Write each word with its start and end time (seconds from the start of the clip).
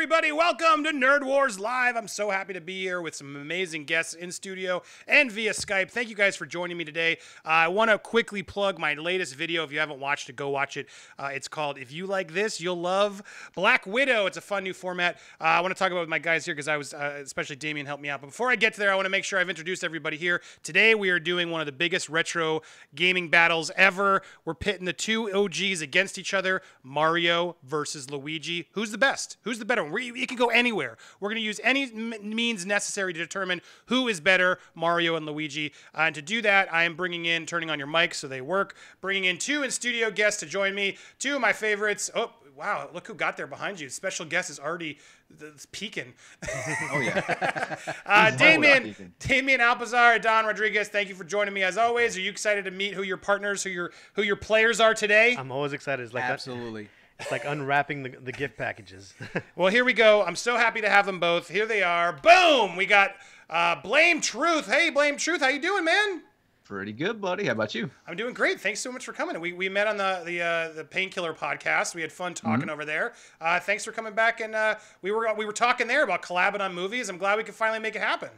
everybody. 0.00 0.32
Welcome 0.32 0.82
to 0.84 0.92
Nerd 0.92 1.24
Wars 1.24 1.60
Live. 1.60 1.94
I'm 1.94 2.08
so 2.08 2.30
happy 2.30 2.54
to 2.54 2.60
be 2.62 2.80
here 2.80 3.02
with 3.02 3.14
some 3.14 3.36
amazing 3.36 3.84
guests 3.84 4.14
in 4.14 4.32
studio 4.32 4.82
and 5.06 5.30
via 5.30 5.52
Skype. 5.52 5.90
Thank 5.90 6.08
you 6.08 6.14
guys 6.14 6.36
for 6.36 6.46
joining 6.46 6.78
me 6.78 6.86
today. 6.86 7.18
Uh, 7.44 7.48
I 7.48 7.68
want 7.68 7.90
to 7.90 7.98
quickly 7.98 8.42
plug 8.42 8.78
my 8.78 8.94
latest 8.94 9.34
video. 9.34 9.62
If 9.62 9.72
you 9.72 9.78
haven't 9.78 10.00
watched 10.00 10.30
it, 10.30 10.36
go 10.36 10.48
watch 10.48 10.78
it. 10.78 10.88
Uh, 11.18 11.28
it's 11.34 11.48
called 11.48 11.76
If 11.76 11.92
You 11.92 12.06
Like 12.06 12.32
This, 12.32 12.62
You'll 12.62 12.80
Love 12.80 13.22
Black 13.54 13.86
Widow. 13.86 14.24
It's 14.24 14.38
a 14.38 14.40
fun 14.40 14.64
new 14.64 14.72
format. 14.72 15.18
Uh, 15.38 15.44
I 15.44 15.60
want 15.60 15.76
to 15.76 15.78
talk 15.78 15.92
about 15.92 16.00
with 16.00 16.08
my 16.08 16.18
guys 16.18 16.46
here 16.46 16.54
because 16.54 16.66
I 16.66 16.78
was, 16.78 16.94
uh, 16.94 17.20
especially 17.22 17.56
Damien, 17.56 17.84
helped 17.84 18.02
me 18.02 18.08
out. 18.08 18.22
But 18.22 18.28
before 18.28 18.50
I 18.50 18.56
get 18.56 18.72
to 18.72 18.80
there, 18.80 18.90
I 18.90 18.94
want 18.94 19.04
to 19.04 19.10
make 19.10 19.24
sure 19.24 19.38
I've 19.38 19.50
introduced 19.50 19.84
everybody 19.84 20.16
here. 20.16 20.40
Today, 20.62 20.94
we 20.94 21.10
are 21.10 21.20
doing 21.20 21.50
one 21.50 21.60
of 21.60 21.66
the 21.66 21.72
biggest 21.72 22.08
retro 22.08 22.62
gaming 22.94 23.28
battles 23.28 23.70
ever. 23.76 24.22
We're 24.46 24.54
pitting 24.54 24.86
the 24.86 24.94
two 24.94 25.30
OGs 25.30 25.82
against 25.82 26.16
each 26.16 26.32
other 26.32 26.62
Mario 26.82 27.56
versus 27.62 28.10
Luigi. 28.10 28.70
Who's 28.72 28.92
the 28.92 28.98
best? 28.98 29.36
Who's 29.42 29.58
the 29.58 29.66
better 29.66 29.89
one? 29.90 30.12
We, 30.12 30.22
it 30.22 30.28
can 30.28 30.36
go 30.36 30.46
anywhere. 30.48 30.96
We're 31.20 31.28
going 31.28 31.40
to 31.40 31.44
use 31.44 31.60
any 31.62 31.84
m- 31.84 32.14
means 32.22 32.64
necessary 32.66 33.12
to 33.12 33.18
determine 33.18 33.60
who 33.86 34.08
is 34.08 34.20
better, 34.20 34.58
Mario 34.74 35.16
and 35.16 35.26
Luigi. 35.26 35.72
Uh, 35.94 36.02
and 36.02 36.14
to 36.14 36.22
do 36.22 36.40
that, 36.42 36.72
I 36.72 36.84
am 36.84 36.96
bringing 36.96 37.26
in, 37.26 37.46
turning 37.46 37.70
on 37.70 37.78
your 37.78 37.88
mics 37.88 38.14
so 38.14 38.28
they 38.28 38.40
work, 38.40 38.76
bringing 39.00 39.24
in 39.24 39.38
two 39.38 39.62
in 39.62 39.70
studio 39.70 40.10
guests 40.10 40.40
to 40.40 40.46
join 40.46 40.74
me. 40.74 40.96
Two 41.18 41.34
of 41.34 41.40
my 41.40 41.52
favorites. 41.52 42.10
Oh, 42.14 42.32
wow, 42.56 42.88
look 42.92 43.06
who 43.06 43.14
got 43.14 43.36
there 43.36 43.46
behind 43.46 43.80
you. 43.80 43.88
Special 43.88 44.26
guest 44.26 44.50
is 44.50 44.58
already 44.58 44.98
th- 45.38 45.52
peeking. 45.72 46.12
Oh 46.92 46.98
yeah. 47.00 47.76
Uh, 48.06 48.30
He's 48.30 48.36
Damien, 48.40 48.82
peeking. 48.82 49.12
Damien 49.20 49.60
Alpazar, 49.60 50.20
Don 50.20 50.44
Rodriguez, 50.44 50.88
thank 50.88 51.08
you 51.08 51.14
for 51.14 51.22
joining 51.24 51.54
me 51.54 51.62
as 51.62 51.78
always. 51.78 52.16
Are 52.16 52.20
you 52.20 52.30
excited 52.30 52.64
to 52.64 52.70
meet 52.72 52.94
who 52.94 53.02
your 53.02 53.16
partners, 53.16 53.62
who 53.62 53.70
your 53.70 53.92
who 54.14 54.22
your 54.22 54.36
players 54.36 54.80
are 54.80 54.92
today? 54.94 55.36
I'm 55.38 55.52
always 55.52 55.72
excited. 55.72 56.02
It's 56.02 56.12
like 56.12 56.24
Absolutely. 56.24 56.88
It's 57.20 57.30
like 57.30 57.44
unwrapping 57.44 58.02
the, 58.02 58.08
the 58.10 58.32
gift 58.32 58.56
packages. 58.56 59.14
Well, 59.56 59.68
here 59.70 59.84
we 59.84 59.92
go. 59.92 60.22
I'm 60.22 60.36
so 60.36 60.56
happy 60.56 60.80
to 60.80 60.88
have 60.88 61.06
them 61.06 61.20
both. 61.20 61.48
Here 61.48 61.66
they 61.66 61.82
are. 61.82 62.12
Boom! 62.14 62.76
We 62.76 62.86
got 62.86 63.10
uh, 63.50 63.76
Blame 63.82 64.20
Truth. 64.20 64.66
Hey, 64.66 64.90
Blame 64.90 65.16
Truth, 65.16 65.40
how 65.42 65.48
you 65.48 65.60
doing, 65.60 65.84
man? 65.84 66.22
Pretty 66.64 66.92
good, 66.92 67.20
buddy. 67.20 67.46
How 67.46 67.52
about 67.52 67.74
you? 67.74 67.90
I'm 68.06 68.16
doing 68.16 68.32
great. 68.32 68.60
Thanks 68.60 68.78
so 68.80 68.92
much 68.92 69.04
for 69.04 69.12
coming. 69.12 69.38
We, 69.40 69.52
we 69.52 69.68
met 69.68 69.86
on 69.88 69.96
the 69.96 70.22
the 70.24 70.40
uh, 70.40 70.72
the 70.72 70.84
Painkiller 70.84 71.34
podcast. 71.34 71.94
We 71.94 72.00
had 72.02 72.12
fun 72.12 72.32
talking 72.32 72.60
Mm-hmm. 72.62 72.70
over 72.70 72.84
there. 72.84 73.12
Uh, 73.40 73.58
thanks 73.60 73.84
for 73.84 73.90
coming 73.92 74.14
back, 74.14 74.40
and 74.40 74.54
uh, 74.54 74.76
we 75.02 75.10
were 75.10 75.32
we 75.36 75.44
were 75.44 75.52
talking 75.52 75.88
there 75.88 76.04
about 76.04 76.22
collabing 76.22 76.60
on 76.60 76.72
movies. 76.74 77.08
I'm 77.08 77.18
glad 77.18 77.38
we 77.38 77.44
could 77.44 77.54
finally 77.56 77.80
make 77.80 77.96
it 77.96 78.02
happen. 78.02 78.30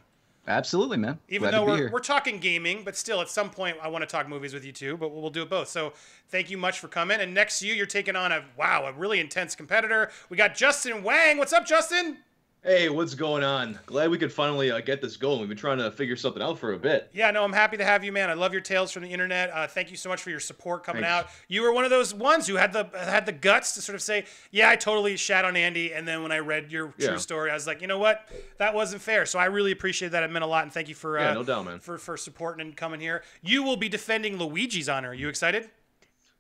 Absolutely, 0.47 0.97
man. 0.97 1.21
Even 1.29 1.51
Glad 1.51 1.55
though 1.55 1.67
we're, 1.67 1.77
here. 1.77 1.91
we're 1.93 2.01
talking 2.01 2.39
gaming, 2.39 2.83
but 2.85 2.97
still, 2.97 3.21
at 3.21 3.29
some 3.29 3.49
point, 3.49 3.77
I 3.81 3.89
want 3.89 4.03
to 4.03 4.07
talk 4.07 4.29
movies 4.29 4.53
with 4.53 4.65
you 4.65 4.73
too. 4.73 4.97
But 4.97 5.15
we'll 5.15 5.31
do 5.31 5.43
it 5.43 5.51
both. 5.51 5.69
So, 5.69 5.93
thank 6.31 6.51
you 6.51 6.59
much 6.59 6.81
for 6.81 6.89
coming. 6.89 7.21
And 7.21 7.33
next 7.33 7.61
to 7.61 7.67
you, 7.67 7.75
you're 7.75 7.87
taking 7.87 8.17
on 8.17 8.33
a 8.33 8.45
wow, 8.57 8.87
a 8.87 8.93
really 8.93 9.21
intense 9.21 9.55
competitor. 9.55 10.11
We 10.31 10.37
got 10.37 10.57
Justin 10.57 11.05
Wang. 11.05 11.39
What's 11.39 11.53
up, 11.53 11.65
Justin? 11.65 12.19
Hey, 12.65 12.89
what's 12.89 13.17
going 13.17 13.43
on? 13.43 13.77
Glad 13.87 14.13
we 14.13 14.19
could 14.19 14.33
finally 14.33 14.71
uh, 14.71 14.81
get 14.81 15.03
this 15.03 15.17
going. 15.17 15.41
We've 15.41 15.49
been 15.49 15.59
trying 15.59 15.79
to 15.79 15.91
figure 15.91 16.15
something 16.15 16.41
out 16.41 16.61
for 16.61 16.75
a 16.75 16.79
bit. 16.79 17.11
Yeah, 17.13 17.29
no, 17.33 17.43
I'm 17.43 17.53
happy 17.53 17.77
to 17.77 17.85
have 17.85 18.05
you, 18.05 18.13
man. 18.13 18.31
I 18.31 18.35
love 18.35 18.53
your 18.53 18.61
tales 18.63 18.93
from 18.93 19.03
the 19.03 19.09
internet. 19.13 19.51
Uh, 19.51 19.67
thank 19.67 19.91
you 19.91 19.97
so 19.97 20.09
much 20.09 20.23
for 20.23 20.31
your 20.31 20.39
support 20.39 20.85
coming 20.85 21.03
Thanks. 21.03 21.25
out. 21.27 21.31
You 21.49 21.63
were 21.63 21.73
one 21.73 21.83
of 21.83 21.91
those 21.91 22.15
ones 22.15 22.47
who 22.47 22.55
had 22.55 22.73
the 22.73 22.85
had 22.95 23.27
the 23.27 23.33
guts 23.33 23.75
to 23.75 23.83
sort 23.83 23.97
of 23.97 24.03
say, 24.03 24.27
"Yeah, 24.53 24.71
I 24.71 24.77
totally 24.77 25.17
shat 25.17 25.45
on 25.45 25.57
Andy," 25.57 25.93
and 25.93 26.07
then 26.07 26.23
when 26.23 26.31
I 26.31 26.39
read 26.39 26.71
your 26.71 26.95
true 27.01 27.11
Yeah. 27.15 27.17
story, 27.17 27.51
I 27.51 27.55
was 27.55 27.67
like, 27.67 27.81
"You 27.81 27.89
know 27.89 27.99
what? 27.99 28.29
That 28.59 28.75
wasn't 28.75 29.03
fair." 29.03 29.27
So 29.27 29.41
I 29.41 29.47
really 29.47 29.73
appreciate 29.73 30.13
that. 30.13 30.23
It 30.23 30.31
meant 30.31 30.45
a 30.45 30.49
lot, 30.49 30.63
and 30.63 30.73
thank 30.73 30.89
you 30.89 30.95
for 30.95 31.19
uh, 31.19 31.23
Yeah, 31.25 31.35
no 31.35 31.43
doubt, 31.43 31.65
man. 31.65 31.81
for 31.81 31.99
for 31.99 32.17
supporting 32.17 32.65
and 32.65 32.77
coming 32.77 33.01
here. 33.01 33.25
You 33.43 33.65
will 33.65 33.77
be 33.77 33.89
defending 33.89 34.39
Luigi's 34.39 34.89
honor. 34.89 35.09
Are 35.09 35.15
you 35.15 35.29
excited? 35.29 35.69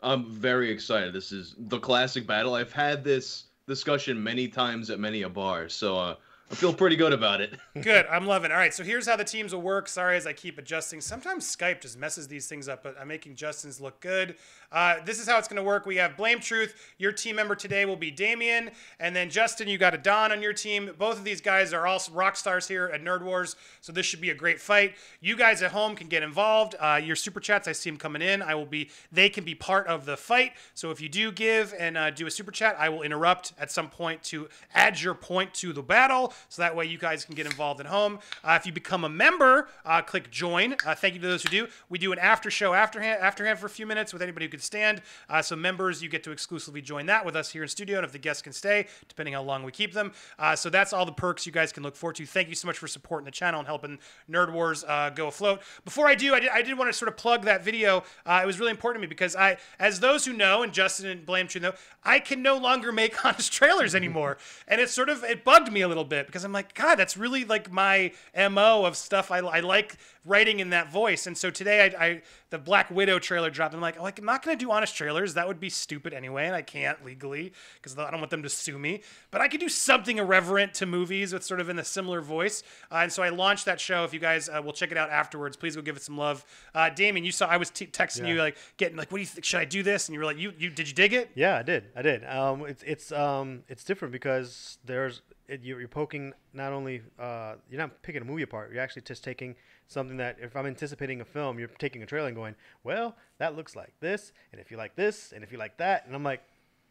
I'm 0.01 0.31
very 0.31 0.71
excited. 0.71 1.13
This 1.13 1.33
is 1.33 1.57
the 1.59 1.81
classic 1.81 2.29
battle. 2.29 2.55
I've 2.55 2.73
had 2.73 3.03
this 3.03 3.47
discussion 3.67 4.23
many 4.23 4.49
times 4.49 4.91
at 4.91 4.99
many 4.99 5.23
a 5.23 5.29
bar, 5.29 5.69
so 5.69 5.97
uh, 5.97 6.15
I 6.51 6.55
feel 6.55 6.75
pretty 6.75 6.97
good 6.97 7.13
about 7.15 7.41
it. 7.41 7.55
Good. 7.81 8.05
I'm 8.11 8.27
loving. 8.27 8.51
it. 8.51 8.55
All 8.55 8.59
right, 8.59 8.75
so 8.75 8.85
here's 8.85 9.07
how 9.07 9.17
the 9.17 9.25
teams 9.25 9.55
will 9.55 9.63
work. 9.63 9.89
Sorry 9.89 10.19
as 10.19 10.27
I 10.27 10.35
keep 10.35 10.59
adjusting. 10.59 11.01
Sometimes 11.01 11.45
Skype 11.57 11.81
just 11.81 11.99
messes 11.99 12.29
these 12.29 12.47
things 12.47 12.69
up, 12.69 12.83
but 12.83 12.95
I'm 13.01 13.09
making 13.09 13.37
Justin's 13.37 13.81
look 13.81 14.01
good. 14.01 14.37
Uh, 14.73 14.97
this 15.05 15.21
is 15.21 15.29
how 15.29 15.39
it's 15.39 15.49
going 15.49 15.57
to 15.57 15.63
work. 15.63 15.85
We 15.85 15.97
have 15.97 16.17
Blame 16.17 16.41
Truth. 16.41 16.75
Your 16.99 17.13
team 17.13 17.37
member 17.37 17.55
today 17.55 17.85
will 17.85 17.97
be 17.97 18.11
Damien, 18.11 18.71
and 18.99 19.15
then 19.15 19.29
Justin, 19.29 19.69
you 19.69 19.77
got 19.77 19.95
a 19.95 19.99
Don 19.99 20.33
on 20.33 20.41
your 20.41 20.55
team. 20.55 20.91
Both 20.99 21.19
of 21.19 21.25
these 21.25 21.41
guys 21.41 21.73
are 21.73 21.87
also 21.87 22.13
rock 22.13 22.37
stars 22.37 22.67
here 22.67 22.91
at 22.93 23.03
Nerd 23.03 23.23
Wars, 23.23 23.57
so 23.81 23.93
this 23.93 24.07
should 24.07 24.21
be 24.21 24.31
a 24.31 24.35
great 24.35 24.61
fight. 24.61 24.95
You 25.21 25.37
guys 25.37 25.61
at 25.61 25.73
home 25.73 25.95
can 25.95 26.09
get 26.09 26.23
involved. 26.23 26.75
Uh, 26.81 27.01
your 27.03 27.17
super 27.17 27.39
chats, 27.39 27.69
I 27.69 27.73
see 27.73 27.91
them 27.91 27.99
coming 27.99 28.23
in. 28.23 28.41
I 28.41 28.55
will 28.55 28.65
be. 28.65 28.89
They 29.11 29.29
can 29.29 29.45
be 29.45 29.55
part 29.55 29.87
of 29.89 30.07
the 30.07 30.17
fight. 30.17 30.53
So 30.75 30.91
if 30.91 31.01
you 31.01 31.09
do 31.09 31.31
give 31.31 31.75
and 31.79 31.99
uh, 31.99 32.11
do 32.11 32.27
a 32.27 32.31
super 32.31 32.51
chat, 32.51 32.77
I 32.79 32.89
will 32.89 33.03
interrupt 33.03 33.53
at 33.59 33.71
some 33.71 33.91
point 33.91 34.23
to 34.25 34.49
add 34.75 35.01
your 35.01 35.15
point 35.15 35.53
to 35.55 35.73
the 35.73 35.83
battle, 35.83 36.33
so 36.49 36.63
that 36.63 36.75
way 36.75 36.87
you 36.87 36.97
guys 36.97 37.25
can 37.25 37.35
get 37.35 37.45
involved 37.45 37.81
at 37.81 37.87
home. 37.87 38.21
Uh, 38.43 38.57
if 38.59 38.65
you 38.65 38.73
become 38.73 39.05
a 39.05 39.09
member, 39.09 39.69
uh, 39.85 40.01
click 40.01 40.31
join. 40.31 40.77
Thank 40.77 41.15
you 41.15 41.21
to 41.21 41.27
those 41.27 41.43
who 41.43 41.51
do. 41.51 41.67
We 41.91 41.99
do 41.99 42.13
an 42.13 42.19
after 42.19 42.51
show 42.51 42.73
afterhand, 42.73 43.21
afterhand 43.21 43.59
for 43.59 43.67
a 43.67 43.71
few 43.71 43.87
minutes 43.87 44.13
with 44.13 44.23
anybody 44.23 44.47
who 44.47 44.62
stand. 44.63 45.03
Uh, 45.29 45.43
so 45.43 45.57
members, 45.57 46.03
you 46.03 46.09
get 46.09 46.23
to 46.25 46.31
exclusively 46.31 46.81
join 46.81 47.07
that 47.07 47.25
with 47.25 47.37
us 47.37 47.51
here 47.51 47.63
in 47.63 47.69
studio, 47.69 47.99
and 47.99 48.05
if 48.05 48.13
the 48.13 48.19
guests 48.19 48.43
can 48.43 48.53
stay, 48.53 48.87
depending 49.09 49.35
how 49.35 49.43
long 49.43 49.63
we 49.63 49.73
keep 49.73 49.93
them. 49.93 50.13
Uh, 50.39 50.57
so 50.57 50.71
that's 50.71 50.93
all 50.93 51.05
the 51.05 51.13
perks 51.13 51.47
you 51.47 51.53
guys 51.53 51.73
can 51.73 51.83
look 51.83 51.97
forward 51.97 52.17
to. 52.17 52.27
Thank 52.27 52.49
you 52.49 52.55
so 52.55 52.67
much 52.67 52.79
for 52.79 52.89
supporting 52.89 53.25
the 53.25 53.31
channel 53.31 53.61
and 53.61 53.67
helping 53.67 53.99
Nerd 54.31 54.53
Wars 54.53 54.85
uh, 54.85 55.11
go 55.11 55.29
afloat. 55.29 55.63
Before 55.85 56.07
I 56.07 56.15
do, 56.15 56.35
I 56.35 56.41
did, 56.41 56.51
I 56.51 56.63
did 56.63 56.79
want 56.79 56.91
to 56.91 56.97
sort 56.97 57.09
of 57.09 57.17
plug 57.17 57.45
that 57.45 57.65
video. 57.65 58.05
Uh, 58.25 58.41
it 58.43 58.47
was 58.47 58.59
really 58.59 58.71
important 58.71 59.03
to 59.03 59.07
me 59.07 59.09
because 59.09 59.37
I, 59.37 59.57
as 59.79 60.01
those 60.01 60.25
who 60.25 60.33
know, 60.33 60.63
and 60.63 60.73
Justin 60.73 61.07
and 61.09 61.27
Blame 61.27 61.49
know, 61.61 61.73
I 62.05 62.19
can 62.19 62.43
no 62.43 62.57
longer 62.57 62.93
make 62.93 63.25
honest 63.25 63.53
trailers 63.53 63.95
anymore, 63.95 64.39
and 64.69 64.81
it 64.81 64.91
sort 64.91 65.09
of 65.09 65.25
it 65.25 65.45
bugged 65.45 65.73
me 65.73 65.83
a 65.83 65.89
little 65.89 66.05
bit 66.05 66.27
because 66.27 66.45
I'm 66.45 66.53
like, 66.53 66.75
God, 66.75 66.97
that's 66.97 67.17
really 67.17 67.45
like 67.45 67.71
my 67.71 68.13
mo 68.35 68.85
of 68.85 68.97
stuff 68.97 69.31
I, 69.31 69.39
I 69.39 69.61
like 69.61 69.97
writing 70.25 70.61
in 70.61 70.71
that 70.71 70.91
voice. 70.91 71.27
And 71.27 71.37
so 71.37 71.51
today, 71.51 71.93
I, 71.99 72.05
I 72.05 72.23
the 72.51 72.59
Black 72.59 72.91
Widow 72.91 73.19
trailer 73.19 73.51
dropped. 73.51 73.75
I'm 73.75 73.81
like, 73.81 73.97
oh, 73.99 74.07
I'm 74.07 74.25
not 74.25 74.43
going 74.43 74.57
to 74.57 74.65
do 74.65 74.71
honest 74.71 74.95
trailers. 74.95 75.35
That 75.35 75.49
would 75.49 75.59
be 75.59 75.71
stupid 75.71 76.13
anyway, 76.13 76.47
and 76.47 76.55
I 76.55 76.63
can't 76.63 77.05
legally 77.05 77.53
because 77.77 77.99
I 77.99 78.11
don't 78.11 78.21
want 78.21 78.31
them 78.31 78.43
to 78.43 78.49
sue 78.49 78.79
me. 78.79 79.03
But 79.31 79.41
I 79.41 79.49
could 79.49 79.61
do 79.61 79.69
something 79.69 80.19
irreverent 80.19 80.75
to 80.75 80.87
movies 80.87 81.33
with 81.33 81.43
sort 81.43 81.61
of 81.61 81.69
in 81.69 81.79
a 81.79 81.85
similar 81.85 82.21
voice. 82.21 82.63
Uh, 82.91 82.97
and 82.97 83.13
so 83.13 83.23
I 83.23 83.31
launched 83.31 83.65
that 83.65 83.81
show. 83.81 84.05
If 84.05 84.13
you 84.15 84.21
guys 84.21 84.49
uh, 84.49 84.61
will 84.63 84.73
check 84.73 84.93
it 84.93 84.97
out 84.99 85.11
afterwards, 85.11 85.57
please 85.57 85.77
go 85.77 85.83
give 85.83 85.97
it 85.97 86.03
some 86.03 86.17
love. 86.17 86.45
Uh, 86.75 86.91
Damien, 86.91 87.25
you 87.25 87.33
saw 87.33 87.47
I 87.47 87.57
was 87.57 87.71
t- 87.71 87.87
texting 87.87 88.29
you 88.29 88.37
like 88.37 88.57
getting 88.77 88.97
like, 88.97 89.11
what 89.11 89.19
do 89.19 89.23
you 89.23 89.27
think? 89.27 89.45
Should 89.45 89.61
I 89.61 89.65
do 89.65 89.83
this? 89.83 90.09
And 90.09 90.15
you 90.15 90.21
were 90.21 90.27
like, 90.27 90.39
you 90.39 90.53
you 90.59 90.71
did 90.71 90.89
you 90.89 90.95
dig 90.95 91.13
it? 91.13 91.31
yeah, 91.35 91.57
I 91.59 91.63
did. 91.63 91.85
I 91.97 92.03
did. 92.03 92.25
Um, 92.25 92.67
it's 92.67 92.83
it's 92.83 93.13
um 93.13 93.63
it's 93.69 93.85
different 93.85 94.13
because 94.13 94.79
there's 94.85 95.23
it, 95.49 95.63
you're, 95.63 95.81
you're 95.81 95.89
poking 95.89 96.33
not 96.53 96.73
only 96.73 97.03
uh 97.19 97.55
you're 97.71 97.81
not 97.81 98.03
picking 98.03 98.23
a 98.23 98.25
movie 98.25 98.43
apart. 98.43 98.73
You're 98.73 98.83
actually 98.83 99.03
just 99.03 99.25
taking 99.25 99.57
something 99.89 100.17
that 100.19 100.37
if 100.41 100.57
I'm 100.57 100.67
anticipating 100.67 101.21
a 101.21 101.25
film, 101.25 101.59
you're 101.59 101.69
taking 101.69 102.03
a 102.03 102.07
trailer 102.07 102.29
and 102.29 102.37
going, 102.37 102.55
well, 102.85 103.17
that 103.39 103.57
looks 103.57 103.77
like 103.77 103.93
this, 104.01 104.33
and 104.53 104.61
if 104.61 104.71
you 104.71 104.77
like 104.77 104.97
this, 104.97 105.33
and 105.33 105.45
if 105.45 105.53
you 105.53 105.59
like 105.59 105.79
that, 105.79 106.07
and 106.07 106.15
I'm 106.15 106.25
like. 106.25 106.43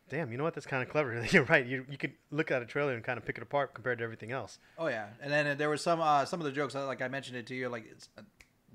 Damn, 0.09 0.29
you 0.29 0.37
know 0.37 0.43
what? 0.43 0.53
That's 0.55 0.67
kind 0.67 0.83
of 0.83 0.89
clever. 0.89 1.25
You're 1.29 1.45
right. 1.45 1.65
You, 1.65 1.85
you 1.89 1.97
could 1.97 2.11
look 2.31 2.51
at 2.51 2.61
a 2.61 2.65
trailer 2.65 2.93
and 2.93 3.01
kind 3.01 3.17
of 3.17 3.23
pick 3.23 3.37
it 3.37 3.43
apart 3.43 3.73
compared 3.73 3.99
to 3.99 4.03
everything 4.03 4.33
else. 4.33 4.59
Oh 4.77 4.87
yeah. 4.87 5.05
And 5.21 5.31
then 5.31 5.47
uh, 5.47 5.55
there 5.55 5.69
was 5.69 5.81
some 5.81 6.01
uh, 6.01 6.25
some 6.25 6.41
of 6.41 6.45
the 6.45 6.51
jokes 6.51 6.75
uh, 6.75 6.85
like 6.85 7.01
I 7.01 7.07
mentioned 7.07 7.37
it 7.37 7.47
to 7.47 7.55
you 7.55 7.69
like 7.69 7.85
it's, 7.89 8.09
uh, 8.17 8.23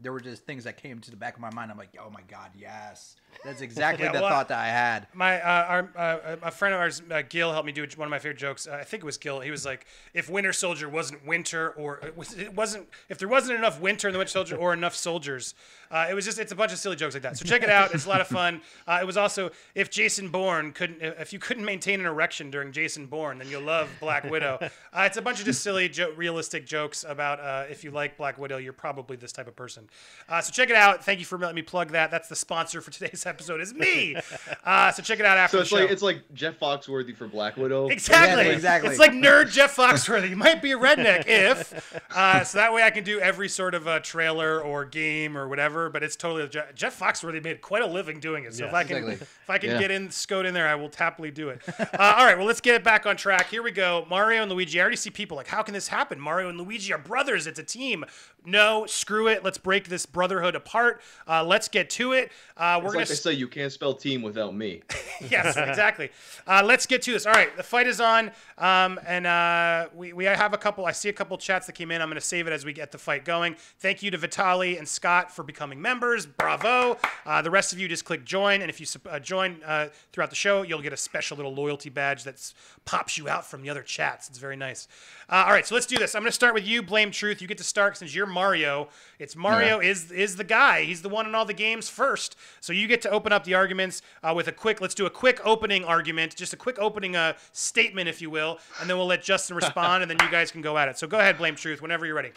there 0.03 0.13
were 0.13 0.21
just 0.21 0.45
things 0.45 0.65
that 0.65 0.77
came 0.77 1.01
to 1.01 1.11
the 1.11 1.17
back 1.17 1.35
of 1.35 1.41
my 1.41 1.51
mind. 1.53 1.71
I'm 1.71 1.79
like, 1.79 1.97
oh 1.99 2.11
my 2.11 2.21
god, 2.29 2.51
yes, 2.57 3.17
that's 3.45 3.61
exactly 3.63 4.05
Yeah, 4.05 4.13
the 4.13 4.21
well, 4.21 4.31
thought 4.31 4.49
that 4.49 4.59
I 4.59 4.69
had. 4.69 5.07
My 5.15 5.41
uh, 5.41 5.65
our 5.65 5.91
uh, 5.97 6.37
a 6.43 6.51
friend 6.51 6.75
of 6.75 6.81
ours, 6.81 7.03
uh, 7.11 7.23
Gil, 7.29 7.53
helped 7.53 7.67
me 7.67 7.73
do 7.73 7.87
one 7.97 8.07
of 8.07 8.11
my 8.11 8.19
favorite 8.19 8.39
jokes. 8.39 8.67
Uh, 8.67 8.73
I 8.81 8.85
think 8.85 9.03
it 9.03 9.07
was 9.07 9.17
Gil. 9.17 9.41
He 9.41 9.51
was 9.51 9.65
like, 9.65 9.87
"If 10.13 10.29
Winter 10.29 10.53
Soldier 10.53 10.89
wasn't 10.89 11.27
winter, 11.27 11.71
or 11.71 11.99
it, 11.99 12.17
was, 12.17 12.35
it 12.35 12.55
wasn't, 12.55 12.89
if 13.09 13.19
there 13.19 13.29
wasn't 13.29 13.59
enough 13.59 13.81
winter 13.81 14.09
in 14.09 14.13
the 14.13 14.19
Winter 14.19 14.33
Soldier, 14.33 14.57
or 14.57 14.73
enough 14.73 14.95
soldiers, 14.95 15.55
uh, 15.91 16.07
it 16.11 16.15
was 16.15 16.25
just, 16.25 16.39
it's 16.39 16.53
a 16.53 16.57
bunch 16.57 16.73
of 16.73 16.79
silly 16.79 16.97
jokes 16.97 17.15
like 17.15 17.23
that. 17.23 17.37
So 17.39 17.45
check 17.45 17.63
it 17.63 17.71
out. 17.71 17.95
It's 17.95 18.07
a 18.07 18.09
lot 18.09 18.21
of 18.21 18.27
fun. 18.29 18.61
Uh, 18.87 18.99
it 19.03 19.05
was 19.07 19.17
also, 19.17 19.51
if 19.75 19.91
Jason 19.91 20.29
Bourne 20.29 20.71
couldn't, 20.73 21.03
if 21.03 21.33
you 21.33 21.39
couldn't 21.41 21.65
maintain 21.65 21.99
an 21.99 22.07
erection 22.07 22.51
during 22.53 22.71
Jason 22.71 23.07
Bourne, 23.07 23.39
then 23.39 23.49
you'll 23.51 23.63
love 23.63 23.89
Black 24.01 24.25
Widow. 24.25 24.59
Uh, 24.97 25.03
it's 25.03 25.19
a 25.19 25.23
bunch 25.23 25.39
of 25.41 25.45
just 25.45 25.63
silly, 25.63 25.91
jo- 25.91 26.13
realistic 26.17 26.65
jokes 26.65 27.05
about 27.07 27.39
uh, 27.39 27.65
if 27.71 27.85
you 27.85 27.91
like 27.91 28.17
Black 28.17 28.39
Widow, 28.39 28.57
you're 28.57 28.73
probably 28.73 29.15
this 29.15 29.31
type 29.31 29.47
of 29.47 29.55
person. 29.55 29.87
Uh, 30.27 30.41
so 30.41 30.51
check 30.51 30.71
it 30.71 30.75
out. 30.77 31.05
Thank 31.05 31.19
you 31.19 31.27
for 31.27 31.37
letting 31.39 31.55
me 31.55 31.61
plug 31.61 31.91
that. 31.91 32.11
That's 32.11 32.29
the 32.29 32.37
sponsor 32.37 32.81
for 32.81 32.91
today's 32.91 33.27
episode. 33.27 33.61
Is 33.61 33.75
me. 33.75 34.17
Uh, 34.65 34.91
so 34.93 35.03
check 35.03 35.21
it 35.21 35.27
out 35.27 35.37
after 35.37 35.57
So 35.57 35.59
the 35.59 35.63
it's 35.63 35.71
show. 35.71 35.77
like 35.77 35.91
it's 35.91 36.03
like 36.03 36.35
Jeff 36.35 36.59
Foxworthy 36.59 37.15
for 37.15 37.27
Black 37.29 37.59
Widow. 37.59 37.89
Exactly. 37.89 38.49
Exactly, 38.51 38.55
exactly. 38.55 38.91
It's 38.91 38.99
like 38.99 39.13
nerd 39.13 39.51
Jeff 39.53 39.77
Foxworthy. 39.77 40.31
You 40.31 40.37
might 40.37 40.63
be 40.63 40.73
a 40.73 40.79
redneck 40.79 41.25
if. 41.27 42.01
Uh, 42.15 42.43
so 42.45 42.57
that 42.57 42.73
way 42.73 42.83
I 42.83 42.91
can 42.91 43.05
do 43.05 43.21
every 43.21 43.51
sort 43.51 43.75
of 43.75 43.87
uh, 43.87 44.01
trailer 44.01 44.61
or 44.63 44.87
game 44.87 45.37
or 45.37 45.47
whatever. 45.47 45.76
But 45.91 46.03
it's 46.03 46.17
totally 46.17 46.49
Je- 46.49 46.61
Jeff 46.75 46.99
Foxworthy 46.99 47.43
made 47.43 47.61
quite 47.61 47.83
a 47.83 47.87
living 47.87 48.19
doing 48.21 48.45
it. 48.45 48.55
So 48.55 48.67
if 48.67 48.75
I 48.75 48.85
can, 48.85 48.97
Exactly. 48.99 49.27
if 49.27 49.51
I 49.51 49.59
can 49.59 49.71
Yeah. 49.71 49.79
get 49.81 49.91
in, 49.91 50.11
scoot 50.11 50.47
in 50.47 50.55
there, 50.55 50.67
I 50.69 50.75
will 50.75 50.91
happily 50.97 51.31
do 51.31 51.51
it. 51.51 51.61
Uh, 51.79 52.15
all 52.19 52.25
right. 52.27 52.37
Well, 52.37 52.47
let's 52.47 52.61
get 52.61 52.75
it 52.75 52.85
back 52.85 53.07
on 53.07 53.17
track. 53.17 53.49
Here 53.49 53.63
we 53.63 53.71
go. 53.71 54.07
Mario 54.11 54.43
and 54.43 54.51
Luigi. 54.51 54.79
I 54.79 54.83
already 54.83 54.97
see 54.97 55.11
people 55.11 55.37
like, 55.37 55.47
how 55.47 55.63
can 55.63 55.73
this 55.75 55.89
happen? 55.89 56.19
Mario 56.21 56.49
and 56.49 56.59
Luigi 56.59 56.93
are 56.93 56.99
brothers. 56.99 57.47
It's 57.47 57.59
a 57.59 57.63
team. 57.63 58.05
No, 58.47 58.87
screw 58.87 59.27
it. 59.27 59.43
Let's 59.45 59.59
break 59.59 59.89
this 59.89 60.07
brotherhood 60.07 60.55
apart. 60.55 61.03
Uh, 61.29 61.45
let's 61.45 61.69
get 61.69 61.91
to 61.91 62.13
it. 62.13 62.31
Uh, 62.57 62.79
we're 62.81 62.87
It's 62.87 62.93
gonna. 62.93 62.99
like 63.01 63.09
they 63.09 63.15
say 63.17 63.33
you 63.33 63.49
can't 63.49 63.73
spell 63.73 63.93
team 63.93 64.23
without 64.23 64.55
me. 64.55 64.83
yes, 65.31 65.57
exactly. 65.57 66.11
Uh, 66.47 66.63
let's 66.65 66.87
get 66.87 67.03
to 67.03 67.13
this. 67.13 67.27
All 67.27 67.33
right, 67.33 67.55
the 67.57 67.63
fight 67.63 67.87
is 67.87 68.01
on, 68.01 68.31
um, 68.59 69.01
and 69.07 69.27
uh, 69.27 69.89
we, 69.95 70.13
we 70.13 70.25
have 70.25 70.53
a 70.53 70.59
couple. 70.59 70.87
I 70.87 70.93
see 70.93 71.09
a 71.09 71.13
couple 71.13 71.37
chats 71.39 71.67
that 71.67 71.73
came 71.73 71.91
in. 71.91 72.01
I'm 72.03 72.09
going 72.09 72.21
to 72.21 72.21
save 72.21 72.47
it 72.47 72.53
as 72.53 72.65
we 72.65 72.73
get 72.73 72.93
the 72.93 72.99
fight 72.99 73.25
going. 73.25 73.57
Thank 73.81 74.03
you 74.03 74.11
to 74.11 74.19
Vitali 74.19 74.77
and 74.77 74.87
Scott 74.87 75.35
for 75.35 75.43
becoming 75.43 75.81
members. 75.81 76.27
Bravo. 76.27 76.99
Uh, 77.25 77.43
the 77.43 77.51
rest 77.51 77.73
of 77.73 77.79
you 77.81 77.89
just 77.89 78.05
click 78.05 78.25
join, 78.25 78.61
and 78.61 78.71
if 78.71 78.81
you 78.81 78.87
uh, 79.11 79.19
join 79.19 79.63
uh, 79.65 79.89
throughout 80.13 80.31
the 80.31 80.37
show, 80.37 80.63
you'll 80.63 80.83
get 80.83 80.93
a 80.93 80.97
special 80.97 81.37
little 81.37 81.55
loyalty 81.55 81.89
badge 81.91 82.25
that 82.25 82.53
pops 82.85 83.19
you 83.19 83.29
out 83.29 83.47
from 83.47 83.63
the 83.63 83.71
other 83.71 83.83
chats. 83.83 84.29
It's 84.29 84.39
very 84.39 84.57
nice. 84.57 84.87
Uh, 85.29 85.45
all 85.47 85.53
right, 85.53 85.67
so 85.67 85.75
let's 85.75 85.87
do 85.87 85.99
this. 85.99 86.15
I'm 86.15 86.23
going 86.23 86.31
to 86.31 86.35
start 86.35 86.55
with 86.55 86.67
you, 86.67 86.83
Blame 86.83 87.11
Truth. 87.11 87.41
You 87.43 87.49
get 87.49 87.59
to 87.59 87.65
start 87.65 87.97
since 87.97 88.15
you're 88.15 88.27
Mario. 88.41 88.89
It's 89.19 89.35
Mario 89.35 89.81
Yeah. 89.81 89.91
is 89.91 90.13
is 90.13 90.37
the 90.37 90.45
guy. 90.45 90.83
He's 90.83 91.01
the 91.01 91.09
one 91.09 91.27
in 91.27 91.35
all 91.35 91.47
the 91.47 91.55
games 91.55 91.89
first. 91.89 92.37
So 92.61 92.73
you 92.75 92.87
get 92.87 93.01
to 93.03 93.11
open 93.11 93.33
up 93.33 93.45
the 93.45 93.55
arguments 93.55 94.03
uh, 94.23 94.35
with 94.37 94.47
a 94.47 94.53
quick. 94.53 94.81
Let's 94.83 94.95
do 94.95 95.07
a 95.07 95.11
quick 95.11 95.41
opening 95.45 95.85
argument, 95.85 96.37
just 96.37 96.53
a 96.53 96.57
quick 96.57 96.79
opening 96.79 97.17
uh, 97.17 97.33
statement, 97.53 98.09
if 98.11 98.21
you 98.21 98.29
will, 98.29 98.59
and 98.81 98.89
then 98.91 98.99
we'll 98.99 99.07
let 99.07 99.23
Justin 99.23 99.57
respond, 99.65 100.03
and 100.03 100.11
then 100.11 100.19
you 100.23 100.31
guys 100.31 100.51
can 100.51 100.61
go 100.61 100.77
at 100.77 100.89
it. 100.89 100.99
So 100.99 101.07
go 101.07 101.19
ahead, 101.19 101.39
Blame 101.39 101.55
Truth, 101.57 101.81
whenever 101.81 102.05
you're 102.05 102.15
ready. 102.15 102.33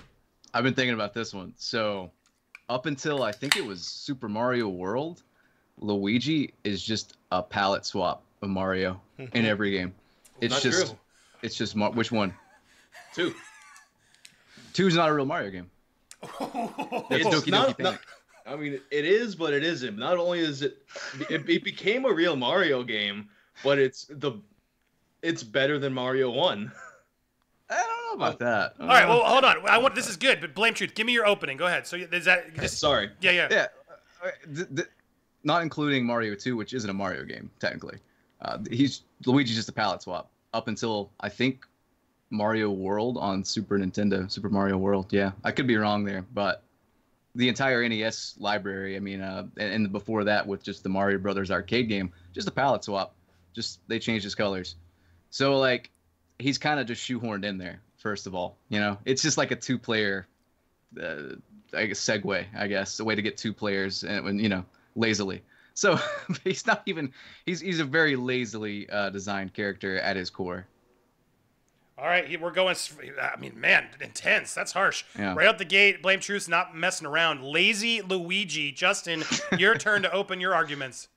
I've 0.54 0.64
been 0.64 0.74
thinking 0.74 0.94
about 0.96 1.14
this 1.14 1.34
one. 1.34 1.54
So, 1.58 2.10
up 2.70 2.86
until 2.86 3.22
I 3.24 3.32
think 3.34 3.58
it 3.58 3.66
was 3.66 3.82
Super 3.82 4.30
Mario 4.30 4.68
World, 4.70 5.22
Luigi 5.78 6.54
is 6.64 6.82
just 6.82 7.18
a 7.32 7.44
palette 7.44 7.86
swap 7.86 8.24
of 8.42 8.50
Mario 8.50 9.02
in 9.34 9.46
every 9.46 9.72
game. 9.72 9.94
It's 10.42 10.54
Not 10.54 10.62
just, 10.64 10.88
true. 10.88 10.98
it's 11.42 11.56
just 11.56 11.76
which 11.76 12.12
one? 12.12 12.34
Two. 13.14 13.34
Two's 14.74 14.96
not 14.96 15.10
a 15.10 15.14
real 15.14 15.26
Mario 15.26 15.50
game. 15.50 15.70
That's 16.22 17.26
It's 17.26 17.28
Doki 17.28 17.52
not- 17.52 17.78
Doki 17.78 17.84
not- 17.84 18.00
I 18.46 18.56
mean, 18.56 18.80
it 18.90 19.06
is, 19.06 19.36
but 19.36 19.54
it 19.54 19.64
isn't. 19.64 19.96
Not 19.96 20.18
only 20.18 20.40
is 20.40 20.64
it, 20.64 20.78
it, 21.30 21.48
it 21.48 21.64
became 21.64 22.06
a 22.06 22.12
real 22.12 22.36
Mario 22.36 22.84
game, 22.84 23.30
but 23.64 23.78
it's 23.78 24.06
the, 24.10 24.42
it's 25.22 25.44
better 25.44 25.78
than 25.78 25.94
Mario 25.94 26.32
One. 26.32 26.72
I 27.70 27.76
don't 27.78 28.20
know 28.20 28.26
about 28.26 28.40
that. 28.40 28.74
All 28.80 28.88
right, 28.88 29.08
well, 29.08 29.24
hold 29.24 29.44
on. 29.44 29.58
I 29.70 29.78
want 29.78 29.94
this 29.94 30.10
is 30.10 30.18
good, 30.18 30.42
but 30.42 30.56
Blame 30.56 30.74
Truth, 30.74 30.96
give 30.96 31.06
me 31.06 31.14
your 31.14 31.28
opening. 31.28 31.58
Go 31.58 31.68
ahead. 31.68 31.86
So 31.86 31.98
is 31.98 32.26
that 32.26 32.56
just 32.56 32.80
Sorry. 32.80 33.12
yeah, 33.22 33.32
yeah. 33.32 33.48
yeah, 33.52 33.68
th- 34.56 34.68
th- 34.76 34.88
not 35.44 35.62
including 35.62 36.04
Mario 36.04 36.34
2, 36.34 36.56
which 36.58 36.74
isn't 36.74 36.90
a 36.90 36.94
Mario 36.94 37.26
game 37.26 37.52
technically. 37.60 38.00
Uh, 38.42 38.58
he's 38.72 39.02
Luigi's 39.28 39.56
just 39.58 39.70
a 39.70 39.74
palette 39.74 40.02
swap 40.02 40.32
up 40.56 40.68
until 40.68 41.12
I 41.20 41.30
think 41.30 41.68
Mario 42.30 42.70
World 42.72 43.18
on 43.18 43.44
Super 43.44 43.78
Nintendo, 43.78 44.30
Super 44.30 44.50
Mario 44.50 44.78
World. 44.78 45.12
Yeah, 45.12 45.32
I 45.44 45.52
could 45.52 45.68
be 45.68 45.78
wrong 45.78 46.04
there, 46.04 46.26
but 46.34 46.64
the 47.36 47.48
entire 47.48 47.88
NES 47.88 48.36
library, 48.40 48.96
I 48.96 49.00
mean, 49.00 49.22
uh, 49.22 49.48
and, 49.58 49.74
and 49.74 49.92
before 49.92 50.24
that 50.26 50.46
with 50.46 50.64
just 50.64 50.84
the 50.84 50.90
Mario 50.90 51.18
Brothers 51.18 51.52
arcade 51.52 51.88
game, 51.88 52.12
just 52.34 52.48
a 52.48 52.52
palette 52.52 52.84
swap. 52.84 53.16
Just 53.54 53.80
they 53.88 54.00
changed 54.00 54.24
his 54.24 54.36
colors. 54.36 54.76
So 55.30 55.58
like 55.58 55.90
he's 56.38 56.58
kind 56.58 56.80
of 56.80 56.88
just 56.88 57.08
shoehorned 57.08 57.46
in 57.46 57.58
there. 57.58 57.82
First 57.98 58.28
of 58.28 58.36
all, 58.36 58.58
you 58.70 58.80
know, 58.80 58.98
it's 59.06 59.22
just 59.22 59.38
like 59.38 59.52
a 59.52 59.56
two-player, 59.56 60.28
uh, 61.02 61.36
I 61.74 61.86
guess 61.88 62.00
segue. 62.00 62.46
I 62.56 62.68
guess 62.68 63.00
a 63.00 63.04
way 63.04 63.16
to 63.16 63.22
get 63.22 63.38
two 63.38 63.54
players 63.54 64.04
and 64.04 64.24
when 64.24 64.40
you 64.40 64.50
know 64.50 64.66
lazily. 64.96 65.42
So 65.74 66.00
he's 66.44 66.66
not 66.66 66.82
even 66.86 67.12
he's 67.46 67.60
he's 67.60 67.80
a 67.80 67.86
very 67.86 68.16
lazily 68.16 68.90
uh, 68.90 69.10
designed 69.10 69.54
character 69.54 70.00
at 70.00 70.16
his 70.16 70.30
core. 70.30 70.66
All 72.00 72.08
right, 72.08 72.28
he- 72.28 72.38
we're 72.38 72.52
going. 72.52 72.76
I 73.22 73.40
mean, 73.40 73.60
man, 73.60 73.88
intense. 74.02 74.54
That's 74.54 74.72
harsh. 74.72 75.04
Yeah. 75.18 75.36
Right 75.36 75.48
out 75.48 75.58
the 75.58 75.66
gate, 75.66 76.02
Blame 76.02 76.20
Truth's 76.20 76.48
not 76.48 76.76
messing 76.76 77.06
around. 77.08 77.44
Lazy 77.44 78.02
Luigi. 78.02 78.72
Justin, 78.72 79.24
your 79.58 79.76
turn 79.76 80.04
to 80.04 80.12
open 80.12 80.40
your 80.40 80.54
arguments. 80.54 81.10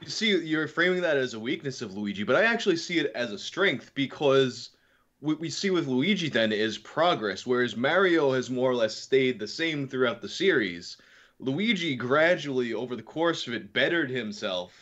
You 0.00 0.08
see, 0.08 0.36
you're 0.44 0.66
framing 0.66 1.02
that 1.02 1.16
as 1.16 1.34
a 1.34 1.38
weakness 1.40 1.80
of 1.82 1.96
Luigi, 1.96 2.24
but 2.24 2.34
I 2.34 2.44
actually 2.44 2.76
see 2.76 2.98
it 2.98 3.12
as 3.14 3.30
a 3.30 3.38
strength 3.38 3.92
because 3.94 4.70
what 5.20 5.38
we 5.38 5.48
see 5.48 5.70
with 5.70 5.86
Luigi 5.86 6.28
then 6.28 6.50
is 6.50 6.76
progress, 6.78 7.46
whereas 7.46 7.76
Mario 7.76 8.32
has 8.32 8.50
more 8.50 8.68
or 8.70 8.74
less 8.74 8.96
stayed 8.96 9.38
the 9.38 9.46
same 9.46 9.86
throughout 9.86 10.20
the 10.20 10.28
series. 10.28 10.96
Luigi 11.38 11.94
gradually, 11.94 12.74
over 12.74 12.96
the 12.96 13.02
course 13.02 13.46
of 13.46 13.54
it, 13.54 13.72
bettered 13.72 14.10
himself 14.10 14.72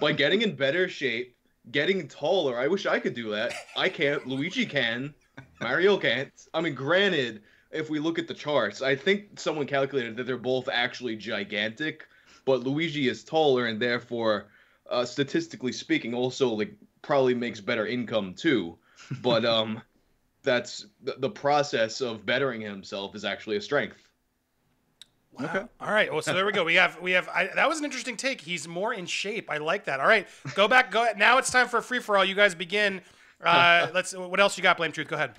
by 0.00 0.12
getting 0.12 0.42
in 0.42 0.54
better 0.54 0.88
shape, 0.88 1.34
getting 1.70 2.08
taller. 2.08 2.58
I 2.58 2.68
wish 2.68 2.86
I 2.86 2.98
could 2.98 3.14
do 3.14 3.30
that. 3.30 3.52
I 3.76 3.88
can't. 3.88 4.26
Luigi 4.26 4.66
can. 4.66 5.14
Mario 5.60 5.96
can't. 5.96 6.32
I 6.54 6.60
mean, 6.60 6.74
granted, 6.74 7.42
if 7.70 7.90
we 7.90 7.98
look 7.98 8.18
at 8.18 8.28
the 8.28 8.34
charts, 8.34 8.82
I 8.82 8.96
think 8.96 9.38
someone 9.38 9.66
calculated 9.66 10.16
that 10.16 10.24
they're 10.24 10.36
both 10.36 10.68
actually 10.68 11.16
gigantic, 11.16 12.06
but 12.44 12.64
Luigi 12.64 13.08
is 13.08 13.24
taller 13.24 13.66
and 13.66 13.80
therefore, 13.80 14.48
uh, 14.90 15.04
statistically 15.04 15.72
speaking, 15.72 16.14
also 16.14 16.48
like 16.50 16.74
probably 17.02 17.34
makes 17.34 17.60
better 17.60 17.86
income 17.86 18.34
too. 18.34 18.76
But 19.22 19.44
um, 19.44 19.82
that's 20.42 20.86
the, 21.02 21.16
the 21.18 21.30
process 21.30 22.00
of 22.00 22.24
bettering 22.24 22.60
himself 22.60 23.14
is 23.14 23.24
actually 23.24 23.56
a 23.56 23.62
strength. 23.62 24.07
Okay. 25.40 25.62
All 25.80 25.92
right. 25.92 26.12
Well, 26.12 26.22
so 26.22 26.32
there 26.32 26.44
we 26.44 26.52
go. 26.52 26.64
We 26.64 26.74
have 26.74 27.00
we 27.00 27.12
have. 27.12 27.28
I, 27.28 27.48
that 27.54 27.68
was 27.68 27.78
an 27.78 27.84
interesting 27.84 28.16
take. 28.16 28.40
He's 28.40 28.66
more 28.66 28.92
in 28.92 29.06
shape. 29.06 29.50
I 29.50 29.58
like 29.58 29.84
that. 29.84 30.00
All 30.00 30.06
right. 30.06 30.26
Go 30.54 30.68
back. 30.68 30.90
Go 30.90 31.06
now. 31.16 31.38
It's 31.38 31.50
time 31.50 31.68
for 31.68 31.78
a 31.78 31.82
free 31.82 32.00
for 32.00 32.16
all. 32.16 32.24
You 32.24 32.34
guys 32.34 32.54
begin. 32.54 33.00
Uh, 33.42 33.88
let's. 33.94 34.14
What 34.16 34.40
else 34.40 34.56
you 34.56 34.62
got? 34.62 34.76
Blame 34.76 34.92
Truth. 34.92 35.08
Go 35.08 35.16
ahead. 35.16 35.32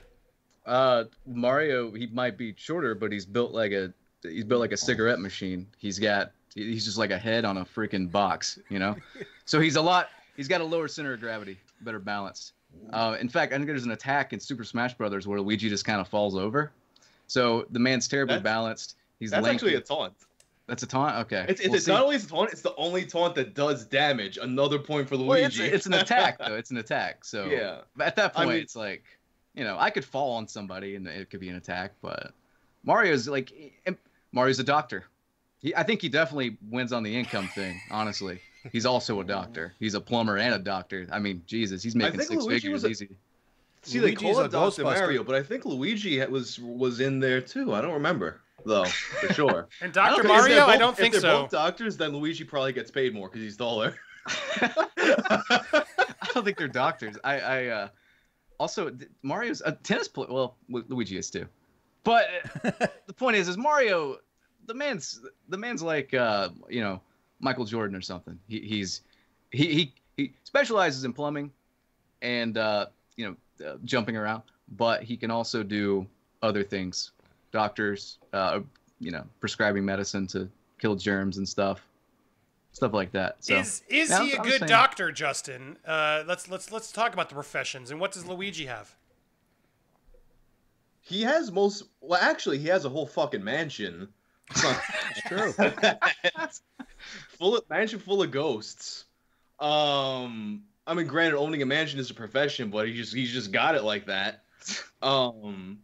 Uh, 0.65 1.05
Mario, 1.25 1.91
he 1.91 2.07
might 2.07 2.37
be 2.37 2.53
shorter, 2.57 2.95
but 2.95 3.11
he's 3.11 3.25
built 3.25 3.51
like 3.51 3.71
a 3.71 3.93
he's 4.23 4.43
built 4.43 4.61
like 4.61 4.71
a 4.71 4.77
cigarette 4.77 5.19
machine. 5.19 5.67
He's 5.77 5.99
got 5.99 6.31
he's 6.53 6.85
just 6.85 6.97
like 6.97 7.11
a 7.11 7.17
head 7.17 7.45
on 7.45 7.57
a 7.57 7.65
freaking 7.65 8.09
box, 8.09 8.59
you 8.69 8.79
know. 8.79 8.95
so 9.45 9.59
he's 9.59 9.75
a 9.75 9.81
lot. 9.81 10.09
He's 10.37 10.47
got 10.47 10.61
a 10.61 10.65
lower 10.65 10.87
center 10.87 11.13
of 11.13 11.19
gravity, 11.19 11.57
better 11.81 11.99
balanced. 11.99 12.53
Uh, 12.93 13.17
in 13.19 13.27
fact, 13.27 13.51
I 13.51 13.55
think 13.55 13.67
there's 13.67 13.85
an 13.85 13.91
attack 13.91 14.31
in 14.31 14.39
Super 14.39 14.63
Smash 14.63 14.93
Brothers 14.93 15.27
where 15.27 15.41
Luigi 15.41 15.69
just 15.69 15.85
kind 15.85 15.99
of 15.99 16.07
falls 16.07 16.35
over. 16.35 16.71
So 17.27 17.65
the 17.71 17.79
man's 17.79 18.07
terribly 18.07 18.35
That's- 18.35 18.43
balanced. 18.43 18.95
He's 19.19 19.31
That's 19.31 19.44
lanky. 19.44 19.56
actually 19.56 19.75
a 19.75 19.81
taunt. 19.81 20.13
That's 20.68 20.83
a 20.83 20.88
taunt. 20.88 21.16
Okay. 21.25 21.45
It's, 21.50 21.60
it's, 21.62 21.69
We'll 21.69 21.77
it's 21.77 21.88
not 21.88 22.04
only 22.04 22.16
a 22.16 22.19
taunt; 22.19 22.51
it's 22.51 22.62
the 22.62 22.75
only 22.75 23.06
taunt 23.06 23.36
that 23.36 23.56
does 23.56 23.86
damage. 23.86 24.38
Another 24.38 24.77
point 24.80 25.10
for 25.10 25.18
Luigi. 25.18 25.27
Well, 25.27 25.44
it's, 25.45 25.57
it's 25.60 25.86
an 25.88 25.94
attack 25.94 26.38
though. 26.45 26.56
It's 26.56 26.71
an 26.71 26.77
attack. 26.77 27.25
So 27.25 27.45
Yeah. 27.45 27.81
At 28.00 28.16
that 28.18 28.33
I 28.36 28.44
point, 28.45 28.50
mean- 28.50 28.62
it's 28.63 28.75
like, 28.75 29.04
you 29.56 29.63
know, 29.63 29.77
I 29.80 29.89
could 29.89 30.06
fall 30.06 30.33
on 30.36 30.48
somebody 30.48 30.95
and 30.95 31.07
it 31.07 31.30
could 31.30 31.39
be 31.39 31.50
an 31.50 31.56
attack, 31.56 31.94
but 32.01 32.33
Mario's 32.83 33.27
like, 33.27 33.51
Mario's 34.31 34.60
a 34.60 34.63
doctor. 34.63 35.06
He, 35.57 35.75
I 35.75 35.83
think 35.83 36.01
he 36.01 36.07
definitely 36.07 36.57
wins 36.69 36.94
on 36.94 37.04
the 37.04 37.13
income 37.13 37.48
thing. 37.50 37.81
Honestly, 37.92 38.39
he's 38.71 38.86
also 38.86 39.19
a 39.19 39.25
doctor. 39.25 39.74
He's 39.80 39.94
a 39.95 40.00
plumber 40.00 40.38
and 40.38 40.54
a 40.54 40.60
doctor. 40.60 41.06
I 41.11 41.19
mean, 41.19 41.42
Jesus, 41.45 41.83
he's 41.83 41.95
making 41.95 42.21
six 42.21 42.44
Luigi 42.44 42.68
figures 42.68 42.83
a- 42.85 42.90
easy. 42.90 43.09
See, 43.81 43.99
they 43.99 44.07
Luigi's 44.07 44.21
call 44.21 44.40
a 44.42 44.45
it 44.45 44.52
Dr. 44.52 44.83
Mario, 44.83 45.23
but 45.23 45.35
I 45.35 45.42
think 45.44 45.66
Luigi 45.66 46.23
was 46.26 46.59
was 46.59 46.99
in 46.99 47.19
there 47.19 47.42
too. 47.42 47.73
I 47.73 47.81
don't 47.81 47.94
remember 47.94 48.42
though, 48.66 48.85
for 48.85 49.33
sure. 49.33 49.68
And 49.81 49.95
I 49.97 50.09
Dr. 50.09 50.23
don't 50.23 50.25
think- 50.28 50.39
if 50.39 50.45
they're 50.45 50.57
Mario. 50.57 50.66
I 50.66 50.78
don't 50.78 50.97
think 50.97 51.13
so. 51.13 51.18
if 51.18 51.21
they're 51.23 51.31
so. 51.31 51.42
both 51.44 51.51
doctors, 51.51 51.97
then 51.97 52.11
Luigi 52.11 52.44
probably 52.44 52.73
gets 52.73 52.92
paid 52.92 53.13
more 53.13 53.30
because 53.30 53.42
he's 53.42 53.57
taller. 53.57 53.95
I 54.28 55.83
don't 56.33 56.44
think 56.44 56.57
they're 56.57 56.68
doctors. 56.68 57.18
I, 57.23 57.39
I 57.39 57.66
uh, 57.68 57.87
also 58.59 58.89
th- 58.89 59.09
Mario's 59.23 59.61
a 59.66 59.71
tennis 59.71 60.07
player. 60.07 60.28
Well, 60.30 60.57
Lu- 60.69 60.85
Luigi 60.87 61.18
is 61.18 61.30
too. 61.30 61.47
But 62.04 62.25
uh, 62.63 62.71
the 63.07 63.13
point 63.13 63.37
is, 63.37 63.47
is 63.47 63.57
Mario, 63.57 64.18
the 64.66 64.73
man's 64.73 65.21
the 65.47 65.57
man's 65.57 65.81
like 65.81 66.13
uh, 66.13 66.49
you 66.69 66.81
know 66.81 67.01
Michael 67.39 67.66
Jordan 67.66 67.95
or 67.95 68.01
something. 68.01 68.39
He, 68.47 68.59
he's 68.59 69.01
he, 69.51 69.73
he 69.73 69.94
he 70.18 70.33
specializes 70.44 71.04
in 71.04 71.13
plumbing 71.13 71.51
and 72.21 72.57
uh, 72.57 72.87
you 73.16 73.25
know 73.59 73.68
uh, 73.68 73.78
jumping 73.83 74.16
around, 74.16 74.44
but 74.69 75.04
he 75.04 75.18
can 75.18 75.31
also 75.31 75.63
do 75.63 76.07
other 76.42 76.63
things. 76.63 77.11
Doctors, 77.51 78.18
uh, 78.33 78.59
you 78.99 79.11
know, 79.11 79.23
prescribing 79.39 79.85
medicine 79.85 80.27
to 80.27 80.49
kill 80.79 80.95
germs 80.95 81.37
and 81.37 81.47
stuff, 81.47 81.81
stuff 82.73 82.94
like 82.94 83.11
that. 83.13 83.37
So 83.44 83.56
is 83.57 83.83
is 83.89 84.09
Yeah, 84.09 84.23
he 84.23 84.33
a 84.33 84.37
I'm 84.37 84.44
good 84.44 84.59
saying- 84.59 84.69
doctor, 84.69 85.11
Justin? 85.11 85.77
Uh, 85.85 86.23
let's 86.27 86.49
let's 86.49 86.71
let's 86.71 86.91
talk 86.91 87.13
about 87.13 87.29
the 87.29 87.35
professions 87.35 87.91
and 87.91 87.99
what 87.99 88.11
does 88.11 88.25
Luigi 88.27 88.65
have? 88.68 88.95
he 91.01 91.23
has 91.23 91.51
most. 91.51 91.83
Well, 92.01 92.19
actually, 92.21 92.59
he 92.59 92.68
has 92.68 92.85
a 92.85 92.89
whole 92.89 93.07
fucking 93.07 93.44
mansion. 93.44 94.09
It's 95.11 95.21
true. 95.27 95.51
full 97.39 97.57
of 97.57 97.68
mansion 97.69 97.99
full 97.99 98.21
of 98.21 98.29
ghosts. 98.31 99.06
Um, 99.59 100.63
I 100.85 100.94
mean, 100.94 101.07
granted, 101.07 101.37
owning 101.37 101.61
a 101.61 101.65
mansion 101.65 101.99
is 101.99 102.09
a 102.11 102.13
profession, 102.13 102.69
but 102.69 102.87
he 102.87 102.94
just 102.94 103.13
he's 103.13 103.31
just 103.31 103.51
got 103.51 103.75
it 103.75 103.83
like 103.83 104.06
that. 104.06 104.44
Um, 105.01 105.79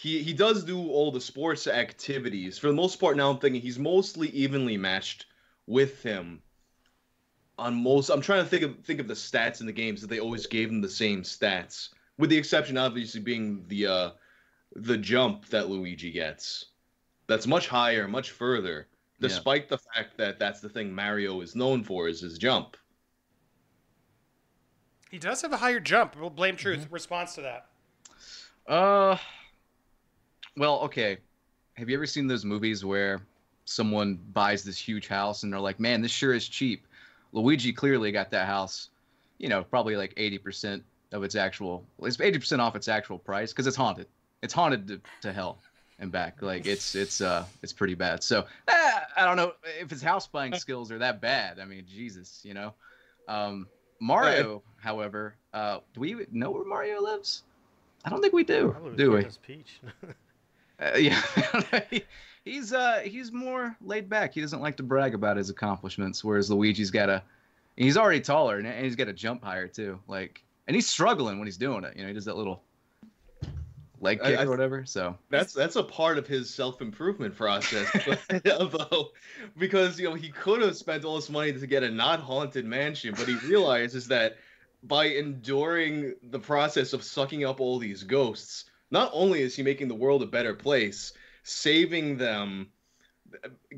he 0.00 0.22
he 0.22 0.32
does 0.32 0.64
do 0.64 0.88
all 0.88 1.12
the 1.12 1.20
sports 1.20 1.66
activities 1.66 2.56
for 2.56 2.68
the 2.68 2.72
most 2.72 2.96
part. 2.96 3.18
Now 3.18 3.30
I'm 3.30 3.38
thinking 3.38 3.60
he's 3.60 3.78
mostly 3.78 4.28
evenly 4.30 4.78
matched 4.78 5.26
with 5.66 6.02
him. 6.02 6.40
On 7.58 7.74
most, 7.82 8.08
I'm 8.08 8.22
trying 8.22 8.42
to 8.42 8.48
think 8.48 8.62
of 8.62 8.78
think 8.82 8.98
of 9.00 9.08
the 9.08 9.14
stats 9.14 9.60
in 9.60 9.66
the 9.66 9.72
games 9.72 10.00
that 10.00 10.08
they 10.08 10.18
always 10.18 10.46
gave 10.46 10.70
him 10.70 10.80
the 10.80 10.88
same 10.88 11.22
stats, 11.22 11.90
with 12.16 12.30
the 12.30 12.38
exception 12.38 12.78
obviously 12.78 13.20
being 13.20 13.62
the 13.68 13.86
uh 13.86 14.10
the 14.74 14.96
jump 14.96 15.46
that 15.48 15.68
Luigi 15.68 16.10
gets. 16.10 16.70
That's 17.26 17.46
much 17.46 17.68
higher, 17.68 18.08
much 18.08 18.30
further 18.30 18.88
Yeah. 19.18 19.28
despite 19.28 19.68
the 19.68 19.76
fact 19.76 20.16
that 20.16 20.38
that's 20.38 20.60
the 20.60 20.70
thing 20.70 20.94
Mario 20.94 21.42
is 21.42 21.54
known 21.54 21.84
for 21.84 22.08
is 22.08 22.20
his 22.22 22.38
jump. 22.38 22.78
He 25.10 25.18
does 25.18 25.42
have 25.42 25.52
a 25.52 25.58
higher 25.58 25.80
jump. 25.80 26.16
We'll 26.18 26.30
blame 26.30 26.56
truth. 26.56 26.86
Response 26.90 27.34
to 27.34 27.42
that. 27.42 27.66
Uh, 28.66 29.18
well, 30.56 30.80
okay. 30.80 31.18
Have 31.74 31.88
you 31.88 31.96
ever 31.96 32.06
seen 32.06 32.26
those 32.26 32.44
movies 32.44 32.84
where 32.84 33.22
someone 33.64 34.18
buys 34.32 34.64
this 34.64 34.76
huge 34.76 35.08
house 35.08 35.42
and 35.42 35.52
they're 35.52 35.60
like, 35.60 35.80
"Man, 35.80 36.02
this 36.02 36.10
sure 36.10 36.34
is 36.34 36.48
cheap." 36.48 36.86
Luigi 37.32 37.72
clearly 37.72 38.12
got 38.12 38.30
that 38.30 38.46
house, 38.46 38.90
you 39.38 39.48
know, 39.48 39.62
probably 39.62 39.96
like 39.96 40.12
eighty 40.16 40.38
percent 40.38 40.82
of 41.12 41.22
its 41.22 41.34
actual 41.34 41.84
it's 42.02 42.20
eighty 42.20 42.38
percent 42.38 42.60
off 42.60 42.76
its 42.76 42.88
actual 42.88 43.18
price 43.18 43.52
because 43.52 43.66
it's 43.66 43.76
haunted. 43.76 44.06
It's 44.42 44.54
haunted 44.54 44.88
to, 44.88 45.00
to 45.22 45.32
hell 45.32 45.58
and 45.98 46.10
back. 46.10 46.42
Like 46.42 46.66
it's 46.66 46.94
it's 46.94 47.20
uh 47.20 47.44
it's 47.62 47.72
pretty 47.72 47.94
bad. 47.94 48.22
So 48.22 48.46
eh, 48.68 49.00
I 49.16 49.24
don't 49.24 49.36
know 49.36 49.52
if 49.80 49.90
his 49.90 50.02
house 50.02 50.26
buying 50.26 50.54
skills 50.54 50.90
are 50.90 50.98
that 50.98 51.20
bad. 51.20 51.60
I 51.60 51.64
mean, 51.64 51.84
Jesus, 51.86 52.40
you 52.42 52.54
know. 52.54 52.74
Um, 53.28 53.68
Mario, 54.00 54.62
however, 54.78 55.36
uh, 55.52 55.78
do 55.94 56.00
we 56.00 56.26
know 56.32 56.50
where 56.50 56.64
Mario 56.64 57.00
lives? 57.02 57.42
I 58.04 58.08
don't 58.08 58.22
think 58.22 58.32
we 58.32 58.44
do. 58.44 58.70
Probably 58.72 58.96
Do 58.96 59.12
we? 59.12 59.26
Peach. 59.46 59.80
Uh, 60.80 60.96
yeah, 60.96 61.20
he's 62.44 62.72
uh 62.72 63.00
he's 63.04 63.30
more 63.32 63.76
laid 63.82 64.08
back. 64.08 64.32
He 64.34 64.40
doesn't 64.40 64.60
like 64.62 64.76
to 64.78 64.82
brag 64.82 65.14
about 65.14 65.36
his 65.36 65.50
accomplishments, 65.50 66.24
whereas 66.24 66.50
Luigi's 66.50 66.90
got 66.90 67.08
a 67.10 67.22
he's 67.76 67.96
already 67.96 68.20
taller 68.20 68.56
and 68.58 68.66
and 68.66 68.84
he's 68.84 68.96
got 68.96 69.04
to 69.06 69.12
jump 69.12 69.44
higher 69.44 69.68
too. 69.68 69.98
Like, 70.08 70.42
and 70.66 70.74
he's 70.74 70.86
struggling 70.88 71.38
when 71.38 71.46
he's 71.46 71.58
doing 71.58 71.84
it. 71.84 71.96
You 71.96 72.02
know, 72.02 72.08
he 72.08 72.14
does 72.14 72.24
that 72.24 72.36
little 72.36 72.62
leg 74.00 74.20
I- 74.22 74.30
kick 74.30 74.38
I- 74.40 74.44
or 74.44 74.50
whatever. 74.50 74.84
So 74.86 75.16
That's 75.28 75.52
that's 75.52 75.76
a 75.76 75.82
part 75.82 76.16
of 76.18 76.26
his 76.26 76.48
self 76.52 76.80
improvement 76.80 77.36
process, 77.36 77.86
although 78.58 79.10
because 79.58 79.98
you 80.00 80.08
know 80.08 80.14
he 80.14 80.30
could 80.30 80.62
have 80.62 80.76
spent 80.76 81.04
all 81.04 81.16
this 81.16 81.28
money 81.30 81.52
to 81.52 81.66
get 81.66 81.82
a 81.82 81.90
not 81.90 82.20
haunted 82.20 82.64
mansion, 82.64 83.14
but 83.16 83.28
he 83.28 83.34
realizes 83.46 84.08
that 84.08 84.38
by 84.82 85.06
enduring 85.06 86.14
the 86.30 86.38
process 86.38 86.94
of 86.94 87.04
sucking 87.04 87.44
up 87.44 87.60
all 87.60 87.78
these 87.78 88.02
ghosts, 88.02 88.64
not 88.90 89.10
only 89.12 89.40
is 89.42 89.56
he 89.56 89.62
making 89.62 89.88
the 89.88 89.94
world 89.94 90.22
a 90.22 90.26
better 90.26 90.54
place, 90.54 91.12
saving 91.42 92.16
them, 92.16 92.68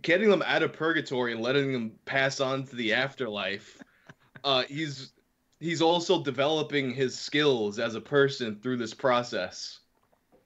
getting 0.01 0.29
them 0.29 0.43
out 0.47 0.63
of 0.63 0.73
purgatory 0.73 1.33
and 1.33 1.43
letting 1.43 1.73
them 1.73 1.93
pass 2.05 2.41
on 2.41 2.65
to 2.65 2.77
the 2.77 2.93
afterlife, 2.93 3.83
uh, 4.45 4.65
he's 4.65 5.13
he's 5.61 5.83
also 5.83 6.23
developing 6.23 6.93
his 6.93 7.17
skills 7.17 7.79
as 7.79 7.95
a 7.95 8.01
person 8.01 8.57
through 8.57 8.77
this 8.77 8.95
process. 8.95 9.81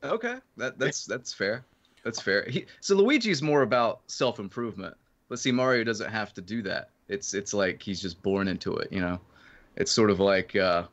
okay, 0.03 0.37
that 0.57 0.79
that's 0.79 1.05
that's 1.07 1.33
fair. 1.33 1.65
That's 2.05 2.21
fair. 2.21 2.47
He, 2.49 2.67
so 2.81 2.95
Luigi's 2.95 3.43
more 3.43 3.63
about 3.63 4.03
self 4.07 4.39
improvement. 4.39 4.97
But 5.29 5.41
see, 5.41 5.51
Mario 5.51 5.83
doesn't 5.83 6.11
have 6.11 6.33
to 6.35 6.41
do 6.41 6.63
that. 6.63 6.91
It's 7.09 7.35
it's 7.35 7.53
like 7.53 7.83
he's 7.83 8.01
just 8.01 8.23
born 8.23 8.47
into 8.47 8.77
it. 8.77 8.93
You 8.93 9.01
know, 9.01 9.21
it's 9.77 9.91
sort 9.91 10.11
of 10.11 10.21
like 10.21 10.55
uh, 10.55 10.85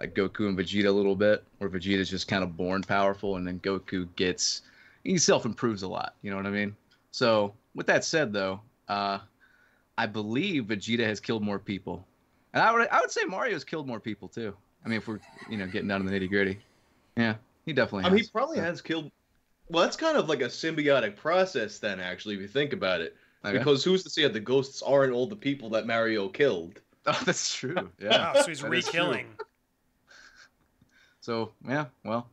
like 0.00 0.14
Goku 0.14 0.48
and 0.48 0.58
Vegeta 0.58 0.86
a 0.86 0.90
little 0.90 1.14
bit, 1.14 1.44
where 1.58 1.70
Vegeta's 1.70 2.10
just 2.10 2.26
kind 2.26 2.42
of 2.42 2.56
born 2.56 2.82
powerful, 2.82 3.36
and 3.36 3.46
then 3.46 3.60
Goku 3.60 4.08
gets 4.16 4.62
he 5.04 5.16
self 5.18 5.44
improves 5.44 5.82
a 5.82 5.88
lot. 5.88 6.14
You 6.22 6.30
know 6.30 6.36
what 6.36 6.46
I 6.46 6.50
mean? 6.50 6.74
So 7.12 7.54
with 7.74 7.86
that 7.86 8.04
said, 8.04 8.32
though, 8.32 8.60
uh, 8.88 9.18
I 9.98 10.06
believe 10.06 10.64
Vegeta 10.64 11.04
has 11.04 11.20
killed 11.20 11.42
more 11.42 11.58
people, 11.58 12.04
and 12.54 12.62
I 12.62 12.72
would 12.72 12.88
I 12.88 13.00
would 13.00 13.10
say 13.10 13.24
Mario's 13.24 13.64
killed 13.64 13.86
more 13.86 14.00
people 14.00 14.26
too. 14.28 14.56
I 14.84 14.88
mean, 14.88 14.98
if 14.98 15.06
we're 15.06 15.20
you 15.48 15.58
know 15.58 15.66
getting 15.66 15.88
down 15.88 16.02
to 16.04 16.10
the 16.10 16.18
nitty 16.18 16.28
gritty, 16.28 16.58
yeah, 17.16 17.34
he 17.66 17.72
definitely. 17.72 18.04
I 18.06 18.10
mean, 18.10 18.22
he 18.24 18.28
probably 18.30 18.56
So- 18.56 18.62
has 18.62 18.80
killed. 18.80 19.10
Well, 19.68 19.84
that's 19.84 19.96
kind 19.96 20.16
of 20.16 20.28
like 20.28 20.40
a 20.40 20.46
symbiotic 20.46 21.14
process, 21.14 21.78
then, 21.78 22.00
actually, 22.00 22.34
if 22.34 22.40
you 22.40 22.48
think 22.48 22.72
about 22.72 23.00
it. 23.00 23.14
Okay. 23.44 23.56
Because 23.56 23.84
who's 23.84 24.02
to 24.02 24.10
say 24.10 24.22
that 24.24 24.32
the 24.32 24.40
ghosts 24.40 24.82
aren't 24.82 25.12
all 25.12 25.28
the 25.28 25.36
people 25.36 25.70
that 25.70 25.86
Mario 25.86 26.28
killed? 26.28 26.80
Oh, 27.06 27.22
that's 27.24 27.54
true. 27.54 27.88
Yeah. 28.00 28.32
Wow, 28.34 28.34
so 28.34 28.38
he's 28.38 28.44
that 28.46 28.50
is 28.50 28.58
true. 28.60 28.68
re-killing. 28.68 29.26
So 31.30 31.52
yeah, 31.64 31.84
well, 32.04 32.26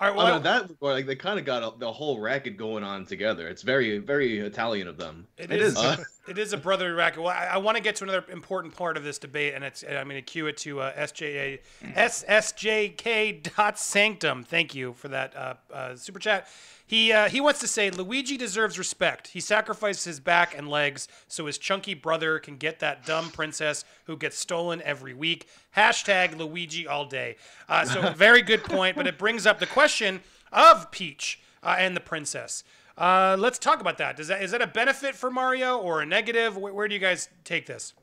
All 0.00 0.08
right, 0.08 0.16
Well, 0.16 0.24
well, 0.24 0.36
in 0.38 0.42
that 0.44 0.70
like 0.80 1.04
they 1.04 1.16
kind 1.16 1.38
of 1.38 1.44
got 1.44 1.62
a, 1.62 1.78
the 1.78 1.92
whole 1.92 2.18
racket 2.18 2.56
going 2.56 2.82
on 2.82 3.04
together. 3.04 3.46
It's 3.46 3.60
very, 3.60 3.98
very 3.98 4.38
Italian 4.38 4.88
of 4.88 4.96
them. 4.96 5.26
It 5.36 5.52
It 5.52 5.60
is. 5.60 5.74
is. 5.74 5.78
Uh, 5.78 5.96
it 6.28 6.38
is 6.38 6.52
a 6.52 6.56
brotherly 6.56 6.92
racket. 6.92 7.22
Well, 7.22 7.32
I, 7.32 7.46
I 7.52 7.56
want 7.58 7.76
to 7.76 7.82
get 7.82 7.96
to 7.96 8.04
another 8.04 8.24
important 8.30 8.76
part 8.76 8.96
of 8.96 9.04
this 9.04 9.18
debate, 9.18 9.54
and 9.54 9.64
it's 9.64 9.82
I'm 9.82 10.08
going 10.08 10.16
to 10.16 10.22
cue 10.22 10.46
it 10.46 10.56
to 10.58 10.80
uh, 10.80 10.92
SJA 10.94 11.60
SSJK 11.82 13.54
dot 13.56 13.78
sanctum. 13.78 14.44
Thank 14.44 14.74
you 14.74 14.94
for 14.94 15.08
that 15.08 15.36
uh, 15.36 15.54
uh, 15.72 15.96
super 15.96 16.18
chat. 16.18 16.48
He 16.86 17.12
uh, 17.12 17.28
he 17.28 17.40
wants 17.40 17.60
to 17.60 17.68
say 17.68 17.90
Luigi 17.90 18.36
deserves 18.36 18.78
respect. 18.78 19.28
He 19.28 19.40
sacrifices 19.40 20.04
his 20.04 20.20
back 20.20 20.56
and 20.56 20.68
legs 20.68 21.06
so 21.26 21.46
his 21.46 21.58
chunky 21.58 21.94
brother 21.94 22.38
can 22.38 22.56
get 22.56 22.80
that 22.80 23.04
dumb 23.04 23.30
princess 23.30 23.84
who 24.04 24.16
gets 24.16 24.38
stolen 24.38 24.80
every 24.82 25.12
week. 25.12 25.48
Hashtag 25.76 26.36
Luigi 26.38 26.86
all 26.86 27.04
day. 27.04 27.36
Uh, 27.68 27.84
so 27.84 28.12
very 28.12 28.40
good 28.42 28.64
point, 28.64 28.96
but 28.96 29.06
it 29.06 29.18
brings 29.18 29.46
up 29.46 29.60
the 29.60 29.66
question 29.66 30.20
of 30.50 30.90
Peach 30.90 31.40
uh, 31.62 31.76
and 31.78 31.94
the 31.94 32.00
princess. 32.00 32.64
Uh, 32.98 33.36
let's 33.38 33.58
talk 33.58 33.80
about 33.80 33.96
that. 33.98 34.16
Does 34.16 34.26
that 34.28 34.42
is 34.42 34.50
that 34.50 34.60
a 34.60 34.66
benefit 34.66 35.14
for 35.14 35.30
Mario 35.30 35.78
or 35.78 36.02
a 36.02 36.06
negative? 36.06 36.56
Where, 36.56 36.72
where 36.74 36.88
do 36.88 36.94
you 36.94 37.00
guys 37.00 37.28
take 37.44 37.66
this? 37.66 37.94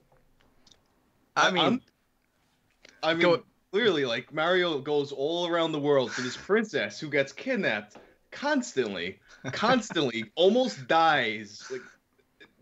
I 1.36 1.52
mean, 1.52 1.64
I'm- 1.64 1.82
I 3.04 3.14
mean, 3.14 3.22
Go- 3.22 3.44
clearly, 3.72 4.06
like 4.06 4.34
Mario 4.34 4.80
goes 4.80 5.12
all 5.12 5.48
around 5.48 5.74
the 5.74 5.80
world 5.80 6.12
to 6.14 6.22
this 6.22 6.38
princess 6.38 7.00
who 7.00 7.10
gets 7.10 7.34
kidnapped 7.34 7.98
constantly, 8.32 9.20
constantly, 9.52 10.32
almost 10.36 10.88
dies, 10.88 11.64
like 11.70 11.82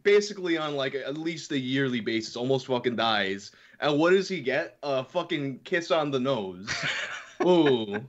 basically 0.01 0.57
on 0.57 0.75
like 0.75 0.95
at 0.95 1.17
least 1.17 1.51
a 1.51 1.59
yearly 1.59 2.01
basis, 2.01 2.35
almost 2.35 2.65
fucking 2.65 2.95
dies. 2.95 3.51
And 3.79 3.99
what 3.99 4.09
does 4.09 4.27
he 4.27 4.41
get? 4.41 4.77
A 4.83 5.03
fucking 5.03 5.59
kiss 5.59 5.91
on 5.91 6.09
the 6.11 6.19
nose. 6.19 6.67
Ooh, 7.45 8.03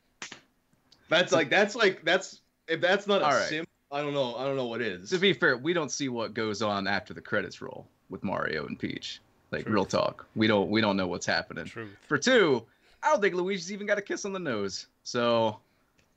that's 1.08 1.32
like 1.32 1.50
that's 1.50 1.76
like 1.76 2.04
that's 2.04 2.40
if 2.68 2.80
that's 2.80 3.06
not 3.06 3.20
a 3.22 3.26
All 3.26 3.30
right. 3.32 3.48
sim, 3.48 3.66
I 3.94 4.02
don't 4.02 4.12
know. 4.12 4.34
I 4.34 4.44
don't 4.44 4.56
know 4.56 4.66
what 4.66 4.80
is. 4.80 5.08
to 5.10 5.18
be 5.18 5.32
fair, 5.32 5.56
we 5.56 5.72
don't 5.72 5.90
see 5.90 6.08
what 6.08 6.34
goes 6.34 6.62
on 6.62 6.88
after 6.88 7.14
the 7.14 7.20
credits 7.20 7.62
roll 7.62 7.86
with 8.10 8.24
Mario 8.24 8.66
and 8.66 8.76
Peach. 8.76 9.20
Like 9.52 9.68
real 9.68 9.84
talk, 9.84 10.26
we 10.34 10.48
don't 10.48 10.68
we 10.68 10.80
don't 10.80 10.96
know 10.96 11.06
what's 11.06 11.26
happening. 11.26 11.66
Truth. 11.66 11.90
For 12.08 12.18
two, 12.18 12.64
I 13.04 13.10
don't 13.10 13.20
think 13.20 13.36
Luigi's 13.36 13.72
even 13.72 13.86
got 13.86 13.98
a 13.98 14.02
kiss 14.02 14.24
on 14.24 14.32
the 14.32 14.40
nose. 14.40 14.88
So 15.04 15.60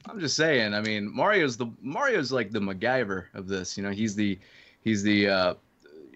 I'm 0.07 0.19
just 0.19 0.35
saying. 0.35 0.73
I 0.73 0.81
mean, 0.81 1.13
Mario's 1.13 1.55
the 1.55 1.67
Mario's 1.79 2.31
like 2.31 2.49
the 2.49 2.59
MacGyver 2.59 3.25
of 3.35 3.47
this. 3.47 3.77
You 3.77 3.83
know, 3.83 3.91
he's 3.91 4.15
the 4.15 4.39
he's 4.83 5.03
the 5.03 5.27
uh, 5.27 5.53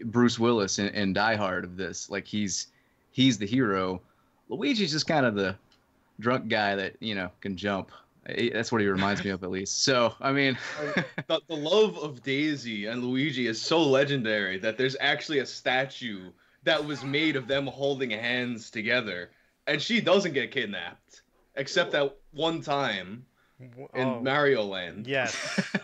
Bruce 0.05 0.39
Willis 0.39 0.79
in, 0.79 0.87
in 0.87 1.13
Die 1.13 1.35
Hard 1.35 1.63
of 1.63 1.77
this. 1.77 2.09
Like 2.09 2.25
he's 2.25 2.67
he's 3.11 3.37
the 3.37 3.45
hero. 3.45 4.01
Luigi's 4.49 4.91
just 4.91 5.05
kind 5.05 5.27
of 5.27 5.35
the 5.35 5.55
drunk 6.19 6.47
guy 6.47 6.75
that 6.75 6.95
you 6.99 7.13
know 7.13 7.29
can 7.39 7.55
jump. 7.55 7.91
That's 8.25 8.71
what 8.71 8.81
he 8.81 8.87
reminds 8.87 9.23
me 9.23 9.31
of, 9.31 9.43
at 9.43 9.49
least. 9.49 9.83
So 9.83 10.13
I 10.21 10.31
mean, 10.31 10.57
the, 11.27 11.41
the 11.47 11.55
love 11.55 11.97
of 11.97 12.21
Daisy 12.23 12.85
and 12.85 13.03
Luigi 13.03 13.47
is 13.47 13.61
so 13.61 13.81
legendary 13.81 14.57
that 14.59 14.77
there's 14.77 14.95
actually 14.99 15.39
a 15.39 15.45
statue 15.45 16.31
that 16.63 16.83
was 16.85 17.03
made 17.03 17.35
of 17.35 17.47
them 17.47 17.65
holding 17.65 18.11
hands 18.11 18.69
together, 18.69 19.31
and 19.67 19.81
she 19.81 19.99
doesn't 20.01 20.33
get 20.33 20.51
kidnapped, 20.51 21.23
except 21.55 21.91
that 21.91 22.15
one 22.31 22.61
time 22.61 23.25
in 23.59 24.07
Oh, 24.07 24.19
Mario 24.21 24.63
Land. 24.63 25.07
Yes. 25.07 25.59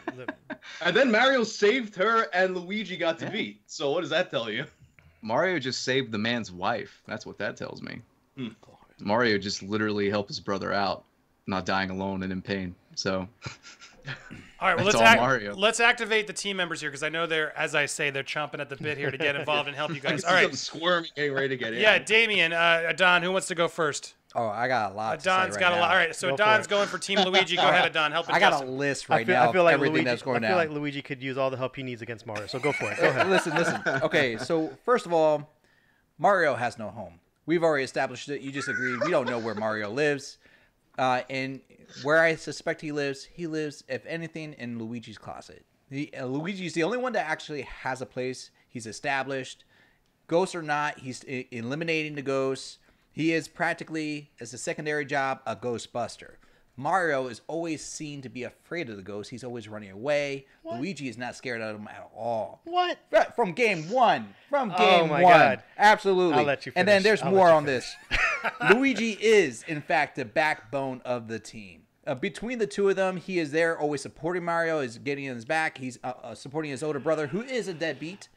And 0.81 0.95
then 0.95 1.11
Mario 1.11 1.43
saved 1.43 1.95
her, 1.95 2.23
and 2.33 2.55
Luigi 2.55 2.97
got 2.97 3.17
to 3.19 3.29
beat. 3.29 3.61
So 3.67 3.91
what 3.91 4.01
does 4.01 4.09
that 4.09 4.29
tell 4.29 4.49
you? 4.49 4.65
Mario 5.21 5.59
just 5.59 5.83
saved 5.83 6.11
the 6.11 6.17
man's 6.17 6.51
wife. 6.51 7.01
That's 7.07 7.25
what 7.25 7.37
that 7.39 7.57
tells 7.57 7.81
me. 7.81 8.01
Hmm. 8.35 8.49
Mario 8.99 9.37
just 9.37 9.63
literally 9.63 10.09
helped 10.09 10.29
his 10.29 10.39
brother 10.39 10.73
out, 10.73 11.05
not 11.47 11.65
dying 11.65 11.89
alone 11.89 12.23
and 12.23 12.31
in 12.31 12.41
pain. 12.41 12.75
So 12.95 13.27
All 14.59 14.67
right, 14.69 14.75
well 14.75 14.85
let's 14.85 14.95
all 14.95 15.03
act- 15.03 15.21
Mario. 15.21 15.53
let's 15.55 15.79
activate 15.79 16.27
the 16.27 16.33
team 16.33 16.57
members 16.57 16.81
here 16.81 16.89
because 16.89 17.03
I 17.03 17.09
know 17.09 17.27
they're, 17.27 17.55
as 17.57 17.75
I 17.75 17.85
say, 17.85 18.09
they're 18.09 18.23
chomping 18.23 18.59
at 18.59 18.69
the 18.69 18.75
bit 18.77 18.97
here 18.97 19.11
to 19.11 19.17
get 19.17 19.35
involved 19.35 19.67
and 19.67 19.75
help 19.75 19.93
you 19.93 19.99
guys. 20.01 20.21
see 20.21 20.27
All 20.27 20.33
right, 20.33 20.47
them 20.47 20.55
squirming, 20.55 21.09
getting 21.15 21.33
ready 21.33 21.49
to 21.49 21.57
get 21.57 21.73
in. 21.73 21.81
yeah, 21.81 21.99
Damien, 21.99 22.53
uh, 22.53 22.91
Don, 22.95 23.21
who 23.21 23.31
wants 23.31 23.47
to 23.47 23.55
go 23.55 23.67
first? 23.67 24.15
Oh, 24.35 24.47
I 24.47 24.67
got 24.67 24.91
a 24.91 24.95
lot. 24.95 25.19
To 25.19 25.23
say 25.25 25.29
right 25.31 25.59
got 25.59 25.73
a 25.73 25.79
lot. 25.79 25.89
All 25.91 25.95
right, 25.97 26.15
so 26.15 26.29
Go 26.29 26.33
for 26.33 26.37
Don's 26.43 26.67
going 26.67 26.87
for 26.87 26.97
Team 26.99 27.19
Luigi. 27.19 27.55
Go 27.55 27.63
ahead, 27.69 27.91
Don. 27.93 28.11
Help 28.11 28.31
I 28.33 28.39
got 28.39 28.51
Justin. 28.51 28.67
a 28.69 28.71
list 28.71 29.09
I 29.09 29.15
right 29.17 29.25
feel, 29.25 29.35
now 29.35 29.49
I 29.49 29.53
feel 29.53 29.63
like 29.63 29.73
of 29.73 29.79
everything 29.79 29.93
Luigi. 29.95 30.05
that's 30.05 30.21
going 30.21 30.41
now. 30.41 30.47
I 30.47 30.51
feel 30.51 30.57
down. 30.59 30.67
like 30.69 30.75
Luigi 30.77 31.01
could 31.01 31.21
use 31.21 31.37
all 31.37 31.49
the 31.49 31.57
help 31.57 31.75
he 31.75 31.83
needs 31.83 32.01
against 32.01 32.25
Mario. 32.27 32.45
So 32.47 32.59
go 32.59 32.71
for 32.71 32.91
it. 32.91 32.97
Go 32.99 33.09
ahead. 33.09 33.29
listen, 33.29 33.55
listen. 33.55 33.81
Okay, 34.03 34.37
so 34.37 34.71
first 34.85 35.05
of 35.05 35.13
all, 35.13 35.49
Mario 36.17 36.55
has 36.55 36.77
no 36.79 36.89
home. 36.89 37.19
We've 37.45 37.63
already 37.63 37.83
established 37.83 38.27
it. 38.29 38.41
You 38.41 38.51
just 38.51 38.67
agreed. 38.67 38.99
We 39.05 39.11
don't 39.11 39.27
know 39.29 39.39
where 39.39 39.55
Mario 39.55 39.89
lives. 39.89 40.37
Uh, 40.97 41.21
and 41.29 41.61
where 42.03 42.19
I 42.21 42.35
suspect 42.35 42.81
he 42.81 42.91
lives, 42.91 43.23
he 43.25 43.47
lives, 43.47 43.83
if 43.87 44.05
anything, 44.05 44.53
in 44.53 44.79
Luigi's 44.79 45.17
closet. 45.17 45.63
He, 45.89 46.11
uh, 46.13 46.25
Luigi's 46.25 46.73
the 46.73 46.83
only 46.83 46.97
one 46.97 47.13
that 47.13 47.29
actually 47.29 47.61
has 47.61 48.01
a 48.01 48.05
place. 48.05 48.49
He's 48.67 48.87
established. 48.87 49.63
Ghosts 50.27 50.55
or 50.55 50.61
not, 50.61 50.99
he's 50.99 51.23
e- 51.25 51.47
eliminating 51.51 52.15
the 52.15 52.21
ghosts. 52.21 52.79
He 53.11 53.33
is 53.33 53.47
practically, 53.47 54.31
as 54.41 54.53
a 54.53 54.57
secondary 54.57 55.05
job, 55.05 55.39
a 55.45 55.55
ghostbuster. 55.55 56.33
Mario 56.79 57.25
is 57.27 57.41
always 57.47 57.83
seen 57.83 58.21
to 58.21 58.29
be 58.29 58.43
afraid 58.43 58.87
of 58.89 58.97
the 58.97 59.01
ghosts. 59.01 59.31
He's 59.31 59.43
always 59.43 59.67
running 59.67 59.89
away. 59.89 60.45
Luigi 60.63 61.07
is 61.09 61.17
not 61.17 61.35
scared 61.35 61.59
of 61.61 61.75
them 61.75 61.87
at 61.87 62.07
all. 62.15 62.61
What? 62.65 62.99
From 63.35 63.53
game 63.53 63.89
one. 63.89 64.35
From 64.49 64.71
Oh 64.75 64.77
game 64.77 65.09
my 65.09 65.23
one. 65.23 65.33
God. 65.33 65.63
Absolutely. 65.77 66.37
I'll 66.37 66.43
let 66.45 66.67
you 66.67 66.73
And 66.75 66.87
then 66.87 67.01
there's 67.01 67.23
I'll 67.23 67.31
more 67.31 67.45
let 67.45 67.51
you 67.51 67.57
on 67.57 67.65
this. 67.65 67.95
Luigi 68.69 69.11
is, 69.11 69.63
in 69.67 69.81
fact, 69.81 70.15
the 70.15 70.25
backbone 70.25 71.01
of 71.05 71.27
the 71.27 71.39
team. 71.39 71.83
Uh, 72.05 72.15
between 72.15 72.57
the 72.57 72.67
two 72.67 72.87
of 72.87 72.95
them, 72.95 73.17
he 73.17 73.37
is 73.37 73.51
there, 73.51 73.77
always 73.77 74.01
supporting 74.01 74.43
Mario, 74.43 74.79
is 74.79 74.97
getting 74.97 75.25
in 75.25 75.35
his 75.35 75.43
back. 75.43 75.77
He's 75.77 75.99
uh, 76.03 76.13
uh, 76.23 76.35
supporting 76.35 76.71
his 76.71 76.81
older 76.81 76.99
brother, 76.99 77.27
who 77.27 77.41
is 77.41 77.67
a 77.67 77.73
deadbeat, 77.73 78.29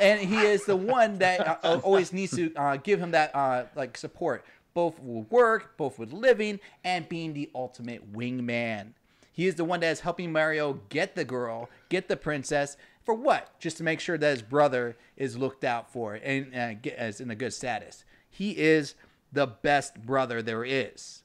and 0.00 0.18
he 0.20 0.36
is 0.38 0.64
the 0.64 0.76
one 0.76 1.18
that 1.18 1.46
uh, 1.46 1.56
uh, 1.62 1.80
always 1.84 2.12
needs 2.12 2.34
to 2.36 2.54
uh, 2.56 2.76
give 2.78 2.98
him 2.98 3.10
that 3.10 3.70
like 3.76 3.98
support, 3.98 4.44
both 4.72 4.98
with 5.00 5.30
work, 5.30 5.76
both 5.76 5.98
with 5.98 6.12
living, 6.12 6.58
and 6.84 7.06
being 7.08 7.34
the 7.34 7.50
ultimate 7.54 8.12
wingman. 8.12 8.92
He 9.30 9.46
is 9.46 9.56
the 9.56 9.64
one 9.64 9.80
that 9.80 9.90
is 9.90 10.00
helping 10.00 10.32
Mario 10.32 10.80
get 10.88 11.14
the 11.14 11.24
girl, 11.24 11.68
get 11.90 12.08
the 12.08 12.16
princess. 12.16 12.76
For 13.04 13.14
what? 13.14 13.58
Just 13.60 13.76
to 13.76 13.84
make 13.84 14.00
sure 14.00 14.18
that 14.18 14.30
his 14.30 14.42
brother 14.42 14.96
is 15.16 15.36
looked 15.36 15.64
out 15.64 15.92
for 15.92 16.14
and 16.14 16.82
get, 16.82 16.98
is 16.98 17.20
in 17.20 17.30
a 17.30 17.34
good 17.34 17.52
status. 17.52 18.04
He 18.30 18.50
is 18.52 18.94
the 19.32 19.46
best 19.46 20.00
brother 20.04 20.42
there 20.42 20.64
is. 20.64 21.22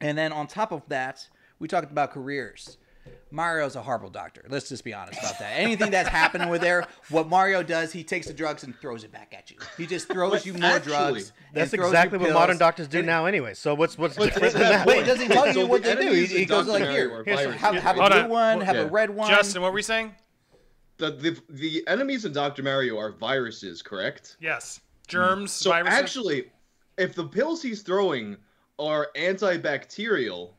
And 0.00 0.16
then 0.16 0.32
on 0.32 0.46
top 0.46 0.72
of 0.72 0.82
that, 0.88 1.28
we 1.58 1.68
talked 1.68 1.90
about 1.90 2.12
careers. 2.12 2.78
Mario's 3.30 3.76
a 3.76 3.82
horrible 3.82 4.10
doctor. 4.10 4.44
Let's 4.48 4.68
just 4.68 4.84
be 4.84 4.92
honest 4.92 5.18
about 5.20 5.38
that. 5.38 5.52
Anything 5.58 5.90
that's 5.90 6.08
happening 6.08 6.48
with 6.48 6.60
there, 6.60 6.86
what 7.10 7.28
Mario 7.28 7.62
does, 7.62 7.92
he 7.92 8.02
takes 8.04 8.26
the 8.26 8.32
drugs 8.32 8.62
and 8.64 8.74
throws 8.80 9.04
it 9.04 9.12
back 9.12 9.34
at 9.36 9.50
you. 9.50 9.56
He 9.76 9.86
just 9.86 10.08
throws 10.08 10.44
you 10.44 10.52
more 10.54 10.64
actually, 10.64 10.90
drugs. 10.92 11.32
That's 11.54 11.72
and 11.72 11.80
throws 11.80 11.92
you 11.92 11.96
exactly 11.98 12.18
what 12.18 12.32
modern 12.32 12.58
doctors 12.58 12.88
do 12.88 12.98
And- 12.98 13.06
now, 13.06 13.26
anyway. 13.26 13.54
So 13.54 13.74
what's 13.74 13.96
what's 13.96 14.16
But 14.16 14.26
different 14.34 14.52
than 14.54 14.62
that 14.62 14.70
that? 14.70 14.86
Wait, 14.86 14.94
point- 14.96 15.06
doesn't 15.06 15.28
tell 15.28 15.52
So 15.52 15.60
you 15.60 15.66
what 15.66 15.82
they 15.82 15.94
do. 15.96 16.12
He, 16.12 16.26
he 16.26 16.44
goes 16.44 16.66
like, 16.66 16.82
Mario 16.82 17.22
here, 17.24 17.48
are 17.48 17.52
have, 17.52 17.74
have 17.74 17.96
a 17.98 18.08
blue 18.08 18.18
on. 18.20 18.28
one, 18.28 18.60
have 18.60 18.76
Yeah. 18.76 18.82
a 18.82 18.86
red 18.86 19.10
one. 19.10 19.28
Justin, 19.30 19.62
what 19.62 19.72
were 19.72 19.76
we 19.76 19.82
saying? 19.82 20.14
The, 20.98 21.10
the 21.12 21.40
the 21.48 21.84
enemies 21.88 22.24
in 22.26 22.32
Dr. 22.32 22.62
Mario 22.62 22.98
are 22.98 23.12
viruses, 23.12 23.80
correct? 23.80 24.36
Yes. 24.40 24.80
Germs, 25.08 25.50
So 25.52 25.70
viruses. 25.70 25.98
actually, 25.98 26.50
if 27.00 27.14
the 27.14 27.24
pills 27.24 27.62
he's 27.62 27.82
throwing 27.82 28.36
are 28.78 29.08
antibacterial, 29.16 30.50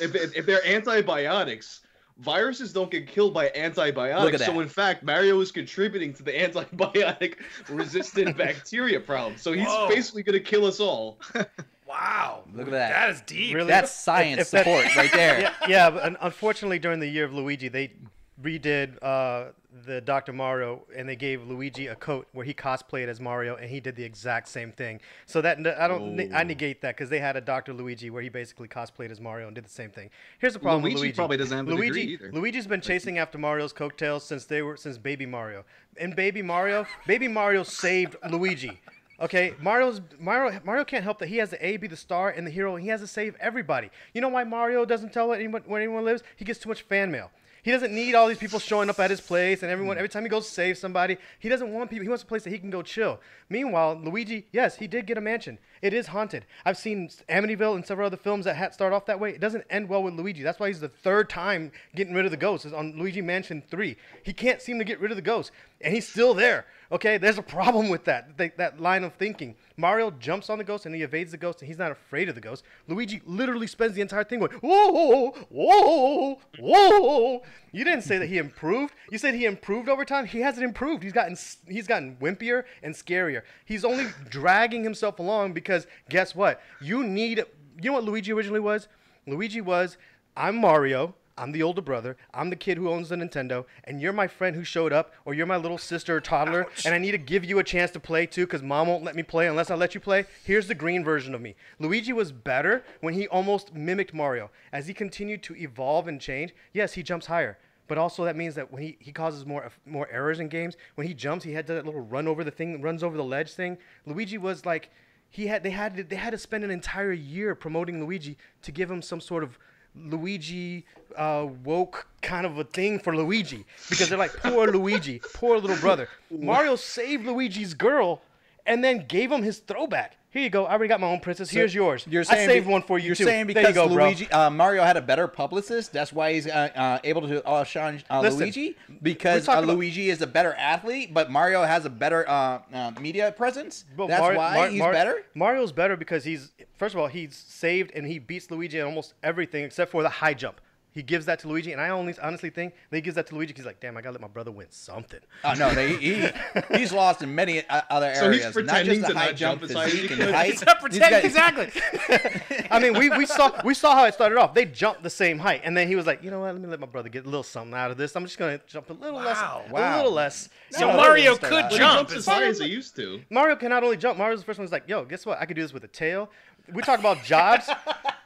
if 0.00 0.14
if 0.14 0.36
if 0.36 0.46
they're 0.46 0.66
antibiotics, 0.66 1.80
viruses 2.18 2.72
don't 2.72 2.90
get 2.90 3.06
killed 3.06 3.34
by 3.34 3.50
antibiotics. 3.54 4.44
So 4.44 4.60
in 4.60 4.68
fact, 4.68 5.02
Mario 5.02 5.40
is 5.40 5.50
contributing 5.50 6.12
to 6.14 6.22
the 6.22 6.32
antibiotic 6.46 7.36
resistant 7.68 8.36
bacteria 8.44 9.00
problem. 9.00 9.36
So 9.36 9.52
he's 9.52 9.66
Whoa. 9.66 9.88
basically 9.88 10.22
going 10.22 10.38
to 10.38 10.44
kill 10.44 10.64
us 10.66 10.80
all. 10.80 11.20
wow. 11.86 12.44
Look 12.54 12.66
at 12.68 12.72
that. 12.72 12.90
That 12.90 13.10
is 13.10 13.20
deep. 13.22 13.54
Really? 13.54 13.68
That's 13.68 13.90
science 13.90 14.42
if 14.42 14.50
that- 14.50 14.64
support 14.64 14.96
right 14.96 15.12
there. 15.12 15.40
yeah, 15.40 15.52
yeah, 15.68 15.90
but 15.90 16.16
unfortunately, 16.20 16.78
during 16.78 17.00
the 17.00 17.08
year 17.08 17.24
of 17.24 17.34
Luigi, 17.34 17.68
they 17.68 17.92
redid 18.40 19.02
uh, 19.02 19.52
the 19.84 20.00
Dr. 20.00 20.32
Mario, 20.32 20.82
and 20.96 21.08
they 21.08 21.16
gave 21.16 21.46
Luigi 21.46 21.88
a 21.88 21.94
coat 21.94 22.26
where 22.32 22.44
he 22.44 22.54
cosplayed 22.54 23.08
as 23.08 23.20
Mario, 23.20 23.56
and 23.56 23.68
he 23.68 23.80
did 23.80 23.96
the 23.96 24.04
exact 24.04 24.48
same 24.48 24.72
thing. 24.72 25.00
So 25.26 25.40
that 25.40 25.58
I 25.78 25.88
don't 25.88 26.16
ne- 26.16 26.30
I 26.32 26.42
negate 26.44 26.80
that 26.82 26.96
because 26.96 27.10
they 27.10 27.18
had 27.18 27.36
a 27.36 27.40
Dr. 27.40 27.72
Luigi 27.72 28.10
where 28.10 28.22
he 28.22 28.28
basically 28.28 28.68
cosplayed 28.68 29.10
as 29.10 29.20
Mario 29.20 29.46
and 29.46 29.54
did 29.54 29.64
the 29.64 29.70
same 29.70 29.90
thing. 29.90 30.10
Here's 30.38 30.52
the 30.54 30.58
problem 30.58 30.82
with 30.82 30.92
Luigi 30.92 31.02
Luigi. 31.06 31.16
probably 31.16 31.36
doesn't 31.36 31.56
have 31.56 31.68
a 31.68 31.70
Luigi, 31.70 32.06
degree 32.06 32.26
either. 32.26 32.32
Luigi's 32.32 32.66
been 32.66 32.80
chasing 32.80 33.18
after 33.18 33.38
Mario's 33.38 33.72
coattails 33.72 34.24
since 34.24 34.44
they 34.44 34.62
were 34.62 34.76
since 34.76 34.98
Baby 34.98 35.26
Mario. 35.26 35.64
And 35.98 36.14
Baby 36.14 36.42
Mario, 36.42 36.86
Baby 37.06 37.28
Mario 37.28 37.62
saved 37.62 38.16
Luigi. 38.30 38.80
Okay, 39.20 39.52
Mario's 39.60 40.00
Mario 40.18 40.58
Mario 40.64 40.84
can't 40.84 41.04
help 41.04 41.18
that 41.18 41.28
he 41.28 41.36
has 41.36 41.50
the 41.50 41.64
A 41.64 41.76
be 41.76 41.86
the 41.86 41.96
star 41.96 42.30
and 42.30 42.46
the 42.46 42.50
hero. 42.50 42.74
And 42.74 42.82
he 42.82 42.88
has 42.88 43.00
to 43.00 43.06
save 43.06 43.36
everybody. 43.38 43.90
You 44.14 44.20
know 44.22 44.30
why 44.30 44.44
Mario 44.44 44.84
doesn't 44.84 45.12
tell 45.12 45.32
anyone 45.32 45.62
where 45.66 45.80
anyone 45.80 46.04
lives? 46.04 46.22
He 46.36 46.44
gets 46.44 46.58
too 46.58 46.70
much 46.70 46.82
fan 46.82 47.10
mail. 47.10 47.30
He 47.62 47.70
doesn't 47.70 47.92
need 47.92 48.14
all 48.14 48.28
these 48.28 48.38
people 48.38 48.58
showing 48.58 48.88
up 48.88 48.98
at 48.98 49.10
his 49.10 49.20
place 49.20 49.62
and 49.62 49.70
everyone 49.70 49.96
mm. 49.96 49.98
every 49.98 50.08
time 50.08 50.22
he 50.22 50.28
goes 50.28 50.46
to 50.46 50.52
save 50.52 50.78
somebody. 50.78 51.18
He 51.38 51.48
doesn't 51.48 51.72
want 51.72 51.90
people. 51.90 52.02
He 52.02 52.08
wants 52.08 52.22
a 52.22 52.26
place 52.26 52.44
that 52.44 52.50
he 52.50 52.58
can 52.58 52.70
go 52.70 52.82
chill. 52.82 53.20
Meanwhile, 53.48 54.00
Luigi, 54.02 54.46
yes, 54.52 54.76
he 54.76 54.86
did 54.86 55.06
get 55.06 55.18
a 55.18 55.20
mansion. 55.20 55.58
It 55.82 55.92
is 55.92 56.08
haunted. 56.08 56.46
I've 56.64 56.78
seen 56.78 57.08
Amityville 57.28 57.74
and 57.74 57.86
several 57.86 58.06
other 58.06 58.16
films 58.16 58.44
that 58.44 58.56
ha- 58.56 58.70
start 58.70 58.92
off 58.92 59.06
that 59.06 59.18
way. 59.18 59.30
It 59.30 59.40
doesn't 59.40 59.64
end 59.70 59.88
well 59.88 60.02
with 60.02 60.14
Luigi. 60.14 60.42
That's 60.42 60.60
why 60.60 60.68
he's 60.68 60.80
the 60.80 60.88
third 60.88 61.28
time 61.28 61.72
getting 61.94 62.14
rid 62.14 62.24
of 62.24 62.30
the 62.30 62.36
ghost. 62.36 62.64
Is 62.64 62.72
on 62.72 62.98
Luigi 62.98 63.22
Mansion 63.22 63.62
3. 63.70 63.96
He 64.22 64.32
can't 64.32 64.60
seem 64.62 64.78
to 64.78 64.84
get 64.84 65.00
rid 65.00 65.10
of 65.10 65.16
the 65.16 65.22
ghost, 65.22 65.50
and 65.80 65.94
he's 65.94 66.08
still 66.08 66.34
there. 66.34 66.66
Okay, 66.92 67.18
there's 67.18 67.38
a 67.38 67.42
problem 67.42 67.88
with 67.88 68.04
that. 68.04 68.36
That, 68.36 68.56
that 68.58 68.80
line 68.80 69.04
of 69.04 69.14
thinking. 69.14 69.54
Mario 69.76 70.10
jumps 70.10 70.50
on 70.50 70.58
the 70.58 70.64
ghost 70.64 70.86
and 70.86 70.94
he 70.94 71.02
evades 71.02 71.30
the 71.30 71.36
ghost, 71.36 71.60
and 71.60 71.68
he's 71.68 71.78
not 71.78 71.92
afraid 71.92 72.28
of 72.28 72.34
the 72.34 72.40
ghost. 72.40 72.64
Luigi 72.88 73.22
literally 73.24 73.68
spends 73.68 73.94
the 73.94 74.00
entire 74.00 74.24
thing 74.24 74.40
going, 74.40 74.50
whoa, 74.60 75.30
whoa, 75.48 76.40
whoa. 76.58 77.42
You 77.70 77.84
didn't 77.84 78.02
say 78.02 78.18
that 78.18 78.26
he 78.26 78.38
improved. 78.38 78.94
You 79.10 79.18
said 79.18 79.34
he 79.34 79.44
improved 79.44 79.88
over 79.88 80.04
time. 80.04 80.26
He 80.26 80.40
hasn't 80.40 80.64
improved. 80.64 81.04
He's 81.04 81.12
gotten 81.12 81.36
he's 81.68 81.86
gotten 81.86 82.16
wimpier 82.16 82.64
and 82.82 82.92
scarier. 82.92 83.42
He's 83.64 83.84
only 83.84 84.08
dragging 84.28 84.82
himself 84.82 85.20
along 85.20 85.52
because 85.52 85.86
guess 86.08 86.34
what? 86.34 86.60
You 86.80 87.04
need. 87.04 87.44
You 87.80 87.90
know 87.90 87.92
what 87.92 88.04
Luigi 88.04 88.32
originally 88.32 88.60
was? 88.60 88.88
Luigi 89.26 89.60
was, 89.60 89.96
I'm 90.36 90.56
Mario. 90.56 91.14
I'm 91.40 91.52
the 91.52 91.62
older 91.62 91.80
brother. 91.80 92.18
I'm 92.34 92.50
the 92.50 92.56
kid 92.56 92.76
who 92.76 92.90
owns 92.90 93.08
the 93.08 93.16
Nintendo, 93.16 93.64
and 93.84 93.98
you're 93.98 94.12
my 94.12 94.28
friend 94.28 94.54
who 94.54 94.62
showed 94.62 94.92
up, 94.92 95.14
or 95.24 95.32
you're 95.32 95.46
my 95.46 95.56
little 95.56 95.78
sister 95.78 96.16
or 96.16 96.20
toddler, 96.20 96.66
and 96.84 96.94
I 96.94 96.98
need 96.98 97.12
to 97.12 97.18
give 97.18 97.46
you 97.46 97.58
a 97.58 97.64
chance 97.64 97.90
to 97.92 98.00
play 98.00 98.26
too, 98.26 98.44
because 98.44 98.62
mom 98.62 98.88
won't 98.88 99.04
let 99.04 99.16
me 99.16 99.22
play 99.22 99.46
unless 99.46 99.70
I 99.70 99.74
let 99.74 99.94
you 99.94 100.00
play. 100.00 100.26
Here's 100.44 100.68
the 100.68 100.74
green 100.74 101.02
version 101.02 101.34
of 101.34 101.40
me. 101.40 101.56
Luigi 101.78 102.12
was 102.12 102.30
better 102.30 102.84
when 103.00 103.14
he 103.14 103.26
almost 103.28 103.74
mimicked 103.74 104.12
Mario. 104.12 104.50
As 104.70 104.86
he 104.86 104.92
continued 104.92 105.42
to 105.44 105.56
evolve 105.56 106.08
and 106.08 106.20
change, 106.20 106.54
yes, 106.74 106.92
he 106.92 107.02
jumps 107.02 107.24
higher. 107.24 107.56
But 107.88 107.96
also 107.96 108.24
that 108.24 108.36
means 108.36 108.54
that 108.56 108.70
when 108.70 108.82
he, 108.82 108.98
he 109.00 109.10
causes 109.10 109.46
more 109.46 109.72
more 109.86 110.08
errors 110.12 110.40
in 110.40 110.48
games, 110.48 110.76
when 110.94 111.06
he 111.06 111.14
jumps, 111.14 111.46
he 111.46 111.54
had 111.54 111.66
that 111.68 111.86
little 111.86 112.02
run 112.02 112.28
over 112.28 112.44
the 112.44 112.50
thing, 112.50 112.82
runs 112.82 113.02
over 113.02 113.16
the 113.16 113.24
ledge 113.24 113.54
thing. 113.54 113.78
Luigi 114.04 114.36
was 114.36 114.66
like, 114.66 114.90
he 115.30 115.46
had 115.46 115.62
they 115.62 115.70
had 115.70 115.96
to, 115.96 116.04
they 116.04 116.16
had 116.16 116.32
to 116.32 116.38
spend 116.38 116.64
an 116.64 116.70
entire 116.70 117.12
year 117.12 117.54
promoting 117.54 118.04
Luigi 118.04 118.36
to 118.60 118.70
give 118.70 118.90
him 118.90 119.00
some 119.00 119.22
sort 119.22 119.42
of 119.42 119.58
Luigi 119.94 120.84
uh, 121.16 121.46
woke 121.64 122.06
kind 122.22 122.46
of 122.46 122.58
a 122.58 122.64
thing 122.64 122.98
for 122.98 123.14
Luigi 123.14 123.64
because 123.88 124.08
they're 124.08 124.18
like 124.18 124.32
poor 124.34 124.68
Luigi, 124.68 125.20
poor 125.34 125.58
little 125.58 125.76
brother. 125.76 126.08
Mario 126.30 126.76
saved 126.76 127.26
Luigi's 127.26 127.74
girl 127.74 128.22
and 128.66 128.82
then 128.84 129.06
gave 129.06 129.30
him 129.30 129.42
his 129.42 129.58
throwback. 129.58 130.16
Here 130.32 130.42
you 130.42 130.50
go. 130.50 130.64
I 130.64 130.70
already 130.74 130.86
got 130.86 131.00
my 131.00 131.08
own 131.08 131.18
princess. 131.18 131.50
Here's 131.50 131.74
yours. 131.74 132.06
You're 132.08 132.22
saying 132.22 132.48
I 132.48 132.52
saved 132.52 132.66
be- 132.66 132.72
one 132.72 132.82
for 132.82 133.00
you 133.00 133.06
You're 133.06 133.16
too. 133.16 133.24
saying 133.24 133.48
because 133.48 133.66
you 133.66 133.74
go. 133.74 133.86
Luigi, 133.86 134.30
uh, 134.30 134.48
Mario 134.48 134.84
had 134.84 134.96
a 134.96 135.00
better 135.02 135.26
publicist. 135.26 135.92
That's 135.92 136.12
why 136.12 136.34
he's 136.34 136.46
uh, 136.46 136.68
uh, 136.76 136.98
able 137.02 137.26
to 137.26 137.48
outshine 137.50 138.00
uh, 138.08 138.20
Listen, 138.20 138.38
Luigi. 138.38 138.76
Because 139.02 139.48
uh, 139.48 139.58
Luigi 139.58 140.08
is 140.08 140.22
a 140.22 140.28
better 140.28 140.54
athlete, 140.54 141.12
but 141.12 141.32
Mario 141.32 141.64
has 141.64 141.84
a 141.84 141.90
better 141.90 142.28
uh, 142.28 142.60
uh, 142.72 142.92
media 143.00 143.32
presence. 143.32 143.84
But 143.96 144.06
That's 144.06 144.20
Mario- 144.20 144.38
why 144.38 144.54
Mar- 144.54 144.68
he's 144.68 144.78
Mar- 144.78 144.92
better. 144.92 145.24
Mario's 145.34 145.72
better 145.72 145.96
because 145.96 146.22
he's 146.22 146.52
first 146.78 146.94
of 146.94 147.00
all 147.00 147.08
he's 147.08 147.34
saved 147.36 147.90
and 147.96 148.06
he 148.06 148.20
beats 148.20 148.52
Luigi 148.52 148.78
in 148.78 148.86
almost 148.86 149.14
everything 149.24 149.64
except 149.64 149.90
for 149.90 150.04
the 150.04 150.08
high 150.08 150.34
jump. 150.34 150.60
He 150.92 151.02
gives 151.04 151.26
that 151.26 151.38
to 151.40 151.48
Luigi, 151.48 151.70
and 151.72 151.80
I 151.80 151.90
only 151.90 152.14
honestly 152.20 152.50
think 152.50 152.74
that 152.90 152.96
he 152.96 153.00
gives 153.00 153.14
that 153.14 153.26
to 153.28 153.34
Luigi. 153.36 153.52
'cause 153.52 153.58
He's 153.60 153.66
like, 153.66 153.78
damn, 153.80 153.96
I 153.96 154.00
gotta 154.00 154.12
let 154.12 154.20
my 154.20 154.26
brother 154.28 154.50
win 154.50 154.66
something. 154.70 155.20
Oh 155.44 155.54
no, 155.54 155.72
they, 155.72 155.94
he 155.96 156.28
he's 156.76 156.92
lost 156.92 157.22
in 157.22 157.32
many 157.34 157.66
uh, 157.68 157.82
other 157.90 158.12
So 158.16 158.30
he's 158.30 158.42
areas. 158.42 158.44
not 158.44 158.52
pretending 158.54 158.94
just 158.96 159.06
the 159.08 159.12
to 159.14 159.18
high 159.18 159.26
not 159.26 159.36
jump 159.36 159.60
jump, 159.60 159.70
as 159.70 159.76
high 159.76 159.84
as 159.84 159.92
he 159.92 159.98
physique, 159.98 160.10
could. 160.18 160.26
and 160.26 160.34
height. 160.34 160.50
He's 160.50 160.66
not 160.66 160.80
pretending 160.80 161.10
got- 161.10 161.24
exactly. 161.24 162.66
I 162.70 162.78
mean, 162.80 162.94
we, 162.98 163.08
we 163.10 163.26
saw 163.26 163.52
we 163.64 163.74
saw 163.74 163.94
how 163.94 164.04
it 164.06 164.14
started 164.14 164.36
off. 164.38 164.54
They 164.54 164.64
jumped 164.64 165.02
the 165.02 165.10
same 165.10 165.38
height, 165.38 165.60
and 165.64 165.76
then 165.76 165.86
he 165.88 165.96
was 165.96 166.06
like, 166.06 166.22
you 166.24 166.30
know 166.30 166.40
what? 166.40 166.52
Let 166.52 166.60
me 166.60 166.66
let 166.68 166.80
my 166.80 166.86
brother 166.86 167.08
get 167.08 167.22
a 167.24 167.28
little 167.28 167.42
something 167.42 167.74
out 167.74 167.90
of 167.90 167.96
this. 167.96 168.16
I'm 168.16 168.24
just 168.24 168.38
gonna 168.38 168.60
jump 168.66 168.90
a 168.90 168.94
little 168.94 169.18
Wow. 169.18 169.24
less, 169.24 169.70
Wow. 169.70 169.94
a 169.94 169.96
little 169.98 170.12
less. 170.12 170.48
So 170.70 170.88
No, 170.90 170.96
Mario 170.96 171.36
could 171.36 171.44
out. 171.44 171.50
But 171.50 171.72
he 171.72 171.78
jump. 171.78 172.08
jumps 172.08 172.14
as 172.14 172.26
high 172.26 172.44
as 172.46 172.58
he 172.58 172.66
used 172.66 172.96
to. 172.96 173.20
Mario 173.30 173.56
can 173.56 173.70
not 173.70 173.82
only 173.84 173.96
jump. 173.96 174.18
Mario's 174.18 174.40
the 174.40 174.46
first 174.46 174.58
one 174.58 174.64
was 174.64 174.72
like, 174.72 174.88
yo, 174.88 175.04
guess 175.04 175.24
what? 175.26 175.38
I 175.40 175.44
could 175.46 175.54
do 175.56 175.62
this 175.62 175.72
with 175.72 175.84
a 175.84 175.88
tail. 175.88 176.30
We 176.72 176.82
talk 176.82 177.00
about 177.00 177.22
jobs. 177.24 177.68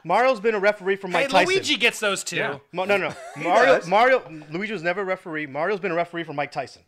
Mario's 0.03 0.39
been 0.39 0.55
a 0.55 0.59
referee 0.59 0.97
for 0.97 1.07
Mike 1.07 1.25
Hey, 1.25 1.31
Tyson. 1.31 1.53
Luigi 1.53 1.77
gets 1.77 1.99
those 1.99 2.23
too. 2.23 2.59
Ma- 2.71 2.85
no, 2.85 2.97
no. 2.97 3.13
Mario. 3.37 3.81
Mario, 3.87 4.43
Luigi 4.51 4.73
was 4.73 4.83
never 4.83 5.01
a 5.01 5.05
referee. 5.05 5.47
Mario's 5.47 5.79
been 5.79 5.91
a 5.91 5.95
referee 5.95 6.23
for 6.23 6.33
Mike 6.33 6.51
Tyson. 6.51 6.83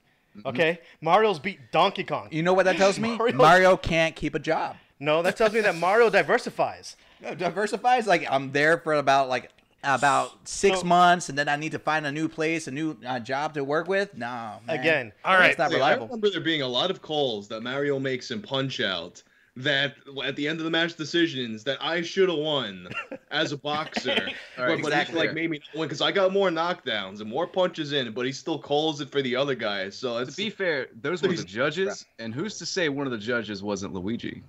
Okay, 0.45 0.79
Mario's 1.01 1.39
beat 1.39 1.71
Donkey 1.71 2.03
Kong. 2.03 2.27
You 2.29 2.43
know 2.43 2.53
what 2.53 2.65
that 2.65 2.77
tells 2.77 2.99
me? 2.99 3.17
Mario- 3.17 3.35
Mario 3.35 3.77
can't 3.77 4.15
keep 4.15 4.35
a 4.35 4.39
job. 4.39 4.75
No, 4.99 5.23
that 5.23 5.35
tells 5.35 5.51
me 5.53 5.61
that 5.61 5.75
Mario 5.75 6.09
diversifies. 6.09 6.95
No, 7.19 7.33
diversifies. 7.33 8.05
Like 8.05 8.27
I'm 8.29 8.51
there 8.51 8.77
for 8.77 8.93
about 8.93 9.27
like 9.27 9.49
about 9.83 10.47
six 10.47 10.81
So- 10.81 10.85
months, 10.85 11.29
and 11.29 11.37
then 11.37 11.49
I 11.49 11.55
need 11.55 11.71
to 11.71 11.79
find 11.79 12.05
a 12.05 12.11
new 12.11 12.27
place, 12.29 12.67
a 12.67 12.71
new 12.71 12.95
uh, 13.03 13.19
job 13.19 13.55
to 13.55 13.63
work 13.63 13.87
with. 13.87 14.13
No, 14.15 14.57
man. 14.67 14.79
Again, 14.79 15.13
All 15.25 15.33
right. 15.33 15.57
That's 15.57 15.71
not 15.71 15.79
Wait, 15.79 15.83
I 15.83 15.95
remember 15.95 16.29
there 16.29 16.41
being 16.41 16.61
a 16.61 16.67
lot 16.67 16.91
of 16.91 17.01
calls 17.01 17.47
that 17.47 17.63
Mario 17.63 17.97
makes 17.97 18.29
in 18.29 18.43
Punch 18.43 18.79
Out 18.81 19.23
that 19.57 19.95
at 20.23 20.35
the 20.35 20.47
end 20.47 20.59
of 20.59 20.65
the 20.65 20.69
match 20.71 20.95
decisions 20.95 21.63
that 21.63 21.77
I 21.83 22.01
should 22.01 22.29
have 22.29 22.37
won 22.37 22.87
as 23.31 23.51
a 23.51 23.57
boxer. 23.57 24.11
All 24.57 24.65
right, 24.65 24.75
but, 24.75 24.83
but 24.83 24.91
exactly. 24.91 25.19
he 25.21 25.27
like 25.27 25.33
made 25.35 25.49
me 25.49 25.59
not 25.59 25.79
win 25.79 25.87
because 25.87 26.01
I 26.01 26.11
got 26.11 26.31
more 26.31 26.49
knockdowns 26.49 27.21
and 27.21 27.29
more 27.29 27.47
punches 27.47 27.91
in, 27.91 28.11
but 28.13 28.25
he 28.25 28.31
still 28.31 28.59
calls 28.59 29.01
it 29.01 29.09
for 29.09 29.21
the 29.21 29.35
other 29.35 29.55
guys. 29.55 29.97
So 29.97 30.15
To 30.15 30.21
it's 30.23 30.35
be 30.35 30.49
fair, 30.49 30.87
those 31.01 31.21
So 31.21 31.27
were 31.27 31.33
the 31.33 31.41
he's- 31.41 31.51
judges, 31.51 32.05
and 32.19 32.33
who's 32.33 32.57
to 32.59 32.65
say 32.65 32.89
one 32.89 33.07
of 33.07 33.11
the 33.11 33.17
judges 33.17 33.63
wasn't 33.63 33.93
Luigi? 33.93 34.43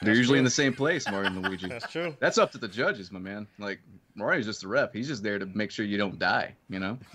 They're 0.00 0.14
usually 0.14 0.38
in 0.38 0.44
the 0.44 0.50
same 0.50 0.74
place, 0.74 1.08
Mario 1.08 1.28
and 1.28 1.42
Luigi. 1.46 1.68
that's 1.68 1.90
true. 1.90 2.16
That's 2.18 2.38
up 2.38 2.50
to 2.52 2.58
the 2.58 2.68
judges, 2.68 3.12
my 3.12 3.20
man. 3.20 3.46
Like 3.58 3.80
Mario's 4.16 4.46
just 4.46 4.64
a 4.64 4.68
rep. 4.68 4.92
He's 4.94 5.06
just 5.08 5.22
there 5.22 5.38
to 5.38 5.46
make 5.46 5.70
sure 5.70 5.84
you 5.84 5.96
don't 5.98 6.18
die. 6.18 6.54
You 6.68 6.80
know. 6.80 6.98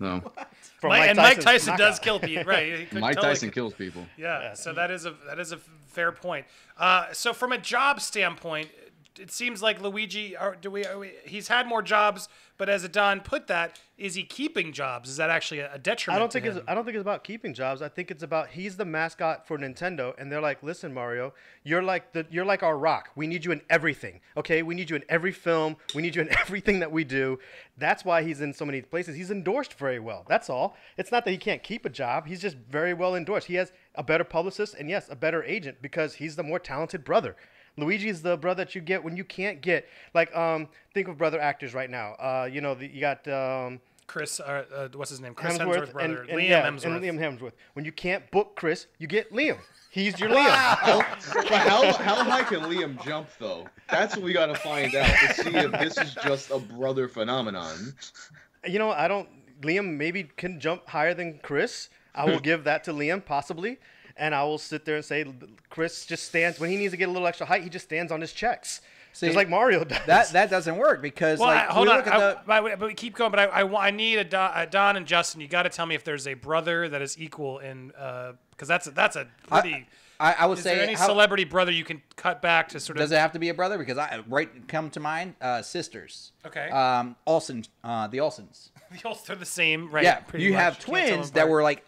So 0.00 0.32
From 0.80 0.90
Mike, 0.90 1.10
and 1.10 1.16
Mike 1.18 1.40
Tyson's 1.40 1.44
Tyson 1.44 1.76
does 1.78 1.98
kill 1.98 2.18
people, 2.20 2.44
right? 2.44 2.90
Mike 2.92 3.16
totally 3.16 3.32
Tyson 3.34 3.48
could- 3.50 3.54
kills 3.54 3.74
people. 3.74 4.06
Yeah, 4.16 4.54
so 4.54 4.72
that 4.72 4.90
is 4.90 5.04
a 5.04 5.14
that 5.26 5.38
is 5.38 5.52
a 5.52 5.58
fair 5.88 6.10
point. 6.10 6.46
Uh, 6.78 7.12
so 7.12 7.32
from 7.34 7.52
a 7.52 7.58
job 7.58 8.00
standpoint, 8.00 8.70
it 9.20 9.30
seems 9.30 9.62
like 9.62 9.80
Luigi. 9.80 10.36
Are, 10.36 10.56
do 10.56 10.70
we, 10.70 10.84
are 10.84 10.98
we? 10.98 11.12
He's 11.24 11.48
had 11.48 11.66
more 11.66 11.82
jobs, 11.82 12.28
but 12.56 12.68
as 12.68 12.88
Don 12.88 13.20
put 13.20 13.46
that, 13.48 13.78
is 13.98 14.14
he 14.14 14.22
keeping 14.24 14.72
jobs? 14.72 15.10
Is 15.10 15.16
that 15.18 15.30
actually 15.30 15.60
a, 15.60 15.78
detriment? 15.78 16.16
I 16.16 16.18
don't 16.18 16.30
to 16.30 16.40
think 16.40 16.56
it's? 16.56 16.64
I 16.66 16.74
don't 16.74 16.84
think 16.84 16.96
it's 16.96 17.02
about 17.02 17.22
keeping 17.22 17.52
jobs. 17.52 17.82
I 17.82 17.88
think 17.88 18.10
it's 18.10 18.22
about 18.22 18.48
he's 18.48 18.76
the 18.76 18.84
mascot 18.84 19.46
for 19.46 19.58
Nintendo, 19.58 20.14
and 20.18 20.32
they're 20.32 20.40
like, 20.40 20.62
listen, 20.62 20.94
Mario, 20.94 21.34
you're 21.64 21.82
like 21.82 22.12
the 22.12 22.26
you're 22.30 22.44
like 22.44 22.62
our 22.62 22.78
rock. 22.78 23.10
We 23.14 23.26
need 23.26 23.44
you 23.44 23.52
in 23.52 23.60
everything. 23.68 24.20
Okay, 24.36 24.62
we 24.62 24.74
need 24.74 24.90
you 24.90 24.96
in 24.96 25.04
every 25.08 25.32
film. 25.32 25.76
We 25.94 26.02
need 26.02 26.16
you 26.16 26.22
in 26.22 26.30
everything 26.40 26.80
that 26.80 26.90
we 26.90 27.04
do. 27.04 27.38
That's 27.76 28.04
why 28.04 28.22
he's 28.22 28.40
in 28.40 28.52
so 28.54 28.64
many 28.64 28.82
places. 28.82 29.16
He's 29.16 29.30
endorsed 29.30 29.74
very 29.74 29.98
well. 29.98 30.24
That's 30.28 30.48
all. 30.48 30.76
It's 30.96 31.12
not 31.12 31.24
that 31.24 31.30
he 31.30 31.38
can't 31.38 31.62
keep 31.62 31.84
a 31.84 31.90
job. 31.90 32.26
He's 32.26 32.40
just 32.40 32.56
very 32.56 32.94
well 32.94 33.14
endorsed. 33.14 33.46
He 33.46 33.54
has 33.54 33.72
a 33.94 34.02
better 34.02 34.24
publicist 34.24 34.74
and 34.74 34.88
yes, 34.88 35.08
a 35.10 35.16
better 35.16 35.42
agent 35.44 35.78
because 35.82 36.14
he's 36.14 36.36
the 36.36 36.42
more 36.42 36.58
talented 36.58 37.04
brother. 37.04 37.36
Luigi 37.76 38.08
is 38.08 38.22
the 38.22 38.36
brother 38.36 38.64
that 38.64 38.74
you 38.74 38.80
get 38.80 39.02
when 39.02 39.16
you 39.16 39.24
can't 39.24 39.60
get 39.60 39.88
like 40.14 40.34
um 40.36 40.68
think 40.94 41.08
of 41.08 41.18
brother 41.18 41.40
actors 41.40 41.74
right 41.74 41.90
now. 41.90 42.14
Uh, 42.14 42.48
you 42.50 42.60
know 42.60 42.74
the, 42.74 42.86
you 42.86 43.00
got 43.00 43.26
um, 43.28 43.80
Chris. 44.06 44.40
Uh, 44.40 44.64
uh, 44.74 44.88
what's 44.94 45.10
his 45.10 45.20
name? 45.20 45.34
Chris 45.34 45.56
Hemsworth, 45.56 45.60
Hemsworth, 45.60 45.92
brother. 45.92 46.22
and, 46.22 46.30
and, 46.30 46.38
Liam 46.38 46.48
yeah, 46.48 46.68
Hemsworth. 46.68 46.84
and 46.84 47.02
Liam 47.02 47.18
Hemsworth. 47.18 47.52
When 47.74 47.84
you 47.84 47.92
can't 47.92 48.28
book 48.30 48.56
Chris, 48.56 48.86
you 48.98 49.06
get 49.06 49.32
Liam. 49.32 49.58
He's 49.90 50.18
your 50.18 50.30
Liam. 50.30 51.04
But 51.34 51.46
how 51.46 51.92
how 51.92 52.24
high 52.24 52.42
can 52.42 52.60
Liam 52.60 53.02
jump 53.04 53.28
though? 53.38 53.66
That's 53.88 54.16
what 54.16 54.24
we 54.24 54.32
gotta 54.32 54.56
find 54.56 54.94
out 54.94 55.06
to 55.06 55.34
see 55.34 55.50
if 55.50 55.72
this 55.72 55.96
is 55.96 56.14
just 56.24 56.50
a 56.50 56.58
brother 56.58 57.08
phenomenon. 57.08 57.94
You 58.66 58.78
know, 58.78 58.90
I 58.90 59.08
don't. 59.08 59.28
Liam 59.62 59.96
maybe 59.96 60.24
can 60.24 60.58
jump 60.58 60.88
higher 60.88 61.14
than 61.14 61.38
Chris. 61.42 61.88
I 62.14 62.24
will 62.24 62.40
give 62.40 62.64
that 62.64 62.84
to 62.84 62.92
Liam 62.92 63.24
possibly, 63.24 63.78
and 64.20 64.34
I 64.34 64.44
will 64.44 64.58
sit 64.58 64.84
there 64.84 64.96
and 64.96 65.04
say 65.04 65.24
Chris 65.70 66.06
just 66.06 66.26
stands 66.26 66.60
when 66.60 66.70
he 66.70 66.76
needs 66.76 66.92
to 66.92 66.96
get 66.96 67.08
a 67.08 67.12
little 67.12 67.26
extra 67.26 67.46
height. 67.46 67.64
He 67.64 67.70
just 67.70 67.86
stands 67.86 68.12
on 68.12 68.20
his 68.20 68.32
checks, 68.32 68.82
See, 69.12 69.26
just 69.26 69.36
like 69.36 69.48
Mario 69.48 69.82
does. 69.82 69.98
That 70.06 70.28
that 70.30 70.50
doesn't 70.50 70.76
work 70.76 71.02
because 71.02 71.40
Well, 71.40 71.48
like 71.48 71.68
I, 71.68 71.72
hold 71.72 71.86
we 71.88 71.92
on. 71.92 71.96
look 71.98 72.06
at 72.06 72.12
I, 72.12 72.60
the, 72.60 72.76
but, 72.76 72.80
we 72.86 72.94
keep 72.94 73.16
going. 73.16 73.30
But 73.30 73.40
I, 73.40 73.44
I, 73.62 73.86
I 73.88 73.90
need 73.90 74.18
a 74.18 74.24
Don, 74.24 74.52
a 74.54 74.66
Don 74.66 74.96
and 74.96 75.06
Justin. 75.06 75.40
You 75.40 75.48
got 75.48 75.64
to 75.64 75.70
tell 75.70 75.86
me 75.86 75.94
if 75.94 76.04
there's 76.04 76.28
a 76.28 76.34
brother 76.34 76.88
that 76.88 77.02
is 77.02 77.18
equal 77.18 77.58
in, 77.58 77.88
because 77.88 78.68
that's 78.68 78.86
a, 78.86 78.90
that's 78.92 79.16
a 79.16 79.26
pretty. 79.48 79.86
I, 80.20 80.34
I 80.40 80.46
would 80.46 80.58
is 80.58 80.64
say 80.64 80.74
there 80.74 80.84
any 80.84 80.94
how- 80.94 81.06
celebrity 81.06 81.44
brother 81.44 81.72
you 81.72 81.82
can 81.82 82.02
cut 82.16 82.42
back 82.42 82.68
to 82.70 82.80
sort 82.80 82.98
of? 82.98 83.00
does 83.00 83.10
it 83.10 83.18
have 83.18 83.32
to 83.32 83.38
be 83.38 83.48
a 83.48 83.54
brother? 83.54 83.78
Because 83.78 83.96
I 83.96 84.22
right 84.28 84.68
come 84.68 84.90
to 84.90 85.00
mind 85.00 85.34
uh, 85.40 85.62
sisters. 85.62 86.32
Okay. 86.46 86.68
Um, 86.68 87.16
Olsen, 87.26 87.64
uh, 87.82 88.06
the 88.06 88.18
Olsens. 88.18 88.68
They're 89.26 89.36
the 89.36 89.46
same, 89.46 89.90
right? 89.90 90.04
Yeah, 90.04 90.16
pretty 90.16 90.44
you 90.44 90.52
much. 90.52 90.60
have 90.60 90.72
Can't 90.74 90.84
tell 90.84 90.94
them 90.94 91.14
twins 91.14 91.30
that 91.32 91.48
were 91.48 91.62
like 91.62 91.84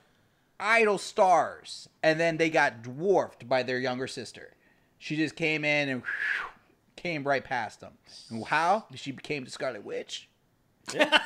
idol 0.63 0.99
stars, 0.99 1.89
and 2.03 2.19
then 2.19 2.37
they 2.37 2.51
got 2.51 2.83
dwarfed 2.83 3.49
by 3.49 3.63
their 3.63 3.79
younger 3.79 4.07
sister. 4.07 4.55
She 4.99 5.17
just 5.17 5.37
came 5.37 5.65
in 5.65 5.89
and 5.89 6.03
came 6.97 7.25
right 7.25 7.45
past 7.45 7.81
them. 7.81 7.93
And 8.31 8.45
how 8.47 8.87
she 8.95 9.13
became 9.13 9.45
the 9.45 9.51
Scarlet 9.51 9.85
Witch? 9.85 10.29
yeah. 10.95 11.19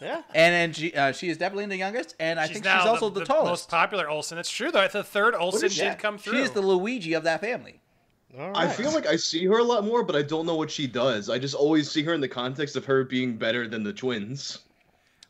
yeah. 0.00 0.22
And 0.34 0.52
then 0.54 0.72
she 0.72 0.92
uh, 0.94 1.12
she 1.12 1.28
is 1.28 1.36
definitely 1.36 1.66
the 1.66 1.76
youngest, 1.76 2.14
and 2.18 2.38
I 2.40 2.46
She's 2.46 2.60
think 2.60 2.66
she's 2.66 2.86
also 2.86 3.10
the, 3.10 3.20
most 3.20 3.28
tallest. 3.28 3.50
Most 3.50 3.70
popular 3.70 4.08
Olsen. 4.08 4.38
It's 4.38 4.50
true 4.50 4.70
though. 4.70 4.86
The 4.88 5.04
third 5.04 5.34
Olsen 5.34 5.66
is 5.66 5.76
did 5.76 5.84
Yeah, 5.84 5.94
come 5.94 6.18
through. 6.18 6.34
She 6.34 6.40
is 6.40 6.50
the 6.50 6.62
Luigi 6.62 7.12
of 7.14 7.24
that 7.24 7.40
family. 7.40 7.80
All 8.38 8.56
I 8.56 8.66
feel 8.66 8.92
like 8.92 9.06
I 9.06 9.14
see 9.14 9.44
her 9.46 9.58
a 9.58 9.62
lot 9.62 9.84
more, 9.84 10.02
but 10.02 10.16
I 10.16 10.22
don't 10.22 10.44
know 10.44 10.56
what 10.56 10.70
she 10.70 10.88
does. 10.88 11.30
I 11.30 11.38
just 11.38 11.54
always 11.54 11.88
see 11.88 12.02
her 12.02 12.14
in 12.14 12.20
the 12.20 12.28
context 12.28 12.74
of 12.74 12.84
her 12.84 13.04
being 13.04 13.36
better 13.36 13.68
than 13.68 13.84
the 13.84 13.92
twins. 13.92 14.58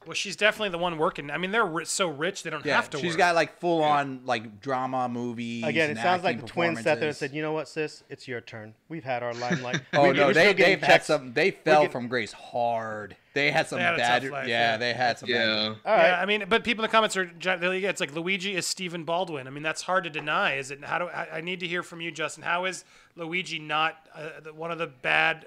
Well, 0.06 0.14
she's 0.14 0.36
definitely 0.36 0.70
the 0.70 0.78
one 0.78 0.98
working. 0.98 1.30
I 1.30 1.38
mean, 1.38 1.50
they're 1.50 1.64
ri- 1.64 1.84
so 1.84 2.08
rich 2.08 2.42
they 2.42 2.50
don't 2.50 2.64
Yeah, 2.64 2.76
have 2.76 2.90
to. 2.90 2.98
she's 2.98 3.12
work. 3.12 3.18
got 3.18 3.34
like 3.34 3.58
full 3.60 3.82
on 3.82 4.20
like 4.24 4.60
drama 4.60 5.08
movies. 5.08 5.64
Again, 5.64 5.88
it 5.90 5.92
and 5.92 6.00
sounds 6.00 6.24
like 6.24 6.36
acting 6.36 6.46
the 6.46 6.52
twins 6.52 6.78
sat 6.78 6.84
there 6.84 6.92
and 6.92 6.98
performances. 7.00 7.18
said, 7.18 7.32
"You 7.34 7.42
know 7.42 7.52
what, 7.52 7.68
sis? 7.68 8.02
It's 8.08 8.26
your 8.28 8.40
turn. 8.40 8.74
We've 8.88 9.04
had 9.04 9.22
our 9.22 9.34
limelight." 9.34 9.80
Oh 9.92 10.08
We- 10.08 10.12
no, 10.16 10.26
we're 10.28 10.32
they 10.34 10.54
getting 10.54 10.64
they've 10.66 10.80
had 10.80 10.86
checks. 10.88 11.06
some. 11.06 11.32
They 11.32 11.50
fell 11.50 11.80
getting- 11.82 11.92
from 11.92 12.08
grace 12.08 12.32
hard. 12.32 13.16
They 13.34 13.50
had 13.50 13.66
some 13.66 13.78
They 13.80 13.84
had 13.84 13.94
a 13.94 13.96
bad. 13.98 14.22
tough 14.22 14.30
life, 14.30 14.48
yeah, 14.48 14.72
yeah. 14.72 14.76
they 14.76 14.92
had 14.92 15.18
some. 15.18 15.28
Bad, 15.28 15.34
Yeah. 15.34 15.66
All 15.66 15.74
right. 15.96 16.06
Yeah, 16.08 16.20
I 16.20 16.24
mean, 16.24 16.44
but 16.48 16.62
people 16.62 16.84
in 16.84 16.88
the 16.88 16.92
comments 16.92 17.16
are 17.16 17.24
ju- 17.26 17.56
they're- 17.58 17.72
it's 17.74 18.00
like 18.00 18.14
Luigi 18.14 18.54
is 18.54 18.64
Stephen 18.64 19.02
Baldwin. 19.02 19.48
I 19.48 19.50
mean, 19.50 19.64
that's 19.64 19.82
hard 19.82 20.04
to 20.04 20.10
deny. 20.10 20.54
Is 20.54 20.70
it? 20.70 20.84
How 20.84 20.98
do 20.98 21.06
I, 21.06 21.38
I 21.38 21.40
need 21.40 21.58
to 21.60 21.66
hear 21.66 21.82
from 21.82 22.00
you, 22.00 22.12
Justin? 22.12 22.44
How 22.44 22.64
is 22.64 22.84
Luigi 23.16 23.58
not 23.58 24.08
uh, 24.14 24.40
the- 24.44 24.54
one 24.54 24.70
of 24.70 24.78
the 24.78 24.86
bad, 24.86 25.46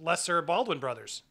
lesser 0.00 0.42
Baldwin 0.42 0.78
brothers? 0.78 1.22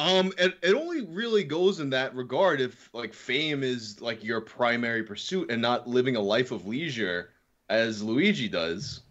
Um, 0.00 0.32
it, 0.38 0.56
it 0.62 0.74
only 0.74 1.02
really 1.02 1.44
goes 1.44 1.78
in 1.78 1.90
that 1.90 2.14
regard 2.14 2.62
if 2.62 2.88
like 2.94 3.12
fame 3.12 3.62
is 3.62 4.00
like 4.00 4.24
your 4.24 4.40
primary 4.40 5.02
pursuit 5.02 5.50
and 5.50 5.60
not 5.60 5.86
living 5.86 6.16
a 6.16 6.20
life 6.20 6.52
of 6.52 6.66
leisure 6.66 7.32
as 7.68 8.02
Luigi 8.02 8.48
does. 8.48 9.02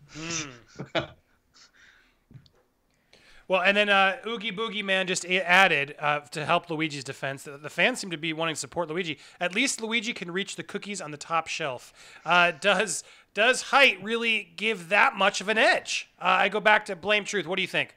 Well, 3.48 3.62
and 3.62 3.76
then 3.76 3.90
uh, 3.90 4.18
Oogie 4.28 4.52
Boogie 4.52 4.84
Man 4.84 5.08
just 5.08 5.26
added 5.26 5.96
uh, 6.00 6.20
to 6.20 6.46
help 6.46 6.70
Luigi's 6.70 7.04
defense. 7.04 7.44
The, 7.44 7.58
the 7.58 7.70
fans 7.70 8.00
seem 8.00 8.12
to 8.12 8.18
be 8.18 8.32
wanting 8.32 8.54
to 8.54 8.60
support 8.60 8.90
Luigi. 8.90 9.18
At 9.40 9.56
least 9.56 9.82
Luigi 9.82 10.14
can 10.14 10.30
reach 10.30 10.56
the 10.56 10.62
cookies 10.62 11.02
on 11.02 11.10
the 11.10 11.18
top 11.18 11.48
shelf. 11.48 11.92
Uh, 12.24 12.52
does 12.52 13.04
does 13.34 13.64
height 13.64 13.98
really 14.04 14.54
give 14.56 14.90
that 14.90 15.16
much 15.16 15.42
of 15.42 15.50
an 15.50 15.58
edge? 15.58 16.10
Uh, 16.20 16.26
I 16.26 16.50
go 16.50 16.60
back 16.60 16.86
to 16.86 16.96
blame 16.96 17.26
truth. 17.26 17.48
What 17.48 17.56
do 17.56 17.64
you 17.64 17.68
think? 17.68 17.96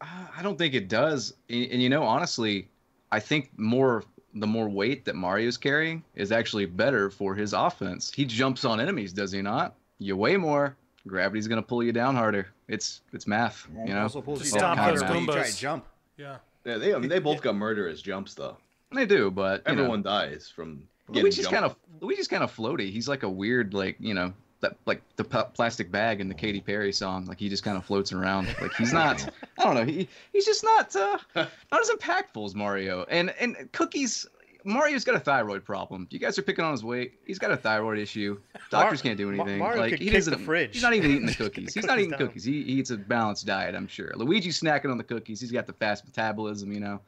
Uh, 0.00 0.26
I 0.36 0.42
don't 0.42 0.56
think 0.56 0.74
it 0.74 0.88
does. 0.88 1.34
And, 1.48 1.70
and 1.72 1.82
you 1.82 1.88
know, 1.88 2.02
honestly, 2.02 2.68
I 3.10 3.20
think 3.20 3.50
more 3.56 4.04
the 4.34 4.46
more 4.46 4.68
weight 4.68 5.04
that 5.06 5.14
Mario's 5.16 5.56
carrying 5.56 6.04
is 6.14 6.30
actually 6.32 6.66
better 6.66 7.10
for 7.10 7.34
his 7.34 7.52
offense. 7.52 8.12
He 8.12 8.24
jumps 8.24 8.64
on 8.64 8.80
enemies, 8.80 9.12
does 9.12 9.32
he 9.32 9.42
not? 9.42 9.74
You 9.98 10.16
weigh 10.16 10.36
more, 10.36 10.76
gravity's 11.06 11.48
gonna 11.48 11.62
pull 11.62 11.82
you 11.82 11.92
down 11.92 12.14
harder. 12.14 12.48
It's 12.68 13.00
it's 13.12 13.26
math, 13.26 13.66
you 13.86 13.94
know. 13.94 14.02
Also 14.02 14.20
pulls 14.20 14.44
you 14.44 14.50
down 14.52 14.60
stomp 14.60 14.80
harder 14.80 15.00
those 15.00 15.20
you 15.20 15.26
try 15.26 15.36
Goombas. 15.42 15.54
to 15.54 15.60
jump. 15.60 15.86
Yeah. 16.16 16.36
Yeah, 16.64 16.76
they 16.76 16.94
I 16.94 16.98
mean, 16.98 17.08
they 17.08 17.18
both 17.18 17.40
got 17.40 17.56
murderous 17.56 18.02
jumps 18.02 18.34
though. 18.34 18.56
They 18.92 19.06
do, 19.06 19.30
but 19.30 19.62
you 19.66 19.74
know, 19.74 19.82
Everyone 19.82 20.02
dies 20.02 20.52
from 20.54 20.82
getting 21.08 21.24
Luigi's 21.24 21.46
kind 21.46 21.64
of 21.64 21.76
Luigi's 22.00 22.28
kind 22.28 22.42
of 22.42 22.54
floaty. 22.54 22.90
He's 22.90 23.08
like 23.08 23.22
a 23.22 23.28
weird, 23.28 23.74
like 23.74 23.96
you 23.98 24.14
know, 24.14 24.32
that 24.60 24.76
like 24.86 25.02
the 25.16 25.24
p- 25.24 25.38
plastic 25.54 25.90
bag 25.90 26.20
in 26.20 26.28
the 26.28 26.34
Katy 26.34 26.60
Perry 26.60 26.92
song. 26.92 27.26
Like 27.26 27.38
he 27.38 27.48
just 27.48 27.62
kind 27.62 27.76
of 27.76 27.84
floats 27.84 28.12
around. 28.12 28.48
Like 28.60 28.74
he's 28.74 28.92
not. 28.92 29.28
I 29.58 29.64
don't 29.64 29.74
know. 29.74 29.84
He 29.84 30.08
he's 30.32 30.44
just 30.46 30.64
not 30.64 30.94
uh, 30.96 31.18
not 31.36 31.80
as 31.80 31.90
impactful 31.90 32.44
as 32.44 32.54
Mario. 32.54 33.04
And 33.08 33.30
and 33.40 33.70
cookies. 33.72 34.26
Mario's 34.64 35.04
got 35.04 35.14
a 35.14 35.20
thyroid 35.20 35.64
problem. 35.64 36.06
You 36.10 36.18
guys 36.18 36.36
are 36.38 36.42
picking 36.42 36.64
on 36.64 36.72
his 36.72 36.84
weight. 36.84 37.14
He's 37.24 37.38
got 37.38 37.52
a 37.52 37.56
thyroid 37.56 37.98
issue. 37.98 38.38
Doctors 38.70 39.00
can't 39.00 39.16
do 39.16 39.30
Ma- 39.30 39.44
anything. 39.44 39.60
Mario 39.60 39.80
like 39.80 39.90
could 39.90 40.00
he 40.00 40.06
kick 40.06 40.14
doesn't. 40.14 40.32
the 40.38 40.44
fridge. 40.44 40.74
He's 40.74 40.82
not 40.82 40.92
even 40.94 41.10
eating 41.12 41.26
the 41.26 41.34
cookies. 41.36 41.72
The 41.72 41.80
he's 41.80 41.86
not 41.86 41.98
eating 41.98 42.10
down. 42.10 42.18
cookies. 42.18 42.44
He, 42.44 42.64
he 42.64 42.72
eats 42.72 42.90
a 42.90 42.96
balanced 42.96 43.46
diet. 43.46 43.74
I'm 43.76 43.86
sure. 43.86 44.12
Luigi's 44.16 44.60
snacking 44.60 44.90
on 44.90 44.98
the 44.98 45.04
cookies. 45.04 45.40
He's 45.40 45.52
got 45.52 45.66
the 45.66 45.72
fast 45.72 46.04
metabolism. 46.04 46.72
You 46.72 46.80
know. 46.80 47.00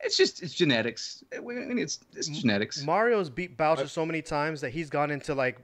It's 0.00 0.16
just 0.16 0.42
it's 0.42 0.54
genetics. 0.54 1.22
I 1.36 1.40
mean, 1.40 1.78
it's 1.78 2.00
it's 2.16 2.28
genetics. 2.28 2.82
Mario's 2.82 3.30
beat 3.30 3.56
Bowser 3.56 3.86
so 3.88 4.04
many 4.04 4.22
times 4.22 4.60
that 4.62 4.70
he's 4.70 4.90
gone 4.90 5.10
into 5.10 5.34
like 5.34 5.58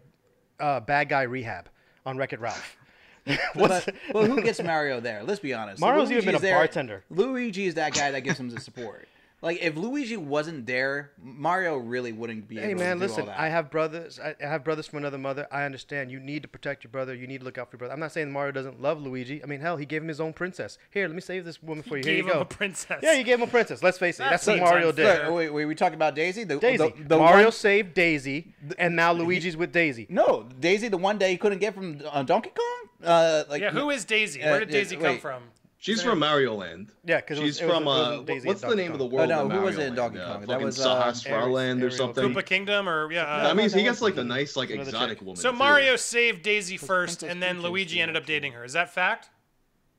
uh, 0.62 0.80
bad 0.80 1.08
guy 1.08 1.22
rehab 1.22 1.68
on 2.06 2.16
Wreck 2.16 2.32
It 2.32 2.40
Ralph. 2.40 2.76
But, 3.54 3.94
well, 4.12 4.24
who 4.26 4.42
gets 4.42 4.60
Mario 4.60 4.98
there? 4.98 5.22
Let's 5.22 5.38
be 5.38 5.54
honest. 5.54 5.80
Mario's 5.80 6.10
even 6.10 6.24
been 6.24 6.32
Luigi's 6.34 6.40
a 6.40 6.42
there- 6.42 6.56
bartender. 6.56 7.04
Luigi 7.10 7.66
is 7.66 7.74
that 7.74 7.94
guy 7.94 8.10
that 8.10 8.22
gives 8.22 8.40
him 8.40 8.50
the 8.50 8.60
support. 8.60 9.06
Like 9.42 9.58
if 9.60 9.76
Luigi 9.76 10.16
wasn't 10.16 10.66
there, 10.66 11.10
Mario 11.20 11.76
really 11.76 12.12
wouldn't 12.12 12.46
be 12.46 12.58
Hey 12.60 12.70
able 12.70 12.80
man, 12.80 12.96
to 13.00 13.00
do 13.00 13.06
listen. 13.08 13.20
all 13.22 13.26
that. 13.26 13.40
I 13.40 13.48
have 13.48 13.70
brothers. 13.72 14.20
I 14.22 14.36
I 14.40 14.46
have 14.46 14.62
brothers 14.62 14.86
from 14.86 14.98
another 14.98 15.18
mother. 15.18 15.48
I 15.50 15.64
understand. 15.64 16.12
You 16.12 16.20
need 16.20 16.42
to 16.42 16.48
protect 16.48 16.84
your 16.84 16.92
brother. 16.92 17.12
You 17.12 17.26
need 17.26 17.38
to 17.38 17.44
look 17.44 17.58
out 17.58 17.68
for 17.68 17.74
your 17.74 17.80
brother. 17.80 17.92
I'm 17.94 17.98
not 17.98 18.12
saying 18.12 18.30
Mario 18.30 18.52
doesn't 18.52 18.80
love 18.80 19.02
Luigi. 19.02 19.42
I 19.42 19.46
mean, 19.46 19.60
hell, 19.60 19.76
he 19.76 19.84
gave 19.84 20.00
him 20.00 20.06
his 20.06 20.20
own 20.20 20.32
princess. 20.32 20.78
Here, 20.90 21.08
let 21.08 21.14
me 21.16 21.20
save 21.20 21.44
this 21.44 21.60
woman 21.60 21.82
for 21.82 21.96
you. 21.96 22.04
Here 22.04 22.14
Gave 22.14 22.26
you 22.26 22.30
him 22.30 22.36
go. 22.36 22.40
a 22.42 22.44
princess. 22.44 23.00
yeah, 23.02 23.14
you 23.14 23.24
gave 23.24 23.38
him 23.38 23.48
a 23.48 23.50
princess. 23.50 23.82
Let's 23.82 23.98
face 23.98 24.16
it. 24.20 24.22
That 24.22 24.30
That's 24.30 24.46
what 24.46 24.60
Mario 24.60 24.90
unfair. 24.90 25.16
did. 25.16 25.26
Look, 25.26 25.34
wait, 25.36 25.50
wait, 25.50 25.64
we 25.66 25.74
talking 25.74 25.96
about 25.96 26.14
Daisy? 26.14 26.44
The, 26.44 26.58
Daisy. 26.60 26.76
The, 26.96 27.04
the 27.08 27.18
Mario 27.18 27.46
one- 27.46 27.52
saved 27.52 27.94
Daisy, 27.94 28.54
and 28.78 28.94
now 28.94 29.12
Luigi's 29.12 29.56
with 29.56 29.72
Daisy. 29.72 30.06
no, 30.08 30.48
Daisy. 30.60 30.86
The 30.86 30.98
one 30.98 31.18
day 31.18 31.30
he 31.32 31.36
couldn't 31.36 31.58
get 31.58 31.74
from 31.74 32.00
uh, 32.10 32.22
Donkey 32.22 32.50
Kong. 32.50 32.88
Uh, 33.02 33.42
like 33.50 33.60
Yeah, 33.60 33.70
who 33.72 33.90
is 33.90 34.04
Daisy? 34.04 34.40
Uh, 34.40 34.50
Where 34.52 34.60
did 34.60 34.68
yeah, 34.70 34.78
Daisy 34.78 34.94
come 34.94 35.04
wait. 35.04 35.20
from? 35.20 35.42
She's 35.82 36.00
from 36.00 36.20
Mario 36.20 36.54
Land. 36.54 36.92
Yeah, 37.04 37.20
'cause 37.20 37.38
it 37.38 37.42
was- 37.42 37.56
she's 37.56 37.60
it 37.62 37.66
was- 37.66 37.74
from 37.74 37.82
it 37.82 37.86
wasn't 37.86 38.20
uh, 38.20 38.22
Daisy 38.32 38.46
what's 38.46 38.60
the 38.60 38.66
Donkey 38.68 38.82
name 38.84 38.92
of 38.92 38.98
the 39.00 39.06
world? 39.06 39.32
Oh, 39.32 39.48
no, 39.48 39.56
who 39.58 39.62
was 39.64 39.76
it 39.78 39.80
in 39.80 39.84
Land? 39.86 39.96
Donkey 39.96 40.18
Uh, 40.20 40.32
Kong? 40.34 40.46
That 40.46 40.60
was, 40.60 40.80
uh, 40.80 41.12
Sarasaland 41.12 41.82
or 41.82 41.90
something. 41.90 42.22
Koopa 42.32 42.46
Kingdom, 42.46 42.88
or 42.88 43.10
yeah. 43.10 43.22
No, 43.24 43.28
Uh, 43.28 43.50
I 43.50 43.52
mean, 43.54 43.68
that 43.68 43.76
he 43.76 43.82
gets 43.82 44.00
like 44.00 44.14
the 44.14 44.22
nice 44.22 44.54
like 44.54 44.70
exotic 44.70 45.18
chick. 45.18 45.26
woman. 45.26 45.34
so 45.42 45.50
too. 45.50 45.56
Mario 45.56 45.96
saved 45.96 46.42
Daisy 46.42 46.76
first, 46.76 47.24
and 47.24 47.42
then 47.42 47.62
Luigi 47.62 48.00
ended 48.00 48.16
up 48.16 48.26
dating 48.26 48.52
her. 48.52 48.64
Is 48.64 48.74
that 48.74 48.94
fact? 48.94 49.30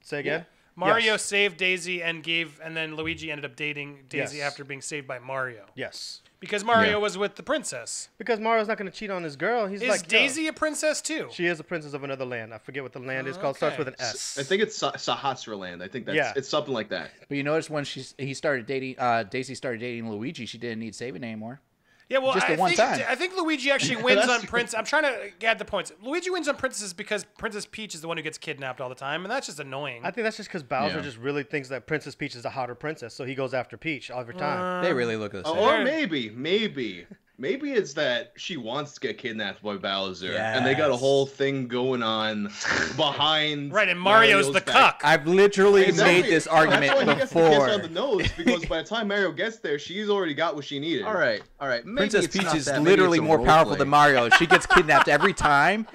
Say 0.02 0.22
again. 0.22 0.46
Mario 0.78 1.12
Yes. 1.14 1.24
saved 1.26 1.58
Daisy 1.58 2.02
and 2.02 2.24
gave, 2.24 2.60
and 2.64 2.76
then 2.78 2.96
Luigi 2.96 3.30
ended 3.30 3.44
up 3.46 3.56
dating 3.58 4.06
Daisy 4.08 4.38
Yes. 4.38 4.48
after 4.54 4.64
being 4.64 4.82
saved 4.82 5.06
by 5.06 5.20
Mario 5.20 5.66
Yes. 5.76 6.22
Because 6.44 6.64
Mario 6.66 6.92
Yeah. 6.92 6.96
was 6.98 7.18
with 7.18 7.36
the 7.36 7.44
princess. 7.44 8.10
Because 8.18 8.40
Mario's 8.40 8.68
not 8.68 8.78
going 8.78 8.92
to 8.92 8.96
cheat 8.98 9.10
on 9.10 9.24
his 9.24 9.36
girl. 9.38 9.66
He's 9.68 9.82
Is 9.82 9.88
like 9.88 10.04
yo. 10.12 10.20
Daisy 10.20 10.48
a 10.48 10.54
princess 10.54 11.02
too? 11.02 11.30
She 11.32 11.46
is 11.46 11.60
a 11.60 11.64
princess 11.64 11.94
of 11.94 12.04
another 12.04 12.26
land. 12.26 12.54
I 12.54 12.58
forget 12.58 12.84
what 12.84 12.92
the 12.92 13.00
land 13.00 13.28
is 13.28 13.38
called. 13.38 13.56
Starts 13.56 13.78
with 13.78 13.88
an 13.88 13.96
S. 13.98 14.38
I 14.38 14.44
think 14.44 14.62
it's 14.62 14.76
Sa- 14.78 14.92
Sarasaland. 14.92 15.82
I 15.82 15.88
think 15.88 16.06
that's 16.06 16.16
Yeah. 16.18 16.34
it's 16.36 16.50
something 16.50 16.74
like 16.74 16.90
that. 16.90 17.12
But 17.30 17.38
you 17.38 17.44
notice 17.44 17.70
when 17.70 17.86
she 17.86 18.04
he 18.18 18.34
started 18.34 18.66
dating 18.66 18.96
uh 19.00 19.24
Daisy 19.24 19.56
started 19.56 19.80
dating 19.80 20.10
Luigi, 20.12 20.46
she 20.46 20.58
didn't 20.58 20.80
need 20.80 20.96
saving 20.96 21.24
anymore. 21.24 21.62
Yeah, 22.10 22.20
well, 22.20 22.34
Just 22.34 22.48
I 22.48 22.56
the 22.56 22.60
one 22.62 22.72
think, 22.72 22.80
time. 22.80 23.06
I 23.08 23.16
think 23.16 23.36
Luigi 23.36 23.72
actually 23.72 23.98
wins 24.04 24.28
on 24.28 24.40
true. 24.40 24.50
Prince. 24.50 24.74
I'm 24.74 24.86
trying 24.86 25.04
to 25.04 25.30
get 25.40 25.58
the 25.58 25.66
points. 25.66 25.92
Luigi 26.02 26.30
wins 26.30 26.48
on 26.48 26.56
Princesses 26.58 26.94
because 26.94 27.24
Princess 27.38 27.66
Peach 27.66 27.96
is 27.96 28.02
the 28.02 28.08
one 28.08 28.18
who 28.18 28.24
gets 28.24 28.38
kidnapped 28.38 28.82
all 28.82 28.90
the 28.90 28.96
time, 28.96 29.24
and 29.24 29.32
that's 29.32 29.48
just 29.48 29.60
annoying. 29.60 30.02
I 30.04 30.12
think 30.12 30.26
that's 30.26 30.38
just 30.38 30.50
because 30.50 30.64
Bowser 30.64 30.98
Yeah. 30.98 31.02
just 31.02 31.18
really 31.18 31.44
thinks 31.44 31.70
that 31.70 31.88
Princess 31.88 32.16
Peach 32.16 32.36
is 32.36 32.46
a 32.46 32.50
hotter 32.50 32.76
princess, 32.76 33.14
so 33.14 33.24
he 33.24 33.36
goes 33.36 33.54
after 33.54 33.78
Peach 33.78 34.12
every 34.12 34.36
time. 34.36 34.84
they 34.84 34.94
really 34.94 35.16
look 35.16 35.34
at 35.34 35.44
the 35.44 35.50
oh, 35.50 35.54
same. 35.56 35.64
Or 35.64 35.84
maybe, 35.84 36.30
maybe, 36.30 37.06
maybe 37.38 37.72
it's 37.72 37.94
that 37.94 38.34
she 38.38 38.58
wants 38.58 38.94
to 38.94 39.00
get 39.00 39.18
kidnapped 39.18 39.62
by 39.64 39.76
Bowser, 39.76 40.34
and 40.34 40.66
they 40.66 40.76
got 40.76 40.92
a 40.92 40.96
whole 40.96 41.26
thing 41.26 41.68
going 41.68 42.04
on 42.04 42.44
behind. 42.98 43.74
right, 43.74 43.90
and 43.90 44.00
Mario's, 44.00 44.48
the 44.48 44.62
back. 44.62 44.66
cuck. 44.66 45.02
I've 45.04 45.26
literally 45.28 45.86
Exactly. 45.86 46.14
made 46.22 46.26
this 46.26 46.46
That's 46.46 46.56
argument 46.56 46.94
why 46.96 47.00
he 47.14 47.20
gets 47.20 47.32
the 47.34 47.40
kiss 47.40 47.50
before. 47.50 47.70
on 47.70 47.82
the 47.82 47.90
nose 47.90 48.32
because 48.38 48.66
by 48.66 48.82
the 48.82 48.88
time 48.88 49.08
Mario 49.08 49.32
gets 49.32 49.58
there, 49.60 49.80
she's 49.80 50.10
already 50.10 50.34
got 50.34 50.56
what 50.56 50.66
she 50.66 50.80
needed. 50.80 51.04
All 51.04 51.14
right, 51.16 51.42
all 51.60 51.68
right. 51.68 51.86
Maybe 51.86 51.98
Princess 52.10 52.28
Peach 52.28 52.54
is 52.56 52.68
literally 52.68 53.20
more 53.20 53.40
powerful 53.40 53.72
play. 53.72 53.80
than 53.80 53.90
Mario. 53.90 54.30
She 54.30 54.46
gets 54.46 54.66
kidnapped 54.66 55.08
every 55.08 55.34
time. 55.34 55.88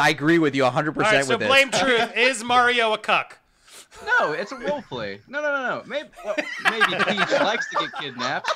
I 0.00 0.10
agree 0.10 0.38
with 0.38 0.54
you 0.54 0.62
100% 0.62 0.70
all 0.96 1.02
right, 1.02 1.24
so 1.24 1.30
with 1.30 1.40
this. 1.40 1.48
blame 1.48 1.70
truth. 1.70 2.12
Is 2.16 2.44
Mario 2.44 2.92
a 2.92 2.98
cuck? 2.98 3.38
No, 4.18 4.32
it's 4.32 4.50
a 4.52 4.56
role 4.56 4.82
play. 4.88 5.20
No, 5.28 5.40
no, 5.42 5.52
no, 5.52 5.76
no. 5.78 5.82
Maybe, 5.86 6.08
well, 6.24 6.34
maybe 6.70 6.86
Peach 7.04 7.30
likes 7.40 7.68
to 7.70 7.78
get 7.80 7.92
kidnapped. 8.00 8.50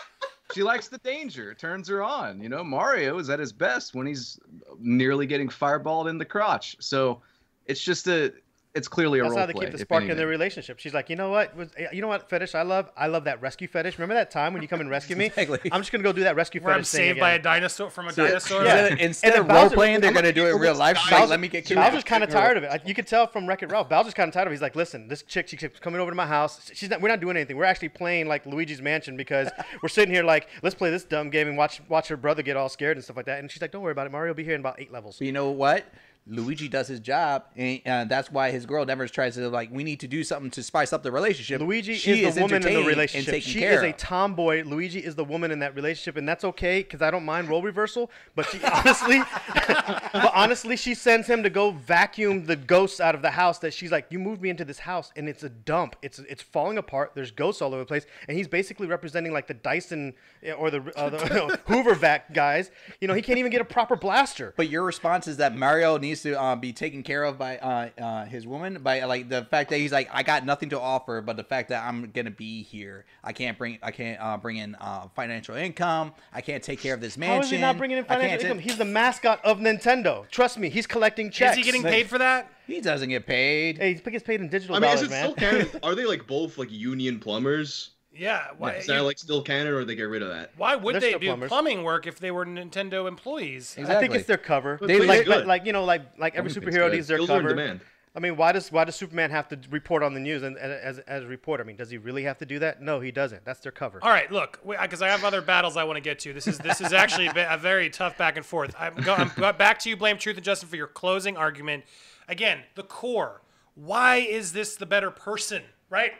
She 0.54 0.62
likes 0.62 0.88
the 0.88 0.98
danger. 0.98 1.50
It 1.50 1.58
turns 1.58 1.88
her 1.88 2.02
on. 2.02 2.40
You 2.40 2.48
know, 2.48 2.62
Mario 2.62 3.18
is 3.18 3.30
at 3.30 3.38
his 3.38 3.52
best 3.52 3.94
when 3.94 4.06
he's 4.06 4.38
nearly 4.78 5.26
getting 5.26 5.48
fireballed 5.48 6.08
in 6.08 6.18
the 6.18 6.24
crotch. 6.24 6.76
So 6.80 7.22
it's 7.66 7.82
just 7.82 8.06
a. 8.06 8.32
It's 8.76 8.88
clearly 8.88 9.18
a 9.18 9.22
role. 9.22 9.30
That's 9.30 9.36
role 9.36 9.40
how 9.40 9.46
they 9.46 9.52
play. 9.54 9.64
keep 9.66 9.72
the 9.72 9.78
spark 9.78 10.02
in 10.02 10.10
anything. 10.10 10.18
their 10.18 10.26
relationship. 10.28 10.78
She's 10.78 10.94
like, 10.94 11.10
you 11.10 11.16
know 11.16 11.30
what? 11.30 11.52
You 11.92 12.00
know 12.02 12.08
what 12.08 12.28
fetish 12.30 12.54
I 12.54 12.62
love? 12.62 12.90
I 12.96 13.06
love 13.08 13.24
that 13.24 13.40
rescue 13.40 13.66
fetish. 13.68 13.98
Remember 13.98 14.14
that 14.14 14.30
time 14.30 14.52
when 14.52 14.62
you 14.62 14.68
come 14.68 14.80
and 14.80 14.90
rescue 14.90 15.16
me? 15.16 15.26
Exactly. 15.36 15.70
I'm 15.72 15.80
just 15.80 15.90
gonna 15.92 16.04
go 16.04 16.12
do 16.12 16.22
that 16.24 16.36
rescue 16.36 16.60
Where 16.60 16.72
I'm 16.74 16.80
fetish 16.80 16.90
thing 16.92 17.08
saved 17.12 17.20
by 17.20 17.32
a 17.32 17.38
dinosaur 17.38 17.90
from 17.90 18.08
a 18.08 18.12
So, 18.12 18.26
dinosaur? 18.26 18.64
Yeah. 18.64 18.86
Instead, 18.86 19.00
instead 19.00 19.32
And 19.32 19.40
of 19.42 19.48
then 19.48 19.56
role 19.56 19.70
playing, 19.70 20.00
they're 20.00 20.12
going 20.12 20.22
to 20.24 20.28
many 20.28 20.34
do 20.34 20.46
it 20.46 20.54
in 20.54 20.60
real 20.60 20.74
life. 20.74 20.98
She's 20.98 21.10
like, 21.12 21.28
let 21.28 21.40
me 21.40 21.48
get 21.48 21.64
killed. 21.64 21.76
Bowser's 21.78 22.04
kidnapped. 22.04 22.06
kind 22.08 22.24
of 22.24 22.30
tired 22.30 22.56
of 22.56 22.62
it. 22.64 22.70
I- 22.70 22.80
You 22.86 22.94
could 22.94 23.06
tell 23.06 23.26
from 23.26 23.46
Wreck 23.46 23.62
It 23.62 23.70
Ralph. 23.70 23.88
Bowser's 23.88 24.14
kind 24.14 24.28
of 24.28 24.34
tired 24.34 24.46
of 24.46 24.52
it. 24.52 24.56
He's 24.56 24.62
like, 24.62 24.76
listen, 24.76 25.08
this 25.08 25.22
chick, 25.22 25.48
she 25.48 25.56
keeps 25.56 25.78
coming 25.80 26.00
over 26.00 26.10
to 26.10 26.14
my 26.14 26.26
house. 26.26 26.70
She's 26.74 26.90
not. 26.90 27.00
We're 27.00 27.08
not 27.08 27.20
doing 27.20 27.36
anything. 27.36 27.56
We're 27.56 27.64
actually 27.64 27.88
playing 27.90 28.28
like 28.28 28.44
Luigi's 28.46 28.80
Mansion 28.82 29.16
because 29.16 29.48
we're 29.82 29.88
sitting 29.88 30.12
here 30.14 30.22
like, 30.24 30.48
let's 30.62 30.74
play 30.74 30.90
this 30.90 31.04
dumb 31.04 31.30
game 31.30 31.48
and 31.48 31.56
watch 31.56 31.80
watch 31.88 32.08
her 32.08 32.16
brother 32.16 32.42
get 32.42 32.56
all 32.56 32.68
scared 32.68 32.96
and 32.96 33.04
stuff 33.04 33.16
like 33.16 33.26
that. 33.26 33.38
And 33.40 33.50
she's 33.50 33.60
like, 33.62 33.72
don't 33.72 33.82
worry 33.82 33.92
about 33.92 34.06
it. 34.06 34.12
Mario 34.12 34.30
will 34.30 34.36
be 34.36 34.44
here 34.44 34.54
in 34.54 34.60
about 34.60 34.80
eight 34.80 34.92
levels. 34.92 35.18
But 35.18 35.26
you 35.26 35.32
know 35.32 35.50
what? 35.50 35.84
Luigi 36.28 36.68
does 36.68 36.88
his 36.88 36.98
job, 36.98 37.44
and 37.54 37.80
uh, 37.86 38.04
that's 38.04 38.32
why 38.32 38.50
his 38.50 38.66
girl 38.66 38.84
never 38.84 39.06
tries 39.06 39.34
to 39.36 39.48
like. 39.48 39.70
We 39.70 39.84
need 39.84 40.00
to 40.00 40.08
do 40.08 40.24
something 40.24 40.50
to 40.52 40.62
spice 40.62 40.92
up 40.92 41.04
the 41.04 41.12
relationship. 41.12 41.60
Luigi 41.60 41.94
She 41.94 42.24
is 42.24 42.34
the 42.34 42.42
woman 42.42 42.66
in 42.66 42.74
the 42.74 42.84
relationship. 42.84 43.42
She 43.42 43.62
is 43.62 43.82
a 43.82 43.92
tomboy. 43.92 44.64
Luigi 44.64 44.98
is 44.98 45.14
the 45.14 45.24
woman 45.24 45.52
in 45.52 45.60
that 45.60 45.76
relationship, 45.76 46.16
and 46.16 46.28
that's 46.28 46.42
okay 46.44 46.80
because 46.80 47.00
I 47.00 47.12
don't 47.12 47.24
mind 47.24 47.48
role 47.48 47.62
reversal. 47.62 48.10
But 48.34 48.46
she 48.46 48.60
honestly, 48.64 49.22
but 49.54 50.32
honestly, 50.34 50.76
she 50.76 50.94
sends 50.94 51.28
him 51.28 51.44
to 51.44 51.50
go 51.50 51.70
vacuum 51.70 52.44
the 52.46 52.56
ghosts 52.56 52.98
out 52.98 53.14
of 53.14 53.22
the 53.22 53.30
house. 53.30 53.60
That 53.60 53.72
she's 53.72 53.92
like, 53.92 54.06
you 54.10 54.18
moved 54.18 54.42
me 54.42 54.50
into 54.50 54.64
this 54.64 54.80
house, 54.80 55.12
and 55.14 55.28
it's 55.28 55.44
a 55.44 55.48
dump. 55.48 55.94
It's 56.02 56.18
it's 56.18 56.42
falling 56.42 56.78
apart. 56.78 57.12
There's 57.14 57.30
ghosts 57.30 57.62
all 57.62 57.68
over 57.68 57.82
the 57.82 57.86
place, 57.86 58.06
and 58.26 58.36
he's 58.36 58.48
basically 58.48 58.88
representing 58.88 59.32
like 59.32 59.46
the 59.46 59.54
Dyson 59.54 60.14
eh, 60.42 60.52
or 60.52 60.72
the, 60.72 60.92
uh, 60.96 61.10
the 61.10 61.60
Hoover 61.66 61.94
vac 61.94 62.34
guys. 62.34 62.72
You 63.00 63.06
know, 63.06 63.14
he 63.14 63.22
can't 63.22 63.38
even 63.38 63.52
get 63.52 63.60
a 63.60 63.64
proper 63.64 63.94
blaster. 63.94 64.54
But 64.56 64.68
your 64.68 64.82
response 64.82 65.28
is 65.28 65.36
that 65.36 65.56
Mario 65.56 65.98
needs 65.98 66.15
to 66.22 66.40
uh, 66.40 66.56
be 66.56 66.72
taken 66.72 67.02
care 67.02 67.24
of 67.24 67.38
by 67.38 67.58
uh, 67.58 67.88
uh, 68.00 68.24
his 68.26 68.46
woman 68.46 68.78
by 68.82 69.04
like 69.04 69.28
the 69.28 69.44
fact 69.44 69.70
that 69.70 69.78
he's 69.78 69.92
like 69.92 70.08
I 70.12 70.22
got 70.22 70.44
nothing 70.44 70.70
to 70.70 70.80
offer, 70.80 71.20
but 71.20 71.36
the 71.36 71.44
fact 71.44 71.68
that 71.70 71.84
I'm 71.84 72.10
gonna 72.10 72.30
be 72.30 72.62
here, 72.62 73.04
I 73.22 73.32
can't 73.32 73.56
bring 73.58 73.78
I 73.82 73.90
can't 73.90 74.20
uh, 74.20 74.36
bring 74.36 74.56
in 74.56 74.74
uh, 74.76 75.08
financial 75.14 75.54
income, 75.54 76.12
I 76.32 76.40
can't 76.40 76.62
take 76.62 76.80
care 76.80 76.94
of 76.94 77.00
this 77.00 77.16
mansion. 77.16 77.36
How 77.36 77.44
is 77.44 77.50
he 77.50 77.58
not 77.58 77.78
bringing 77.78 77.98
in 77.98 78.04
financial 78.04 78.38
ta- 78.38 78.46
income? 78.46 78.58
He's 78.58 78.78
the 78.78 78.84
mascot 78.84 79.44
of 79.44 79.58
Nintendo. 79.58 80.28
Trust 80.30 80.58
me, 80.58 80.68
he's 80.68 80.86
collecting 80.86 81.30
checks. 81.30 81.52
Is 81.52 81.58
he 81.58 81.62
getting 81.64 81.82
paid 81.82 82.08
for 82.08 82.18
that? 82.18 82.50
He 82.66 82.80
doesn't 82.80 83.08
get 83.08 83.26
paid. 83.26 83.78
Hey, 83.78 83.94
he 83.94 84.00
gets 84.10 84.24
paid 84.24 84.40
in 84.40 84.48
digital 84.48 84.74
I 84.76 84.80
mean, 84.80 84.88
dollars, 84.88 85.02
is 85.02 85.08
it 85.08 85.10
man. 85.10 85.22
still 85.22 85.34
canon? 85.34 85.68
Are 85.82 85.94
they 85.94 86.04
like 86.04 86.26
both 86.26 86.58
like 86.58 86.70
union 86.70 87.20
plumbers? 87.20 87.90
Yeah. 88.16 88.48
Why, 88.58 88.74
Is 88.74 88.86
that 88.86 89.00
like 89.00 89.18
still 89.18 89.42
canon, 89.42 89.72
or 89.72 89.84
they 89.84 89.94
get 89.94 90.04
rid 90.04 90.22
of 90.22 90.28
that? 90.28 90.52
why 90.56 90.76
would 90.76 90.94
They're 90.94 91.00
they 91.00 91.18
do 91.18 91.26
plumbers. 91.26 91.48
plumbing 91.48 91.82
work 91.82 92.06
if 92.06 92.18
they 92.18 92.30
were 92.30 92.46
Nintendo 92.46 93.08
employees? 93.08 93.74
Exactly. 93.76 93.94
I 93.96 94.00
think 94.00 94.14
it's 94.14 94.26
their 94.26 94.38
cover. 94.38 94.78
But 94.78 94.88
They 94.88 95.00
like, 95.00 95.26
like, 95.26 95.46
like 95.46 95.66
you 95.66 95.72
know, 95.72 95.84
like 95.84 96.18
like 96.18 96.34
every 96.34 96.50
superhero 96.50 96.90
needs 96.90 97.08
their 97.08 97.18
Skills 97.18 97.28
cover. 97.28 97.80
I 98.16 98.18
mean, 98.18 98.36
why 98.36 98.52
does 98.52 98.72
why 98.72 98.84
does 98.84 98.96
Superman 98.96 99.30
have 99.30 99.46
to 99.48 99.58
report 99.70 100.02
on 100.02 100.14
the 100.14 100.20
news 100.20 100.42
and, 100.42 100.56
and 100.56 100.72
as 100.72 100.98
as 101.00 101.24
a 101.24 101.26
reporter? 101.26 101.62
I 101.62 101.66
mean, 101.66 101.76
does 101.76 101.90
he 101.90 101.98
really 101.98 102.22
have 102.22 102.38
to 102.38 102.46
do 102.46 102.58
that? 102.60 102.80
No, 102.80 102.98
he 102.98 103.10
doesn't. 103.10 103.44
That's 103.44 103.60
their 103.60 103.72
cover. 103.72 103.98
All 104.02 104.08
right, 104.08 104.32
look, 104.32 104.58
because 104.66 105.02
I 105.02 105.08
have 105.08 105.22
other 105.22 105.42
battles 105.42 105.76
I 105.76 105.84
want 105.84 105.98
to 105.98 106.00
get 106.00 106.18
to. 106.20 106.32
This 106.32 106.46
is 106.46 106.56
this 106.56 106.80
is 106.80 106.94
actually 106.94 107.26
a, 107.26 107.58
very 107.58 107.90
tough 107.90 108.16
back 108.16 108.38
and 108.38 108.46
forth. 108.46 108.74
I'm, 108.78 108.94
go, 108.94 109.14
I'm 109.14 109.56
back 109.58 109.78
to 109.80 109.90
you, 109.90 109.98
blame 109.98 110.16
Truth 110.16 110.36
and 110.36 110.44
Justin, 110.44 110.66
for 110.70 110.76
your 110.76 110.86
closing 110.86 111.36
argument. 111.36 111.84
Again, 112.26 112.60
the 112.74 112.82
core. 112.82 113.42
Why 113.74 114.16
is 114.16 114.54
this 114.54 114.76
the 114.76 114.86
better 114.86 115.10
person? 115.10 115.62
Right? 115.90 116.12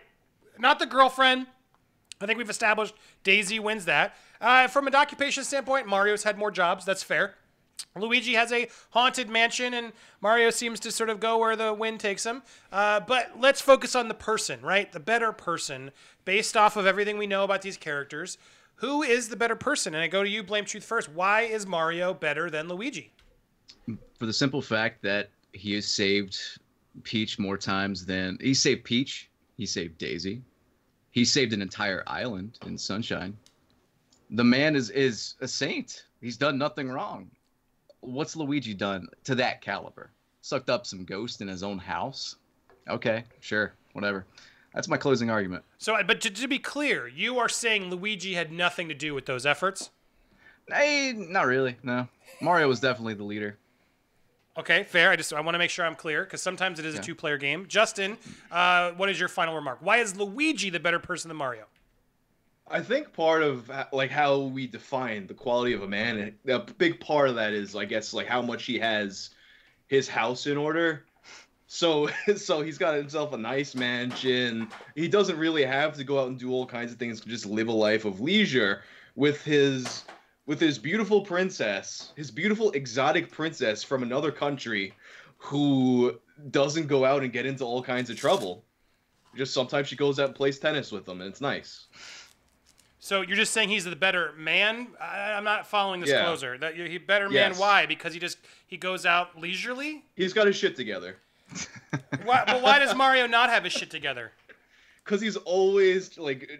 Not 0.59 0.79
the 0.79 0.87
girlfriend. 0.87 1.47
I 2.21 2.27
think 2.27 2.39
we've 2.39 2.51
established 2.51 2.95
Daisy 3.25 3.59
wins 3.59 3.85
that. 3.85 4.17
Uh, 4.41 4.69
from 4.69 4.89
a 4.89 4.97
occupation 4.97 5.45
standpoint, 5.45 5.87
Mario's 5.87 6.23
had 6.23 6.39
more 6.39 6.51
jobs. 6.51 6.85
That's 6.85 7.03
fair. 7.03 7.35
Luigi 7.95 8.35
has 8.35 8.53
a 8.53 8.69
haunted 8.91 9.29
mansion, 9.29 9.75
and 9.75 9.93
Mario 10.21 10.51
seems 10.51 10.81
to 10.81 10.91
sort 10.91 11.11
of 11.11 11.21
go 11.21 11.39
where 11.39 11.57
the 11.57 11.73
wind 11.73 12.01
takes 12.01 12.25
him. 12.25 12.43
Uh, 12.73 13.01
but 13.01 13.33
let's 13.39 13.61
focus 13.61 13.95
on 13.95 14.09
the 14.09 14.15
person, 14.15 14.61
right? 14.63 14.93
The 14.93 15.01
better 15.01 15.33
person, 15.33 15.91
based 16.25 16.57
off 16.57 16.77
of 16.77 16.87
everything 16.87 17.19
we 17.19 17.27
know 17.27 17.45
about 17.45 17.63
these 17.63 17.77
characters. 17.77 18.39
Who 18.77 19.03
is 19.03 19.29
the 19.29 19.37
better 19.37 19.57
person? 19.57 19.95
And 19.95 20.03
I 20.03 20.09
go 20.09 20.23
to 20.23 20.29
you, 20.29 20.43
Blame 20.43 20.67
Truth 20.67 20.85
first. 20.85 21.09
Why 21.11 21.43
is 21.43 21.67
Mario 21.67 22.13
better 22.13 22.51
than 22.51 22.69
Luigi? 22.69 23.13
for 24.19 24.27
the 24.27 24.33
simple 24.33 24.63
fact 24.63 25.03
that 25.03 25.31
he 25.53 25.75
has 25.75 25.87
saved 25.87 26.39
Peach 27.03 27.39
more 27.39 27.59
times 27.59 28.07
than 28.07 28.39
he 28.41 28.55
saved 28.55 28.85
Peach. 28.85 29.31
He 29.57 29.67
saved 29.67 29.99
Daisy. 29.99 30.43
He 31.17 31.25
saved 31.25 31.55
an 31.55 31.63
entire 31.63 32.03
island 32.07 32.59
in 32.67 32.77
Sunshine. 32.77 33.39
The 34.29 34.45
man 34.45 34.77
is 34.77 34.91
is 34.91 35.37
a 35.41 35.49
saint. 35.49 36.05
He's 36.21 36.37
done 36.37 36.59
nothing 36.59 36.91
wrong. 36.91 37.31
What's 38.01 38.37
Luigi 38.37 38.75
done 38.75 39.09
to 39.25 39.35
that 39.37 39.63
caliber? 39.63 40.11
Sucked 40.43 40.69
up 40.69 40.85
some 40.85 41.07
ghost 41.07 41.41
in 41.41 41.49
his 41.49 41.63
own 41.63 41.79
house. 41.79 42.37
Okay, 42.87 43.25
sure, 43.41 43.73
whatever. 43.95 44.27
That's 44.75 44.89
my 44.89 44.99
closing 44.99 45.31
argument. 45.31 45.65
So, 45.79 45.97
but 46.07 46.21
to, 46.21 46.31
to 46.31 46.49
be 46.49 46.59
clear, 46.59 47.09
you 47.09 47.39
are 47.39 47.49
saying 47.49 47.89
Luigi 47.89 48.35
had 48.35 48.53
nothing 48.53 48.87
to 48.89 48.95
do 48.95 49.15
with 49.15 49.25
those 49.25 49.47
efforts? 49.47 49.89
Hey, 50.69 51.15
not 51.17 51.47
really. 51.47 51.77
No, 51.83 52.09
Mario 52.43 52.69
was 52.69 52.81
definitely 52.81 53.15
the 53.15 53.25
leader. 53.25 53.57
Okay, 54.59 54.85
fair. 54.85 55.11
I 55.11 55.17
just 55.17 55.33
I 55.33 55.41
want 55.41 55.55
to 55.55 55.59
make 55.59 55.71
sure 55.71 55.85
I'm 55.85 55.97
clear 55.97 56.25
because 56.25 56.41
sometimes 56.41 56.79
it 56.79 56.87
is 56.87 56.95
a 56.95 57.03
two-player 57.03 57.37
game. 57.37 57.67
Justin, 57.69 58.17
uh, 58.51 58.93
what 58.93 59.11
is 59.11 59.21
your 59.21 59.29
final 59.29 59.55
remark? 59.55 59.79
Why 59.81 59.99
is 59.99 60.17
Luigi 60.17 60.71
the 60.71 60.81
better 60.81 60.99
person 60.99 61.29
than 61.29 61.37
Mario? 61.37 61.65
I 62.69 62.81
think 62.81 63.13
part 63.13 63.43
of 63.43 63.71
like 63.93 64.11
how 64.11 64.39
we 64.41 64.67
define 64.67 65.27
the 65.27 65.35
quality 65.35 65.73
of 65.73 65.83
a 65.83 65.89
man, 65.89 66.35
a 66.49 66.59
big 66.59 67.01
part 67.01 67.29
of 67.29 67.37
that 67.37 67.53
is, 67.53 67.77
I 67.77 67.85
guess, 67.85 68.13
like 68.13 68.27
how 68.27 68.43
much 68.43 68.65
he 68.65 68.79
has 68.79 69.31
his 69.87 70.09
house 70.09 70.47
in 70.47 70.57
order. 70.57 71.05
So, 71.69 72.09
so 72.37 72.63
he's 72.63 72.79
got 72.79 72.97
himself 72.97 73.33
a 73.35 73.39
nice 73.39 73.75
mansion. 73.75 74.69
He 74.95 75.07
doesn't 75.07 75.39
really 75.39 75.65
have 75.65 75.97
to 75.97 76.05
go 76.05 76.21
out 76.21 76.29
and 76.29 76.39
do 76.39 76.51
all 76.51 76.67
kinds 76.67 76.93
of 76.93 76.99
things. 76.99 77.21
Just 77.21 77.47
live 77.47 77.69
a 77.69 77.73
life 77.73 78.05
of 78.05 78.21
leisure 78.21 78.83
with 79.15 79.43
his 79.45 80.05
with 80.47 80.61
his 80.61 80.79
beautiful 80.79 81.21
princess, 81.21 82.13
his 82.17 82.31
beautiful 82.31 82.71
exotic 82.73 83.31
princess 83.31 83.83
from 83.83 84.03
another 84.03 84.31
country, 84.31 84.95
who 85.39 86.19
doesn't 86.51 86.87
go 86.87 87.05
out 87.05 87.23
and 87.23 87.33
get 87.33 87.47
into 87.47 87.65
all 87.65 87.83
kinds 87.83 88.11
of 88.11 88.17
trouble. 88.17 88.65
Just 89.37 89.53
sometimes 89.53 89.89
she 89.89 89.97
goes 89.97 90.19
out 90.19 90.29
and 90.29 90.35
plays 90.35 90.59
tennis 90.59 90.91
with 90.91 91.07
him, 91.07 91.21
and 91.21 91.31
it's 91.31 91.41
nice. 91.41 91.87
So 92.99 93.21
you're 93.21 93.37
just 93.37 93.53
saying 93.53 93.69
he's 93.69 93.85
the 93.85 93.95
better 93.95 94.33
man? 94.37 94.89
I, 95.01 95.33
I'm 95.33 95.45
not 95.45 95.67
following 95.67 96.01
this 96.01 96.11
Yeah. 96.11 96.25
closer. 96.25 96.57
That 96.59 96.75
he 96.75 96.99
better 96.99 97.27
man? 97.27 97.51
Yes. 97.51 97.61
Why? 97.61 97.87
Because 97.87 98.15
he 98.15 98.19
just 98.19 98.39
he 98.67 98.77
goes 98.77 99.05
out 99.05 99.39
leisurely. 99.39 100.05
He's 100.17 100.33
got 100.33 100.47
his 100.47 100.57
shit 100.57 100.75
together. 100.75 101.17
Why, 102.25 102.43
but 102.45 102.61
why 102.61 102.81
does 102.81 102.97
Mario 102.97 103.29
not 103.29 103.51
have 103.51 103.63
his 103.63 103.73
shit 103.73 103.89
together? 103.89 104.33
Cause 105.05 105.21
he's 105.21 105.37
always 105.37 106.19
like, 106.19 106.51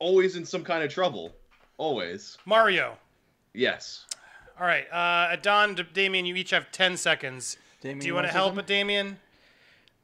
always 0.00 0.34
in 0.34 0.44
some 0.44 0.64
kind 0.64 0.82
of 0.82 0.92
trouble. 0.92 1.32
Always. 1.78 2.36
Mario. 2.44 2.98
Yes. 3.54 4.04
All 4.60 4.66
right, 4.66 4.86
uh, 4.92 5.36
Don, 5.36 5.74
D- 5.74 5.84
Damien, 5.92 6.26
you 6.26 6.34
each 6.36 6.50
have 6.50 6.70
ten 6.70 6.96
seconds. 6.96 7.56
Damien, 7.80 7.98
Do 8.00 8.06
you 8.06 8.10
you 8.10 8.14
want 8.14 8.26
wanna 8.26 8.32
help 8.32 8.54
with 8.54 8.66
Damien? 8.66 9.18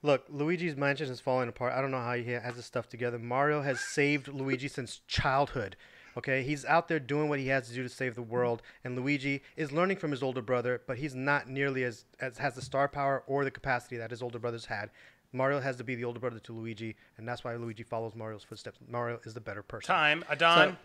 Look, 0.02 0.24
Luigi's 0.30 0.76
mansion 0.76 1.10
is 1.10 1.20
falling 1.20 1.48
apart. 1.48 1.74
I 1.74 1.80
don't 1.82 1.90
know 1.90 2.00
how 2.00 2.14
he 2.14 2.30
has 2.30 2.56
his 2.56 2.64
stuff 2.64 2.88
together. 2.88 3.18
Mario 3.18 3.60
has 3.62 3.80
saved 3.80 4.28
Luigi 4.28 4.66
since 4.68 5.00
childhood. 5.06 5.76
Okay, 6.16 6.42
he's 6.42 6.64
out 6.64 6.88
there 6.88 6.98
doing 6.98 7.28
what 7.28 7.38
he 7.38 7.48
has 7.48 7.68
to 7.68 7.74
do 7.74 7.82
to 7.84 7.88
save 7.88 8.14
the 8.16 8.22
world, 8.22 8.62
and 8.82 8.96
Luigi 8.96 9.42
is 9.56 9.70
learning 9.70 9.98
from 9.98 10.10
his 10.10 10.22
older 10.22 10.42
brother, 10.42 10.82
but 10.86 10.98
he's 10.98 11.14
not 11.14 11.48
nearly 11.48 11.84
as, 11.84 12.04
as 12.18 12.38
has 12.38 12.54
the 12.56 12.62
star 12.62 12.88
power 12.88 13.22
or 13.28 13.44
the 13.44 13.50
capacity 13.50 13.96
that 13.98 14.10
his 14.10 14.20
older 14.22 14.38
brothers 14.40 14.64
had. 14.66 14.90
Mario 15.32 15.60
has 15.60 15.76
to 15.76 15.84
be 15.84 15.94
the 15.94 16.04
older 16.04 16.18
brother 16.18 16.40
to 16.40 16.52
Luigi, 16.52 16.96
and 17.16 17.28
that's 17.28 17.44
why 17.44 17.54
Luigi 17.54 17.84
follows 17.84 18.16
Mario's 18.16 18.42
footsteps. 18.42 18.80
Mario 18.88 19.20
is 19.24 19.34
the 19.34 19.40
better 19.40 19.62
person. 19.62 19.86
Time. 19.86 20.24
Adon. 20.28 20.70
So, 20.72 20.76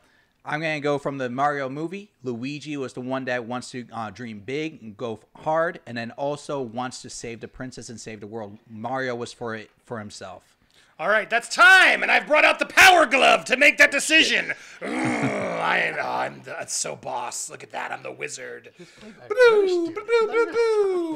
I'm 0.48 0.62
gonna 0.62 0.80
go 0.80 1.00
from 1.00 1.18
the 1.18 1.28
Mario 1.28 1.70
movie. 1.70 2.12
Luigi 2.24 2.78
was 2.78 2.94
the 2.94 3.02
one 3.02 3.26
that 3.26 3.46
wants 3.46 3.72
to 3.72 3.88
uh, 3.92 4.12
dream 4.12 4.42
big 4.46 4.82
and 4.82 4.96
go 4.96 5.20
hard, 5.38 5.80
and 5.88 5.98
then 5.98 6.12
also 6.12 6.62
wants 6.62 7.02
to 7.02 7.10
save 7.10 7.40
the 7.40 7.48
princess 7.48 7.90
and 7.90 8.00
save 8.00 8.20
the 8.20 8.28
world. 8.28 8.60
Mario 8.70 9.16
was 9.16 9.34
for 9.34 9.56
it 9.56 9.72
for 9.84 9.98
himself. 9.98 10.55
All 10.98 11.10
right, 11.10 11.30
that's 11.30 11.54
time, 11.54 12.04
and 12.04 12.12
I've 12.12 12.26
brought 12.26 12.46
out 12.46 12.58
the 12.58 12.66
power 12.66 13.06
glove 13.06 13.44
to 13.46 13.58
make 13.58 13.78
that 13.80 13.92
decision. 13.92 14.54
Ugh, 14.82 14.90
I, 14.90 15.94
oh, 16.00 16.20
I'm 16.20 16.42
that's 16.46 16.74
so 16.74 16.96
boss. 16.96 17.50
Look 17.50 17.64
at 17.64 17.72
that, 17.72 17.92
I'm 17.92 18.02
the 18.02 18.14
wizard. 18.14 18.72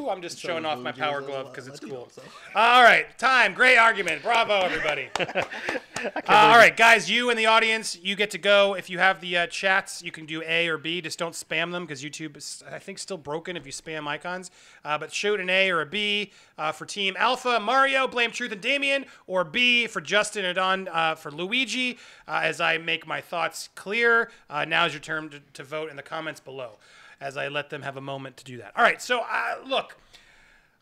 I'm 0.10 0.22
just 0.22 0.38
showing 0.38 0.66
off 0.66 0.80
my 0.80 0.92
power 0.92 1.22
glove 1.22 1.48
because 1.48 1.68
it's 1.68 1.80
cool. 1.80 2.12
All 2.56 2.84
right, 2.84 3.18
time. 3.18 3.54
Great 3.54 3.78
argument. 3.78 4.22
Bravo, 4.22 4.60
everybody. 4.66 5.08
Uh, 5.18 6.12
all 6.28 6.58
right, 6.58 6.76
guys, 6.76 7.10
you 7.10 7.30
in 7.30 7.38
the 7.38 7.46
audience, 7.46 7.98
you 8.02 8.18
get 8.18 8.32
to 8.32 8.38
go. 8.38 8.74
If 8.74 8.90
you 8.90 9.00
have 9.00 9.22
the 9.22 9.38
uh, 9.38 9.48
chats, 9.48 10.02
you 10.02 10.12
can 10.12 10.26
do 10.26 10.44
A 10.46 10.68
or 10.68 10.78
B. 10.78 11.00
Just 11.00 11.18
don't 11.18 11.34
spam 11.34 11.72
them 11.72 11.86
because 11.86 12.04
YouTube 12.04 12.36
is, 12.36 12.64
I 12.70 12.80
think, 12.80 13.00
still 13.00 13.18
broken 13.18 13.56
if 13.56 13.66
you 13.66 13.72
spam 13.72 14.08
icons. 14.08 14.52
Uh, 14.84 14.98
but 14.98 15.14
shoot 15.14 15.40
an 15.40 15.50
A 15.50 15.70
or 15.70 15.80
a 15.82 15.86
B 15.86 16.32
uh, 16.58 16.74
for 16.74 16.86
Team 16.86 17.16
Alpha, 17.18 17.62
Mario, 17.62 18.08
Blame 18.08 18.32
Truth, 18.32 18.52
and 18.52 18.62
Damien, 18.62 19.06
or 19.26 19.46
B 19.46 19.69
for 19.88 20.02
Justin 20.02 20.46
and 20.46 20.58
on 20.58 20.88
uh, 20.88 21.16
for 21.16 21.32
Luigi. 21.32 21.98
Uh, 22.28 22.42
as 22.44 22.60
I 22.62 22.78
make 22.78 23.08
my 23.08 23.22
thoughts 23.22 23.70
clear, 23.76 24.32
uh, 24.50 24.66
now 24.66 24.86
is 24.86 24.94
your 24.94 25.02
turn 25.02 25.30
to, 25.30 25.40
to 25.54 25.64
vote 25.64 25.90
in 25.90 25.96
the 25.96 26.04
comments 26.04 26.40
below 26.40 26.78
as 27.22 27.38
I 27.38 27.48
let 27.48 27.70
them 27.70 27.82
have 27.82 27.98
a 27.98 28.02
moment 28.02 28.38
to 28.38 28.44
do 28.46 28.58
that. 28.58 28.72
All 28.76 28.84
right, 28.84 29.02
so 29.02 29.22
uh, 29.22 29.56
look. 29.68 29.98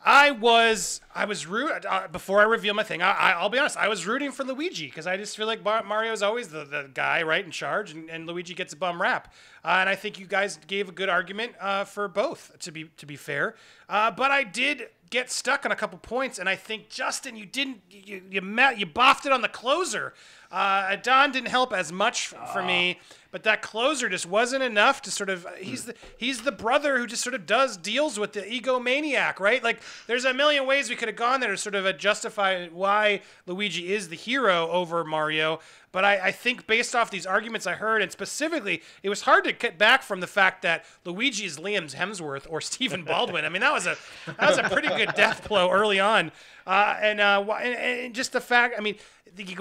I 0.05 0.31
was 0.31 1.01
I 1.13 1.25
was 1.25 1.47
root 1.47 1.85
uh, 1.85 2.07
before 2.07 2.39
I 2.39 2.43
reveal 2.43 2.73
my 2.75 2.83
thing. 2.83 3.01
I, 3.01 3.41
will 3.41 3.49
be 3.49 3.57
honest. 3.57 3.77
I 3.77 3.87
was 3.87 4.05
rooting 4.05 4.31
for 4.31 4.43
Luigi 4.43 4.85
because 4.85 5.07
I 5.07 5.17
just 5.17 5.35
feel 5.35 5.47
like 5.47 5.63
Mar- 5.63 5.83
Mario's 5.83 6.21
always 6.21 6.49
the, 6.49 6.63
the 6.63 6.89
guy 6.93 7.23
right 7.23 7.43
in 7.43 7.51
charge, 7.51 7.91
and, 7.91 8.09
and 8.09 8.27
Luigi 8.27 8.53
gets 8.53 8.73
a 8.73 8.77
bum 8.77 9.01
rap. 9.01 9.33
Uh, 9.65 9.77
and 9.79 9.89
I 9.89 9.95
think 9.95 10.19
you 10.19 10.27
guys 10.27 10.59
gave 10.67 10.87
a 10.87 10.91
good 10.91 11.09
argument 11.09 11.53
uh, 11.59 11.83
for 11.83 12.07
both. 12.07 12.51
To 12.59 12.71
be 12.71 12.89
to 12.97 13.05
be 13.07 13.15
fair, 13.15 13.55
uh, 13.89 14.11
but 14.11 14.29
I 14.29 14.43
did 14.43 14.87
get 15.09 15.31
stuck 15.31 15.65
on 15.65 15.71
a 15.71 15.75
couple 15.75 15.97
points, 15.99 16.39
and 16.39 16.49
I 16.49 16.55
think 16.55 16.89
Justin, 16.89 17.35
you 17.35 17.45
didn't 17.45 17.81
you 17.89 18.21
you, 18.29 18.41
met, 18.41 18.79
you 18.79 18.85
boffed 18.85 19.25
it 19.25 19.31
on 19.31 19.41
the 19.41 19.47
closer. 19.47 20.13
Uh, 20.51 20.95
Don 20.95 21.31
didn't 21.31 21.49
help 21.49 21.73
as 21.73 21.91
much 21.91 22.27
for 22.27 22.63
me, 22.63 22.99
but 23.31 23.43
that 23.43 23.61
closer 23.61 24.07
just 24.07 24.25
wasn't 24.25 24.63
enough 24.63 25.01
to 25.01 25.11
sort 25.11 25.29
of. 25.29 25.45
He's 25.59 25.85
the 25.85 25.95
he's 26.17 26.41
the 26.41 26.51
brother 26.51 26.97
who 26.97 27.07
just 27.07 27.21
sort 27.21 27.35
of 27.35 27.45
does 27.45 27.75
deals 27.77 28.17
with 28.17 28.33
the 28.33 28.41
egomaniac, 28.41 29.39
right? 29.39 29.63
Like 29.63 29.81
there's 30.07 30.25
a 30.25 30.33
million 30.33 30.65
ways 30.65 30.89
we 30.89 30.95
could 30.95 31.09
have 31.09 31.17
gone 31.17 31.41
there 31.41 31.51
to 31.51 31.57
sort 31.57 31.75
of 31.75 31.85
uh, 31.85 31.93
justify 31.93 32.67
why 32.67 33.21
Luigi 33.45 33.93
is 33.93 34.09
the 34.09 34.15
hero 34.15 34.69
over 34.69 35.03
Mario. 35.03 35.59
But 35.91 36.03
I, 36.03 36.27
I, 36.27 36.31
think 36.31 36.67
based 36.67 36.95
off 36.95 37.09
these 37.09 37.25
arguments 37.25 37.65
I 37.65 37.73
heard, 37.73 38.01
and 38.01 38.11
specifically, 38.11 38.81
it 39.03 39.09
was 39.09 39.21
hard 39.21 39.45
to 39.45 39.53
get 39.53 39.77
back 39.77 40.03
from 40.03 40.19
the 40.19 40.27
fact 40.27 40.61
that 40.63 40.85
Luigi 41.05 41.45
is 41.45 41.57
Liam 41.57 41.93
Hemsworth 41.93 42.45
or 42.49 42.59
Stephen 42.59 43.03
Baldwin. 43.05 43.45
I 43.45 43.49
mean, 43.49 43.61
that 43.61 43.73
was 43.73 43.87
a 43.87 43.95
that 44.25 44.49
was 44.49 44.57
a 44.57 44.63
pretty 44.63 44.89
good 44.89 45.13
death 45.15 45.47
blow 45.47 45.71
early 45.71 45.99
on, 45.99 46.31
uh, 46.65 46.97
and, 47.01 47.21
uh, 47.21 47.43
and, 47.61 47.75
and 47.75 48.15
just 48.15 48.33
the 48.33 48.41
fact. 48.41 48.75
I 48.77 48.81
mean, 48.81 48.95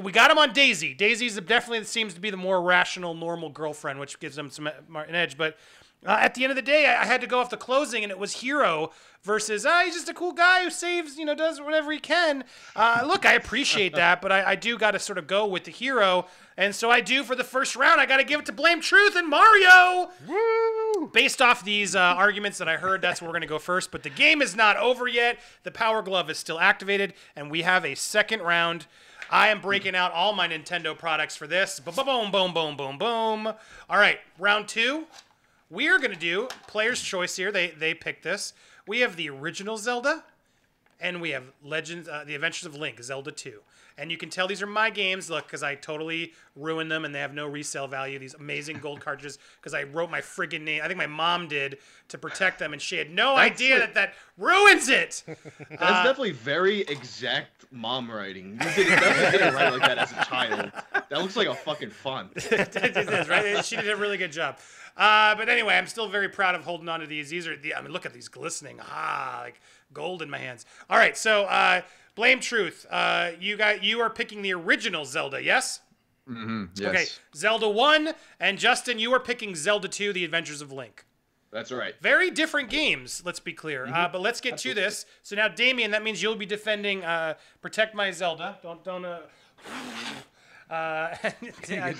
we 0.02 0.12
got 0.12 0.30
him 0.30 0.38
on 0.38 0.52
Daisy. 0.52 0.94
Daisy's 0.94 1.38
definitely 1.40 1.84
seems 1.84 2.14
to 2.14 2.20
be 2.20 2.30
the 2.30 2.36
more 2.36 2.60
rational, 2.60 3.14
normal 3.14 3.48
girlfriend, 3.48 4.00
which 4.00 4.18
gives 4.18 4.36
him 4.36 4.50
some 4.50 4.66
an 4.66 5.14
edge. 5.14 5.36
But 5.36 5.56
uh, 6.06 6.18
at 6.20 6.34
the 6.34 6.44
end 6.44 6.50
of 6.50 6.56
the 6.56 6.62
day, 6.62 6.86
I, 6.86 7.02
I, 7.02 7.04
had 7.04 7.20
to 7.20 7.26
go 7.26 7.40
off 7.40 7.50
the 7.50 7.56
closing, 7.56 8.02
and 8.02 8.10
it 8.10 8.18
was 8.18 8.34
Hero 8.34 8.92
versus 9.22 9.66
ah, 9.66 9.82
he's 9.84 9.94
just 9.94 10.08
a 10.08 10.14
cool 10.14 10.32
guy 10.32 10.62
who 10.62 10.70
saves, 10.70 11.18
you 11.18 11.24
know, 11.24 11.34
does 11.34 11.60
whatever 11.60 11.90
he 11.92 11.98
can. 11.98 12.44
Uh, 12.74 13.02
look, 13.06 13.26
I 13.26 13.34
appreciate 13.34 13.94
that, 13.96 14.22
but 14.22 14.30
I, 14.30 14.52
I 14.52 14.54
do 14.54 14.78
got 14.78 14.92
to 14.92 14.98
sort 14.98 15.18
of 15.18 15.26
go 15.26 15.46
with 15.46 15.64
the 15.64 15.70
hero, 15.70 16.26
and 16.56 16.74
so 16.74 16.90
I 16.90 17.00
do 17.00 17.24
for 17.24 17.34
the 17.34 17.44
first 17.44 17.76
round. 17.76 18.00
I 18.00 18.06
got 18.06 18.18
to 18.18 18.24
give 18.24 18.40
it 18.40 18.46
to 18.46 18.52
Blame 18.52 18.80
Truth 18.80 19.16
and 19.16 19.28
Mario. 19.28 20.10
Woo! 20.26 21.08
Based 21.12 21.42
off 21.42 21.64
these 21.64 21.96
uh, 21.96 22.00
arguments 22.00 22.58
that 22.58 22.68
I 22.68 22.76
heard, 22.76 23.02
that's 23.02 23.20
where 23.20 23.28
we're 23.28 23.34
gonna 23.34 23.46
go 23.46 23.58
first. 23.58 23.90
But 23.90 24.02
the 24.02 24.10
game 24.10 24.40
is 24.40 24.56
not 24.56 24.76
over 24.76 25.08
yet. 25.08 25.38
The 25.64 25.70
Power 25.70 26.02
Glove 26.02 26.30
is 26.30 26.38
still 26.38 26.60
activated, 26.60 27.14
and 27.34 27.50
we 27.50 27.62
have 27.62 27.84
a 27.84 27.94
second 27.94 28.42
round. 28.42 28.86
I 29.28 29.48
am 29.48 29.60
breaking 29.60 29.96
out 29.96 30.12
all 30.12 30.32
my 30.32 30.46
Nintendo 30.46 30.96
products 30.96 31.34
for 31.34 31.48
this. 31.48 31.80
Boom, 31.80 31.94
boom, 31.96 32.30
boom, 32.30 32.52
boom, 32.52 32.76
boom, 32.76 32.98
boom. 32.98 33.46
All 33.90 33.98
right, 33.98 34.20
round 34.38 34.68
two. 34.68 35.06
We 35.70 35.88
are 35.88 35.98
going 35.98 36.12
to 36.12 36.18
do 36.18 36.48
player's 36.66 37.00
choice 37.00 37.36
here. 37.36 37.50
They 37.50 37.68
they 37.68 37.94
picked 37.94 38.22
this. 38.22 38.52
We 38.86 39.00
have 39.00 39.16
the 39.16 39.28
original 39.30 39.76
Zelda, 39.76 40.22
and 41.00 41.20
we 41.20 41.30
have 41.30 41.44
Legends, 41.62 42.08
uh, 42.08 42.24
The 42.24 42.34
Adventures 42.34 42.66
of 42.66 42.76
Link, 42.76 43.02
Zelda 43.02 43.32
2. 43.32 43.60
And 43.98 44.10
you 44.10 44.18
can 44.18 44.28
tell 44.28 44.46
these 44.46 44.60
are 44.60 44.66
my 44.66 44.90
games, 44.90 45.30
look, 45.30 45.46
because 45.46 45.62
I 45.62 45.74
totally 45.74 46.34
ruined 46.54 46.90
them 46.90 47.06
and 47.06 47.14
they 47.14 47.20
have 47.20 47.32
no 47.32 47.46
resale 47.46 47.86
value. 47.86 48.18
These 48.18 48.34
amazing 48.34 48.78
gold 48.78 49.00
cartridges, 49.00 49.38
because 49.60 49.72
I 49.72 49.84
wrote 49.84 50.10
my 50.10 50.20
friggin' 50.20 50.60
name. 50.60 50.82
I 50.84 50.86
think 50.86 50.98
my 50.98 51.06
mom 51.06 51.48
did 51.48 51.78
to 52.08 52.18
protect 52.18 52.58
them, 52.58 52.74
and 52.74 52.82
she 52.82 52.96
had 52.96 53.10
no 53.10 53.36
That's 53.36 53.52
idea 53.52 53.78
like, 53.78 53.94
that 53.94 53.94
that 53.94 54.14
ruins 54.36 54.90
it. 54.90 55.22
That's 55.26 55.82
uh, 55.82 56.04
definitely 56.04 56.32
very 56.32 56.82
exact 56.82 57.64
mom 57.72 58.10
writing. 58.10 58.52
You 58.52 58.74
did, 58.74 58.88
definitely 58.88 59.38
didn't 59.38 59.54
write 59.54 59.72
like 59.72 59.88
that 59.88 59.98
as 59.98 60.12
a 60.12 60.24
child. 60.26 60.72
That 60.92 61.22
looks 61.22 61.36
like 61.36 61.48
a 61.48 61.54
fucking 61.54 61.90
font. 61.90 62.32
it 62.36 62.76
is, 62.76 63.28
right? 63.28 63.64
She 63.64 63.76
did 63.76 63.90
a 63.90 63.96
really 63.96 64.18
good 64.18 64.32
job. 64.32 64.58
Uh, 64.96 65.34
but 65.34 65.48
anyway, 65.48 65.74
I'm 65.74 65.86
still 65.86 66.08
very 66.08 66.28
proud 66.28 66.54
of 66.54 66.64
holding 66.64 66.88
on 66.88 67.00
to 67.00 67.06
these. 67.06 67.28
These 67.28 67.46
are 67.46 67.56
the, 67.56 67.74
I 67.74 67.82
mean, 67.82 67.92
look 67.92 68.06
at 68.06 68.14
these 68.14 68.28
glistening, 68.28 68.80
ah, 68.80 69.40
like 69.44 69.60
gold 69.92 70.22
in 70.22 70.30
my 70.30 70.38
hands. 70.38 70.64
All 70.88 70.96
right, 70.96 71.16
so 71.16 71.44
uh, 71.44 71.82
blame 72.14 72.40
truth. 72.40 72.86
Uh, 72.90 73.32
you 73.38 73.56
got 73.56 73.84
you 73.84 74.00
are 74.00 74.08
picking 74.08 74.40
the 74.40 74.54
original 74.54 75.04
Zelda, 75.04 75.42
yes? 75.42 75.80
Mm-hmm, 76.28 76.64
yes. 76.76 76.88
Okay, 76.88 77.04
Zelda 77.36 77.68
one, 77.68 78.14
and 78.40 78.58
Justin, 78.58 78.98
you 78.98 79.12
are 79.12 79.20
picking 79.20 79.54
Zelda 79.54 79.86
two, 79.86 80.12
The 80.12 80.24
Adventures 80.24 80.62
of 80.62 80.72
Link. 80.72 81.04
That's 81.52 81.70
right. 81.70 81.94
Very 82.00 82.30
different 82.30 82.70
games, 82.70 83.22
let's 83.24 83.38
be 83.38 83.52
clear. 83.52 83.84
Mm-hmm. 83.84 83.94
Uh, 83.94 84.08
but 84.08 84.20
let's 84.20 84.40
get 84.40 84.54
Absolutely. 84.54 84.82
to 84.82 84.88
this. 84.88 85.06
So 85.22 85.36
now, 85.36 85.48
Damien, 85.48 85.90
that 85.90 86.02
means 86.02 86.22
you'll 86.22 86.36
be 86.36 86.46
defending 86.46 87.04
uh, 87.04 87.34
Protect 87.60 87.94
My 87.94 88.10
Zelda. 88.10 88.58
Don't 88.62 88.82
don't. 88.82 89.04
Uh, 90.68 91.14
uh, 91.22 91.92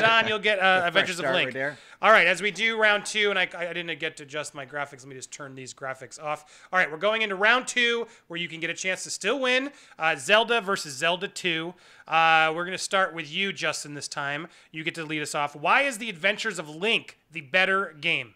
Don, 0.00 0.28
you'll 0.28 0.38
get 0.38 0.60
uh, 0.60 0.82
Adventures 0.86 1.18
of 1.18 1.24
Link. 1.34 1.54
Right 1.54 1.74
All 2.00 2.10
right, 2.10 2.26
as 2.26 2.40
we 2.40 2.52
do 2.52 2.80
round 2.80 3.04
two, 3.04 3.30
and 3.30 3.38
I, 3.38 3.48
I 3.56 3.72
didn't 3.72 3.98
get 3.98 4.16
to 4.18 4.22
adjust 4.22 4.54
my 4.54 4.64
graphics. 4.64 5.00
Let 5.00 5.08
me 5.08 5.16
just 5.16 5.32
turn 5.32 5.54
these 5.56 5.74
graphics 5.74 6.22
off. 6.22 6.68
All 6.72 6.78
right, 6.78 6.90
we're 6.90 6.98
going 6.98 7.22
into 7.22 7.34
round 7.34 7.66
two, 7.66 8.06
where 8.28 8.38
you 8.38 8.48
can 8.48 8.60
get 8.60 8.70
a 8.70 8.74
chance 8.74 9.02
to 9.04 9.10
still 9.10 9.40
win. 9.40 9.70
Uh, 9.98 10.14
Zelda 10.16 10.60
versus 10.60 10.94
Zelda 10.94 11.26
2. 11.26 11.74
Uh, 12.06 12.52
we're 12.54 12.64
going 12.64 12.76
to 12.76 12.82
start 12.82 13.12
with 13.12 13.32
you, 13.32 13.52
Justin, 13.52 13.94
this 13.94 14.08
time. 14.08 14.46
You 14.70 14.84
get 14.84 14.94
to 14.94 15.04
lead 15.04 15.22
us 15.22 15.34
off. 15.34 15.56
Why 15.56 15.82
is 15.82 15.98
The 15.98 16.08
Adventures 16.08 16.60
of 16.60 16.68
Link 16.68 17.18
the 17.32 17.40
better 17.40 17.96
game? 18.00 18.34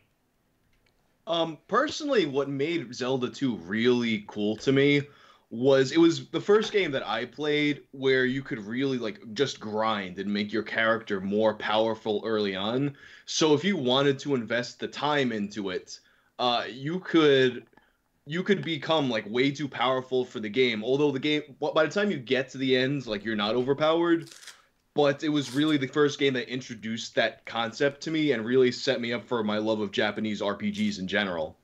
Um, 1.29 1.59
personally, 1.69 2.27
what 2.27 2.49
made 2.49 2.93
Zelda 2.95 3.29
2 3.29 3.57
really 3.57 4.25
cool 4.27 4.57
to 4.59 4.73
me 4.73 5.03
was 5.51 5.93
it 5.93 5.99
was 5.99 6.29
the 6.29 6.41
first 6.41 6.73
game 6.73 6.91
that 6.91 7.07
I 7.07 7.25
played 7.25 7.83
where 7.93 8.25
you 8.25 8.43
could 8.43 8.59
really 8.67 8.99
like 8.99 9.21
just 9.33 9.61
grind 9.61 10.19
and 10.19 10.33
make 10.33 10.53
your 10.53 10.65
character 10.65 11.21
more 11.21 11.55
powerful 11.55 12.23
early 12.25 12.57
on. 12.57 12.97
So 13.27 13.55
if 13.55 13.65
you 13.65 13.77
wanted 13.77 14.19
to 14.21 14.35
invest 14.35 14.81
the 14.81 14.89
time 14.89 15.31
into 15.31 15.71
it, 15.71 16.01
uh, 16.39 16.65
you 16.69 16.99
could 17.01 17.67
you 18.27 18.43
could 18.43 18.65
become 18.65 19.09
like 19.09 19.25
way 19.29 19.53
too 19.53 19.69
powerful 19.69 20.25
for 20.25 20.41
the 20.41 20.49
game. 20.49 20.83
Although 20.83 21.13
the 21.13 21.21
game, 21.21 21.43
by 21.61 21.85
the 21.85 21.93
time 21.93 22.11
you 22.11 22.19
get 22.19 22.49
to 22.51 22.59
the 22.59 22.77
end, 22.77 23.07
like 23.07 23.25
you're 23.25 23.37
not 23.37 23.55
overpowered. 23.55 24.31
But 24.95 25.23
it 25.23 25.29
was 25.29 25.55
really 25.55 25.77
the 25.77 25.87
first 25.87 26.19
game 26.19 26.33
that 26.35 26.49
introduced 26.49 27.17
that 27.17 27.45
concept 27.45 28.01
to 28.05 28.11
me 28.11 28.33
and 28.33 28.47
really 28.47 28.73
set 28.73 28.99
me 28.99 29.13
up 29.13 29.27
for 29.27 29.45
my 29.45 29.59
love 29.59 29.81
of 29.81 29.93
Japanese 29.93 30.41
RPGs 30.41 30.99
in 30.99 31.07
general. 31.07 31.59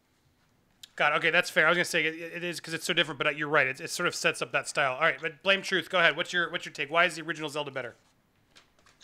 God, 0.94 1.14
okay, 1.14 1.30
that's 1.30 1.48
fair. 1.48 1.66
I 1.66 1.70
was 1.70 1.76
gonna 1.76 1.84
say 1.86 2.04
it, 2.04 2.14
it 2.14 2.44
is 2.44 2.58
because 2.58 2.74
it's 2.74 2.84
so 2.84 2.92
different, 2.92 3.18
but 3.18 3.36
you're 3.36 3.48
right. 3.48 3.66
It, 3.66 3.80
it 3.80 3.90
sort 3.90 4.06
of 4.06 4.14
sets 4.14 4.42
up 4.42 4.52
that 4.52 4.68
style. 4.68 4.94
All 4.94 5.00
right, 5.00 5.16
but 5.20 5.42
blame 5.42 5.62
truth. 5.62 5.88
Go 5.88 5.98
ahead. 5.98 6.16
What's 6.16 6.32
your 6.32 6.50
what's 6.50 6.66
your 6.66 6.72
take? 6.72 6.90
Why 6.90 7.06
is 7.06 7.16
the 7.16 7.22
original 7.22 7.48
Zelda 7.48 7.70
better? 7.70 7.94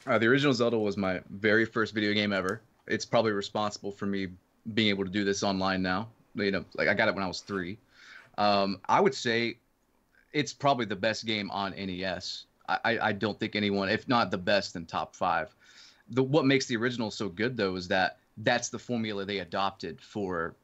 Uh, 0.07 0.19
the 0.19 0.27
original 0.27 0.53
Zelda 0.53 0.79
was 0.79 0.97
my 0.97 1.21
very 1.31 1.65
first 1.65 1.95
video 1.95 2.13
game 2.13 2.33
ever. 2.33 2.61
It's 2.87 3.05
probably 3.05 3.33
responsible 3.33 3.91
for 3.91 4.07
me 4.07 4.29
being 4.75 4.89
able 4.89 5.05
to 5.05 5.11
do 5.11 5.25
this 5.25 5.43
online 5.43 5.83
now. 5.83 6.09
You 6.35 6.51
know, 6.51 6.65
like 6.75 6.89
I 6.89 6.95
got 6.95 7.09
it 7.09 7.15
when 7.15 7.25
I 7.25 7.29
was 7.29 7.41
three. 7.41 7.79
Um, 8.37 8.81
I 8.89 9.01
would 9.01 9.15
say 9.15 9.57
it's 10.33 10.53
probably 10.53 10.85
the 10.85 10.97
best 10.97 11.27
game 11.27 11.51
on 11.51 11.73
NES. 11.73 12.45
I, 12.69 12.99
I 13.01 13.13
don't 13.13 13.41
think 13.41 13.57
anyone, 13.57 13.89
if 13.89 14.07
not 14.09 14.31
the 14.31 14.39
best, 14.39 14.77
in 14.77 14.85
top 14.85 15.17
five. 15.17 15.55
The 16.11 16.23
what 16.23 16.45
makes 16.45 16.67
the 16.67 16.77
original 16.77 17.11
so 17.11 17.29
good 17.29 17.57
though 17.57 17.77
is 17.77 17.89
that 17.89 18.19
that's 18.39 18.69
the 18.69 18.79
formula 18.79 19.25
they 19.25 19.39
adopted 19.39 20.01
for 20.01 20.55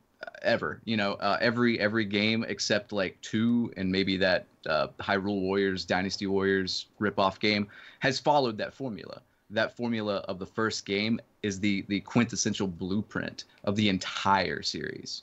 ever. 0.42 0.80
You 0.84 0.96
know, 0.96 1.14
uh, 1.14 1.38
every 1.40 1.78
every 1.80 2.04
game 2.04 2.44
except 2.48 2.92
like 2.92 3.20
two 3.20 3.72
and 3.76 3.90
maybe 3.90 4.16
that 4.18 4.46
uh, 4.66 4.88
Hyrule 5.00 5.40
Warriors, 5.40 5.84
Dynasty 5.84 6.26
Warriors 6.26 6.86
ripoff 7.00 7.38
game 7.40 7.68
has 8.00 8.18
followed 8.18 8.58
that 8.58 8.74
formula. 8.74 9.20
That 9.50 9.76
formula 9.76 10.16
of 10.28 10.38
the 10.38 10.46
first 10.46 10.86
game 10.86 11.20
is 11.42 11.60
the 11.60 11.84
the 11.88 12.00
quintessential 12.00 12.66
blueprint 12.66 13.44
of 13.64 13.76
the 13.76 13.88
entire 13.88 14.62
series. 14.62 15.22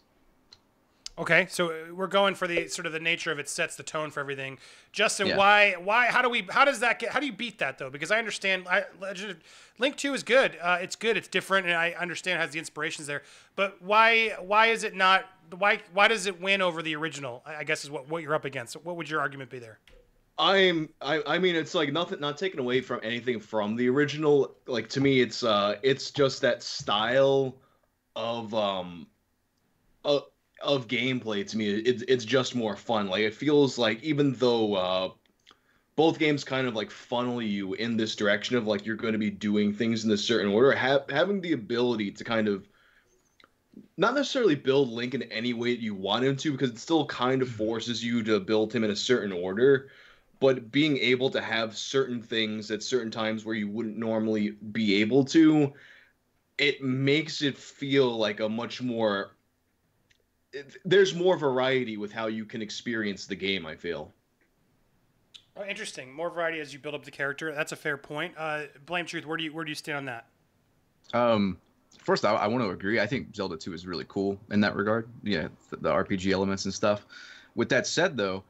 Okay, 1.17 1.45
so 1.49 1.69
uh, 1.71 1.93
we're 1.93 2.07
going 2.07 2.35
for 2.35 2.47
the 2.47 2.67
sort 2.67 2.85
of 2.85 2.93
the 2.93 2.99
nature 2.99 3.31
of 3.31 3.39
it 3.39 3.49
sets 3.49 3.75
the 3.75 3.83
tone 3.83 4.11
for 4.11 4.21
everything. 4.21 4.57
Justin, 4.91 5.27
Yeah. 5.27 5.37
why 5.37 5.73
why 5.73 6.07
how 6.07 6.21
do 6.21 6.29
we 6.29 6.47
how 6.49 6.65
does 6.65 6.79
that 6.79 6.99
get 6.99 7.11
how 7.11 7.19
do 7.19 7.25
you 7.25 7.33
beat 7.33 7.59
that 7.59 7.77
though? 7.77 7.89
Because 7.89 8.11
I 8.11 8.17
understand 8.17 8.67
I, 8.67 8.85
Legend 8.99 9.39
Link 9.77 9.97
Two 9.97 10.13
is 10.13 10.23
good. 10.23 10.57
Uh, 10.61 10.77
it's 10.81 10.95
good. 10.95 11.17
It's 11.17 11.27
different, 11.27 11.67
and 11.67 11.75
I 11.75 11.91
understand 11.91 12.39
it 12.39 12.41
has 12.41 12.51
the 12.51 12.59
inspirations 12.59 13.07
there. 13.07 13.23
But 13.55 13.81
why 13.81 14.35
why 14.39 14.67
is 14.67 14.83
it 14.83 14.95
not 14.95 15.25
why 15.57 15.81
why 15.93 16.07
does 16.07 16.27
it 16.27 16.39
win 16.41 16.61
over 16.61 16.81
the 16.81 16.95
original? 16.95 17.43
I 17.45 17.57
I 17.57 17.63
guess 17.65 17.83
is 17.83 17.91
what 17.91 18.07
what 18.07 18.23
you're 18.23 18.35
up 18.35 18.45
against. 18.45 18.75
What 18.75 18.95
would 18.95 19.09
your 19.09 19.19
argument 19.19 19.49
be 19.49 19.59
there? 19.59 19.79
I'm 20.37 20.89
I, 21.01 21.21
I 21.27 21.37
mean 21.39 21.55
it's 21.55 21.75
like 21.75 21.91
nothing 21.91 22.21
not 22.21 22.37
taken 22.37 22.59
away 22.59 22.79
from 22.81 23.01
anything 23.03 23.41
from 23.41 23.75
the 23.75 23.89
original. 23.89 24.55
Like 24.65 24.87
to 24.89 25.01
me 25.01 25.19
it's 25.21 25.43
uh 25.43 25.75
it's 25.83 26.09
just 26.09 26.41
that 26.41 26.63
style 26.63 27.57
of 28.15 28.53
um 28.53 29.07
of, 30.03 30.23
of 30.63 30.87
gameplay 30.87 31.47
to 31.47 31.57
me 31.57 31.69
it's 31.69 32.03
it's 32.07 32.25
just 32.25 32.55
more 32.55 32.75
fun. 32.75 33.07
Like 33.07 33.21
it 33.21 33.35
feels 33.35 33.77
like 33.77 34.03
even 34.03 34.33
though 34.33 34.75
uh 34.75 35.09
both 35.95 36.19
games 36.19 36.43
kind 36.43 36.67
of 36.67 36.75
like 36.75 36.89
funnel 36.89 37.41
you 37.41 37.73
in 37.73 37.97
this 37.97 38.15
direction 38.15 38.55
of 38.55 38.65
like 38.65 38.85
you're 38.85 38.95
going 38.95 39.13
to 39.13 39.19
be 39.19 39.29
doing 39.29 39.73
things 39.73 40.05
in 40.05 40.11
a 40.11 40.17
certain 40.17 40.51
order, 40.51 40.75
ha- 40.75 41.03
having 41.09 41.41
the 41.41 41.53
ability 41.53 42.11
to 42.11 42.23
kind 42.23 42.47
of 42.47 42.67
not 43.97 44.15
necessarily 44.15 44.55
build 44.55 44.89
Link 44.89 45.13
in 45.13 45.23
any 45.23 45.53
way 45.53 45.75
that 45.75 45.81
you 45.81 45.93
want 45.93 46.25
him 46.25 46.35
to, 46.37 46.51
because 46.51 46.71
it 46.71 46.79
still 46.79 47.05
kind 47.05 47.41
of 47.41 47.49
forces 47.49 48.03
you 48.03 48.23
to 48.23 48.39
build 48.39 48.73
him 48.73 48.83
in 48.83 48.91
a 48.91 48.95
certain 48.95 49.31
order. 49.31 49.89
But 50.39 50.71
being 50.71 50.97
able 50.97 51.29
to 51.31 51.41
have 51.41 51.77
certain 51.77 52.21
things 52.21 52.71
at 52.71 52.81
certain 52.81 53.11
times 53.11 53.45
where 53.45 53.55
you 53.55 53.69
wouldn't 53.69 53.97
normally 53.97 54.51
be 54.71 54.95
able 55.01 55.23
to, 55.25 55.73
it 56.57 56.81
makes 56.81 57.41
it 57.41 57.57
feel 57.57 58.17
like 58.17 58.39
a 58.39 58.49
much 58.49 58.81
more. 58.81 59.35
It, 60.53 60.77
there's 60.83 61.15
more 61.15 61.37
variety 61.37 61.97
with 61.97 62.11
how 62.11 62.27
you 62.27 62.45
can 62.45 62.61
experience 62.61 63.25
the 63.25 63.35
game. 63.35 63.65
I 63.65 63.75
feel. 63.75 64.13
Oh, 65.55 65.65
interesting. 65.65 66.13
More 66.13 66.29
variety 66.29 66.59
as 66.59 66.73
you 66.73 66.79
build 66.79 66.95
up 66.95 67.03
the 67.03 67.11
character. 67.11 67.53
That's 67.53 67.71
a 67.71 67.75
fair 67.75 67.97
point. 67.97 68.33
Uh, 68.37 68.63
Blame 68.85 69.05
Truth, 69.05 69.25
where 69.25 69.37
do 69.37 69.43
you 69.43 69.53
where 69.53 69.65
do 69.65 69.69
you 69.71 69.75
stand 69.75 69.97
on 69.97 70.05
that? 70.05 70.25
Um, 71.13 71.57
first, 71.99 72.25
I, 72.25 72.33
I 72.33 72.47
want 72.47 72.63
to 72.63 72.69
agree. 72.69 72.99
I 72.99 73.07
think 73.07 73.35
Zelda 73.35 73.57
2 73.57 73.73
is 73.73 73.85
really 73.85 74.05
cool 74.07 74.39
in 74.49 74.61
that 74.61 74.75
regard. 74.75 75.09
Yeah, 75.23 75.49
the, 75.69 75.77
the 75.77 75.89
RPG 75.89 76.31
elements 76.31 76.65
and 76.65 76.73
stuff. 76.73 77.05
With 77.55 77.69
that 77.69 77.85
said, 77.85 78.15
though, 78.15 78.43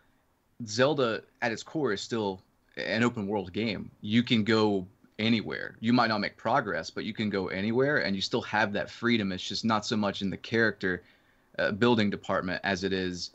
Zelda 0.68 1.24
at 1.42 1.52
its 1.52 1.64
core 1.64 1.92
is 1.92 2.02
still 2.02 2.42
an 2.78 3.04
open 3.04 3.28
world 3.28 3.52
game. 3.52 3.90
You 4.02 4.22
can 4.24 4.44
go 4.44 4.88
anywhere. 5.18 5.76
You 5.80 5.94
might 5.94 6.08
not 6.08 6.20
make 6.20 6.38
progress, 6.38 6.90
but 6.90 7.04
you 7.04 7.14
can 7.14 7.30
go 7.30 7.48
anywhere 7.48 7.98
and 7.98 8.16
you 8.16 8.22
still 8.22 8.42
have 8.44 8.74
that 8.74 8.90
freedom. 8.90 9.32
It's 9.32 9.48
just 9.48 9.66
not 9.66 9.86
so 9.86 9.98
much 9.98 10.22
in 10.22 10.30
the 10.30 10.38
character 10.38 11.04
uh, 11.60 11.72
building 11.72 12.10
department 12.10 12.62
as 12.64 12.84
it 12.84 12.94
is, 12.94 13.32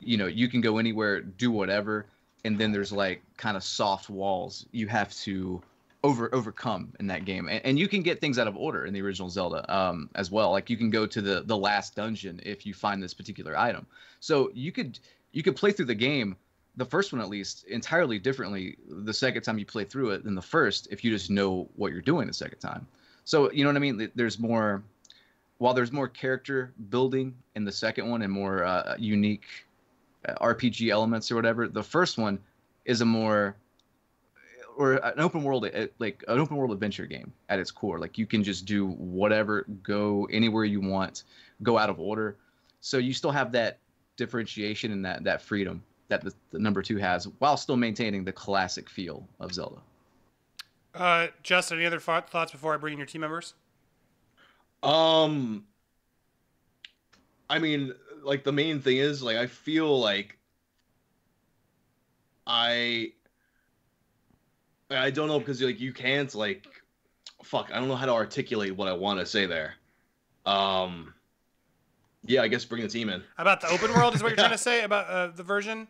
you 0.00 0.16
know, 0.16 0.26
you 0.26 0.48
can 0.48 0.60
go 0.60 0.78
anywhere, 0.78 1.20
do 1.20 1.50
whatever, 1.50 2.06
and 2.44 2.58
then 2.58 2.72
there's 2.72 2.92
like 2.92 3.22
kind 3.36 3.56
of 3.56 3.64
soft 3.64 4.10
walls 4.10 4.66
you 4.72 4.86
have 4.86 5.14
to 5.14 5.62
over 6.02 6.32
overcome 6.34 6.92
in 7.00 7.06
that 7.06 7.24
game. 7.24 7.48
And, 7.48 7.64
and 7.64 7.78
you 7.78 7.88
can 7.88 8.02
get 8.02 8.20
things 8.20 8.38
out 8.38 8.46
of 8.46 8.56
order 8.56 8.84
in 8.84 8.92
the 8.92 9.00
original 9.00 9.30
zelda 9.30 9.64
um, 9.74 10.10
as 10.14 10.30
well. 10.30 10.50
Like 10.52 10.68
you 10.68 10.76
can 10.76 10.90
go 10.90 11.06
to 11.06 11.22
the 11.22 11.42
the 11.42 11.56
last 11.56 11.96
dungeon 11.96 12.40
if 12.44 12.66
you 12.66 12.74
find 12.74 13.02
this 13.02 13.14
particular 13.14 13.56
item. 13.56 13.86
So 14.20 14.50
you 14.54 14.70
could 14.70 14.98
you 15.32 15.42
could 15.42 15.56
play 15.56 15.72
through 15.72 15.86
the 15.86 15.94
game 15.94 16.36
the 16.76 16.84
first 16.84 17.12
one 17.12 17.22
at 17.22 17.28
least 17.28 17.64
entirely 17.64 18.18
differently 18.18 18.76
the 18.88 19.14
second 19.14 19.42
time 19.42 19.58
you 19.58 19.66
play 19.66 19.84
through 19.84 20.10
it 20.10 20.24
than 20.24 20.34
the 20.34 20.42
first 20.42 20.88
if 20.90 21.04
you 21.04 21.10
just 21.10 21.30
know 21.30 21.68
what 21.76 21.92
you're 21.92 22.00
doing 22.00 22.26
the 22.26 22.34
second 22.34 22.58
time. 22.58 22.86
So 23.24 23.50
you 23.52 23.64
know 23.64 23.70
what 23.70 23.76
i 23.76 23.80
mean? 23.80 24.10
There's 24.14 24.38
more 24.38 24.82
while 25.58 25.74
there's 25.74 25.92
more 25.92 26.08
character 26.08 26.72
building 26.90 27.34
in 27.54 27.64
the 27.64 27.72
second 27.72 28.08
one 28.08 28.22
and 28.22 28.32
more 28.32 28.64
uh, 28.64 28.94
unique 28.98 29.46
uh, 30.28 30.34
rpg 30.46 30.90
elements 30.90 31.30
or 31.30 31.36
whatever 31.36 31.68
the 31.68 31.82
first 31.82 32.18
one 32.18 32.38
is 32.84 33.00
a 33.00 33.04
more 33.04 33.56
or 34.76 34.94
an 34.94 35.20
open 35.20 35.42
world 35.42 35.64
uh, 35.66 35.86
like 35.98 36.24
an 36.28 36.38
open 36.38 36.56
world 36.56 36.72
adventure 36.72 37.06
game 37.06 37.32
at 37.48 37.58
its 37.58 37.70
core. 37.70 37.98
Like 37.98 38.18
you 38.18 38.26
can 38.26 38.42
just 38.42 38.66
do 38.66 38.86
whatever 38.86 39.66
go 39.82 40.28
anywhere 40.30 40.64
you 40.64 40.80
want 40.80 41.24
go 41.62 41.78
out 41.78 41.90
of 41.90 42.00
order. 42.00 42.36
So 42.80 42.98
you 42.98 43.12
still 43.12 43.30
have 43.30 43.52
that 43.52 43.78
differentiation 44.16 44.92
and 44.92 45.04
that 45.04 45.24
that 45.24 45.42
freedom 45.42 45.82
that 46.08 46.22
the, 46.22 46.32
the 46.50 46.58
number 46.58 46.82
two 46.82 46.98
has 46.98 47.26
while 47.38 47.56
still 47.56 47.76
maintaining 47.76 48.24
the 48.24 48.32
classic 48.32 48.88
feel 48.88 49.26
of 49.40 49.52
zelda. 49.52 49.76
Uh, 50.94 51.28
Justin, 51.42 51.78
any 51.78 51.86
other 51.86 51.98
thoughts 51.98 52.52
before 52.52 52.74
I 52.74 52.76
bring 52.76 52.92
in 52.92 52.98
your 52.98 53.06
team 53.06 53.22
members? 53.22 53.54
Um, 54.84 55.64
I 57.48 57.58
mean, 57.58 57.94
like 58.22 58.44
the 58.44 58.52
main 58.52 58.80
thing 58.80 58.98
is 58.98 59.22
like 59.22 59.36
I 59.36 59.46
feel 59.46 59.98
like 59.98 60.38
I 62.46 63.12
I 64.90 65.10
don't 65.10 65.28
know 65.28 65.38
because 65.38 65.60
like 65.62 65.80
you 65.80 65.92
can't 65.92 66.32
like 66.34 66.66
fuck 67.42 67.70
I 67.72 67.78
don't 67.78 67.88
know 67.88 67.96
how 67.96 68.06
to 68.06 68.12
articulate 68.12 68.76
what 68.76 68.88
I 68.88 68.92
want 68.92 69.20
to 69.20 69.26
say 69.26 69.46
there. 69.46 69.74
Um, 70.46 71.14
yeah, 72.26 72.42
I 72.42 72.48
guess 72.48 72.64
bring 72.64 72.82
the 72.82 72.88
team 72.88 73.08
in. 73.08 73.22
About 73.38 73.60
the 73.60 73.68
open 73.68 73.92
world 73.94 74.14
is 74.14 74.22
what 74.22 74.30
you're 74.30 74.36
trying 74.36 74.50
to 74.50 74.58
say 74.70 74.82
about 74.82 75.08
uh, 75.08 75.28
the 75.28 75.42
version. 75.42 75.88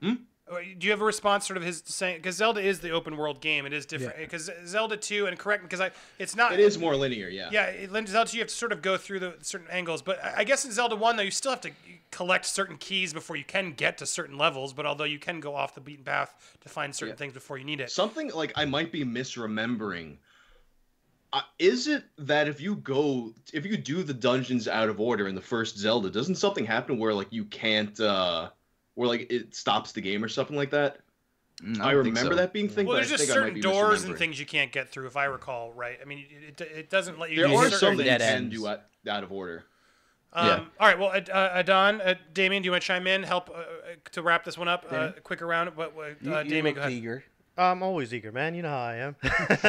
Hmm? 0.00 0.14
Do 0.48 0.86
you 0.86 0.90
have 0.92 1.02
a 1.02 1.04
response, 1.04 1.46
sort 1.46 1.56
of 1.58 1.62
his 1.62 1.82
saying? 1.84 2.16
Because 2.16 2.36
Zelda 2.36 2.60
is 2.60 2.80
the 2.80 2.90
open 2.90 3.16
world 3.16 3.40
game. 3.40 3.66
It 3.66 3.72
is 3.74 3.84
different. 3.84 4.16
Because 4.16 4.50
Zelda 4.66 4.96
two, 4.96 5.26
and 5.26 5.38
correct 5.38 5.62
because 5.62 5.80
I, 5.80 5.90
it's 6.18 6.34
not. 6.34 6.52
It 6.52 6.60
is 6.60 6.78
more 6.78 6.96
linear, 6.96 7.28
yeah. 7.28 7.50
Yeah, 7.52 7.64
it- 7.66 7.94
in 7.94 8.06
Zelda 8.06 8.30
2, 8.30 8.36
you 8.36 8.40
have 8.42 8.48
to 8.48 8.54
sort 8.54 8.72
of 8.72 8.80
go 8.80 8.96
through 8.96 9.20
the 9.20 9.34
certain 9.42 9.68
angles. 9.70 10.00
But 10.00 10.24
I 10.24 10.34
I 10.38 10.44
guess 10.44 10.64
in 10.64 10.72
Zelda 10.72 10.96
1, 10.96 11.16
though, 11.16 11.22
you 11.22 11.30
still 11.30 11.50
have 11.52 11.60
to 11.62 11.70
collect 12.10 12.46
certain 12.46 12.78
keys 12.78 13.12
before 13.12 13.36
you 13.36 13.44
can 13.44 13.72
get 13.72 13.98
to 13.98 14.06
certain 14.06 14.38
levels. 14.38 14.72
But 14.72 14.86
although 14.86 15.04
you 15.04 15.18
can 15.18 15.40
go 15.40 15.54
off 15.54 15.74
the 15.74 15.80
beaten 15.82 16.04
path 16.04 16.56
to 16.62 16.68
find 16.68 16.94
certain 16.94 17.12
Yeah. 17.14 17.18
things 17.18 17.34
before 17.34 17.58
you 17.58 17.64
need 17.64 17.80
it. 17.80 17.90
Something 17.90 18.30
like 18.32 18.52
I 18.56 18.64
might 18.64 18.90
be 18.90 19.04
misremembering. 19.04 20.16
Uh, 21.30 21.42
is 21.58 21.88
it 21.88 22.04
that 22.16 22.48
if 22.48 22.58
you 22.58 22.76
go, 22.76 23.34
if 23.52 23.66
you 23.66 23.76
do 23.76 24.02
the 24.02 24.14
dungeons 24.14 24.66
out 24.66 24.88
of 24.88 24.98
order 24.98 25.28
in 25.28 25.34
the 25.34 25.42
first 25.42 25.76
Zelda, 25.76 26.08
doesn't 26.08 26.36
something 26.36 26.64
happen 26.64 26.98
where 26.98 27.12
like 27.12 27.28
you 27.30 27.44
can't, 27.44 28.00
uh 28.00 28.48
where 28.98 29.06
like 29.06 29.30
it 29.30 29.54
stops 29.54 29.92
the 29.92 30.00
game 30.00 30.24
or 30.24 30.28
something 30.28 30.56
like 30.56 30.70
that? 30.70 30.98
Mm, 31.62 31.80
I, 31.80 31.92
don't 31.92 32.04
remember 32.04 32.32
so. 32.32 32.36
that 32.36 32.52
being 32.52 32.68
thing. 32.68 32.84
well, 32.84 32.96
but 32.96 33.06
there's 33.06 33.12
I 33.12 33.16
just 33.16 33.28
think 33.28 33.32
certain 33.32 33.60
doors 33.60 34.02
and 34.04 34.16
things 34.16 34.38
you 34.40 34.46
can't 34.46 34.72
get 34.72 34.90
through, 34.90 35.06
if 35.06 35.16
I 35.16 35.26
recall 35.26 35.72
right. 35.72 35.98
I 36.02 36.04
mean, 36.04 36.24
it, 36.48 36.60
it, 36.60 36.72
it 36.76 36.90
doesn't 36.90 37.18
let 37.18 37.30
you. 37.30 37.46
There 37.46 37.56
are 37.56 37.70
some 37.70 37.96
that 37.98 38.20
end 38.20 38.52
you 38.52 38.64
dead 38.64 38.66
ends. 38.66 38.66
out, 38.66 39.16
out 39.16 39.22
of 39.24 39.30
order. 39.32 39.64
Um, 40.32 40.46
Yeah. 40.46 40.64
All 40.80 40.88
right. 40.88 40.98
Well, 40.98 41.10
uh, 41.10 41.48
Adon, 41.54 42.00
uh, 42.00 42.14
Damien, 42.32 42.62
do 42.62 42.66
you 42.66 42.72
want 42.72 42.82
to 42.82 42.86
chime 42.86 43.06
in, 43.06 43.22
help 43.22 43.50
uh, 43.50 43.52
uh, 43.52 43.64
to 44.12 44.22
wrap 44.22 44.44
this 44.44 44.58
one 44.58 44.66
up? 44.66 44.84
Uh, 44.88 44.90
Damien? 44.90 45.14
quicker 45.22 45.46
round. 45.46 45.70
But 45.76 45.94
uh, 45.96 46.06
You, 46.20 46.36
you 46.36 46.44
Damien, 46.44 46.64
look 46.64 46.74
go 46.74 46.80
ahead. 46.80 46.92
eager. 46.92 47.24
I'm 47.56 47.82
always 47.82 48.12
eager, 48.12 48.30
man. 48.32 48.54
You 48.54 48.62
know 48.62 48.70
how 48.70 48.82
I 48.82 49.14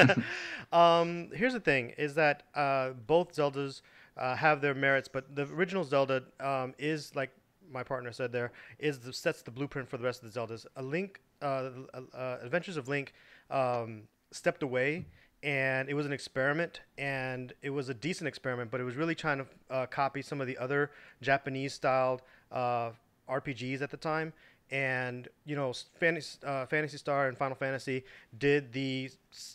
am. 0.07 0.23
um, 0.71 1.29
here's 1.35 1.53
the 1.53 1.59
thing: 1.59 1.93
is 1.97 2.15
that 2.15 2.43
uh, 2.55 2.91
both 3.05 3.33
Zeldas 3.33 3.81
uh, 4.17 4.35
have 4.35 4.61
their 4.61 4.75
merits, 4.75 5.07
but 5.07 5.35
the 5.35 5.43
original 5.43 5.83
Zelda 5.83 6.23
um, 6.39 6.73
is 6.77 7.15
like 7.15 7.31
my 7.71 7.83
partner 7.83 8.11
said 8.11 8.31
there 8.31 8.51
is 8.77 8.99
the, 8.99 9.13
sets 9.13 9.41
the 9.41 9.51
blueprint 9.51 9.89
for 9.89 9.97
the 9.97 10.03
rest 10.03 10.23
of 10.23 10.31
the 10.31 10.39
Zeldas. 10.39 10.65
A 10.75 10.83
Link, 10.83 11.21
uh, 11.41 11.69
uh, 12.13 12.37
Adventures 12.41 12.77
of 12.77 12.87
Link, 12.87 13.13
um, 13.49 14.03
stepped 14.31 14.63
away, 14.63 15.05
and 15.43 15.89
it 15.89 15.93
was 15.93 16.05
an 16.05 16.11
experiment, 16.11 16.81
and 16.97 17.53
it 17.61 17.69
was 17.69 17.89
a 17.89 17.93
decent 17.93 18.27
experiment, 18.27 18.71
but 18.71 18.81
it 18.81 18.83
was 18.83 18.95
really 18.95 19.15
trying 19.15 19.39
to 19.39 19.45
uh, 19.69 19.85
copy 19.85 20.21
some 20.21 20.41
of 20.41 20.47
the 20.47 20.57
other 20.57 20.91
Japanese-styled 21.21 22.21
uh, 22.51 22.91
RPGs 23.29 23.81
at 23.81 23.91
the 23.91 23.97
time 23.97 24.33
and 24.71 25.27
you 25.45 25.55
know 25.55 25.73
fantasy, 25.99 26.37
uh, 26.45 26.65
Phantasy 26.65 26.97
Star 26.97 27.27
and 27.27 27.37
final 27.37 27.55
fantasy 27.55 28.03
did 28.37 28.71
the 28.71 29.09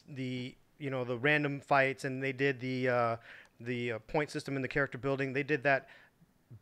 the 0.09 0.55
you 0.79 0.91
know 0.91 1.05
the 1.05 1.17
random 1.17 1.61
fights 1.61 2.05
and 2.05 2.23
they 2.23 2.33
did 2.33 2.61
the 2.61 2.89
uh, 2.89 3.17
the 3.61 3.93
uh, 3.93 3.99
point 4.01 4.31
system 4.31 4.57
in 4.57 4.63
the 4.63 4.69
character 4.69 4.99
building 4.99 5.33
they 5.33 5.43
did 5.43 5.63
that 5.63 5.89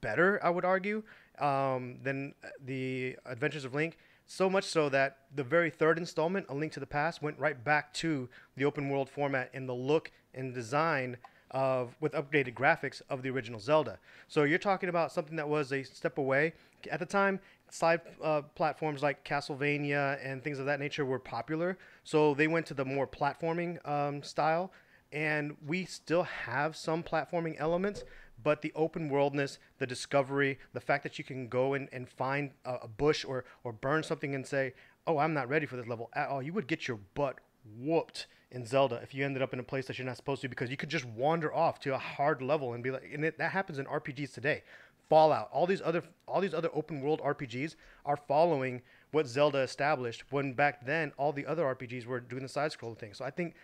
better 0.01 0.41
i 0.43 0.49
would 0.49 0.65
argue 0.65 1.03
um, 1.39 1.99
than 2.03 2.35
the 2.65 3.17
adventures 3.27 3.65
of 3.65 3.75
link 3.75 3.99
so 4.27 4.49
much 4.49 4.65
so 4.65 4.89
that 4.89 5.19
the 5.35 5.45
very 5.45 5.69
third 5.69 5.99
installment 5.99 6.47
a 6.49 6.55
link 6.55 6.73
to 6.73 6.81
the 6.81 6.87
past 6.87 7.23
went 7.23 7.39
right 7.39 7.65
back 7.65 7.93
to 7.93 8.29
the 8.57 8.65
open 8.65 8.89
world 8.89 9.09
format 9.11 9.51
in 9.53 9.67
the 9.67 9.75
look 9.75 10.11
and 10.35 10.55
design 10.55 11.17
of 11.51 11.95
with 12.01 12.13
updated 12.13 12.55
graphics 12.55 13.03
of 13.11 13.23
the 13.23 13.31
original 13.31 13.61
Zelda. 13.61 13.99
So 14.29 14.45
you're 14.45 14.59
talking 14.59 14.89
about 14.89 15.13
something 15.13 15.37
that 15.37 15.49
was 15.49 15.73
a 15.73 15.83
step 15.83 16.19
away 16.19 16.55
at 16.91 16.99
the 16.99 17.07
time. 17.07 17.41
Side 17.71 18.01
uh, 18.23 18.43
platforms 18.55 19.03
like 19.03 19.25
Castlevania 19.25 20.19
and 20.23 20.43
things 20.43 20.59
of 20.59 20.67
that 20.67 20.81
nature 20.81 21.05
were 21.05 21.19
popular, 21.19 21.79
so 22.05 22.35
they 22.35 22.47
went 22.47 22.67
to 22.67 22.75
the 22.75 22.85
more 22.85 23.07
platforming 23.07 23.87
um, 23.89 24.23
style. 24.23 24.73
And 25.11 25.57
we 25.67 25.85
still 25.85 26.23
have 26.23 26.75
some 26.75 27.03
platforming 27.03 27.57
elements, 27.59 28.03
but 28.43 28.63
the 28.63 28.73
open 28.75 29.09
worldness, 29.09 29.59
the 29.79 29.87
discovery, 29.87 30.59
the 30.73 30.81
fact 30.81 31.03
that 31.03 31.19
you 31.19 31.25
can 31.25 31.49
go 31.49 31.75
in 31.75 31.89
and 31.93 32.09
find 32.09 32.51
a, 32.65 32.75
a 32.83 32.89
bush 32.89 33.25
or 33.25 33.45
or 33.65 33.73
burn 33.73 34.03
something 34.03 34.35
and 34.35 34.47
say, 34.47 34.75
"Oh, 35.07 35.19
I'm 35.19 35.35
not 35.35 35.49
ready 35.49 35.67
for 35.67 35.77
this 35.77 35.87
level 35.87 36.11
at 36.15 36.29
all," 36.29 36.43
you 36.43 36.53
would 36.53 36.67
get 36.67 36.89
your 36.89 36.99
butt 37.15 37.39
whooped 37.79 38.27
in 38.51 38.67
Zelda 38.67 38.97
if 39.03 39.15
you 39.15 39.25
ended 39.25 39.43
up 39.43 39.53
in 39.53 39.61
a 39.61 39.65
place 39.65 39.87
that 39.87 39.99
you're 39.99 40.07
not 40.07 40.17
supposed 40.17 40.43
to 40.43 40.49
because 40.49 40.71
you 40.71 40.77
could 40.77 40.89
just 40.89 41.05
wander 41.05 41.53
off 41.55 41.81
to 41.81 41.95
a 41.95 41.99
hard 41.99 42.43
level 42.43 42.75
and 42.75 42.83
be 42.83 42.91
like, 42.91 43.09
and 43.13 43.25
it, 43.25 43.39
that 43.39 43.51
happens 43.51 43.79
in 43.79 43.87
RPGs 43.87 44.33
today. 44.33 44.63
Fallout, 45.09 45.49
all 45.53 45.67
these 45.67 45.83
other 45.83 46.03
all 46.27 46.41
these 46.41 46.55
other 46.55 46.71
open 46.75 47.01
world 47.01 47.21
RPGs 47.21 47.77
are 48.07 48.17
following 48.17 48.83
what 49.11 49.27
Zelda 49.27 49.59
established 49.59 50.25
when 50.31 50.55
back 50.55 50.87
then 50.87 51.13
all 51.19 51.33
the 51.33 51.45
other 51.47 51.65
RPGs 51.65 52.07
were 52.07 52.21
doing 52.21 52.43
the 52.43 52.49
side 52.49 52.73
scroll 52.73 52.95
thing. 52.95 53.13
So 53.13 53.25
I 53.25 53.31
think 53.31 53.55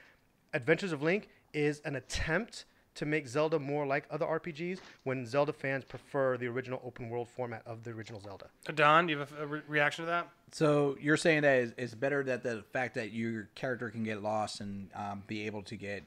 Adventures 0.53 0.93
of 0.93 1.03
Link 1.03 1.29
is 1.55 1.81
an 1.85 1.97
attempt 1.97 2.67
to 2.99 3.07
make 3.07 3.29
Zelda 3.29 3.61
more 3.61 3.87
like 3.87 4.05
other 4.11 4.27
RPGs 4.27 4.81
when 5.05 5.25
Zelda 5.25 5.53
fans 5.53 5.85
prefer 5.85 6.37
the 6.37 6.47
original 6.49 6.81
open 6.85 7.09
world 7.09 7.29
format 7.29 7.63
of 7.65 7.85
the 7.85 7.91
original 7.91 8.21
Zelda. 8.21 8.47
Don, 8.75 9.07
do 9.07 9.13
you 9.13 9.19
have 9.21 9.33
a, 9.39 9.45
a 9.45 9.47
re- 9.47 9.63
reaction 9.69 10.05
to 10.05 10.11
that? 10.11 10.29
So 10.51 10.97
you're 11.01 11.17
saying 11.17 11.43
that 11.43 11.59
it's, 11.61 11.73
it's 11.79 11.95
better 11.95 12.25
that 12.25 12.43
the 12.43 12.65
fact 12.73 12.97
that 12.97 13.13
your 13.13 13.51
character 13.55 13.89
can 13.91 14.03
get 14.03 14.21
lost 14.21 14.61
and 14.61 14.91
um, 14.97 15.23
be 15.29 15.47
able 15.47 15.63
to 15.63 15.77
get 15.77 16.03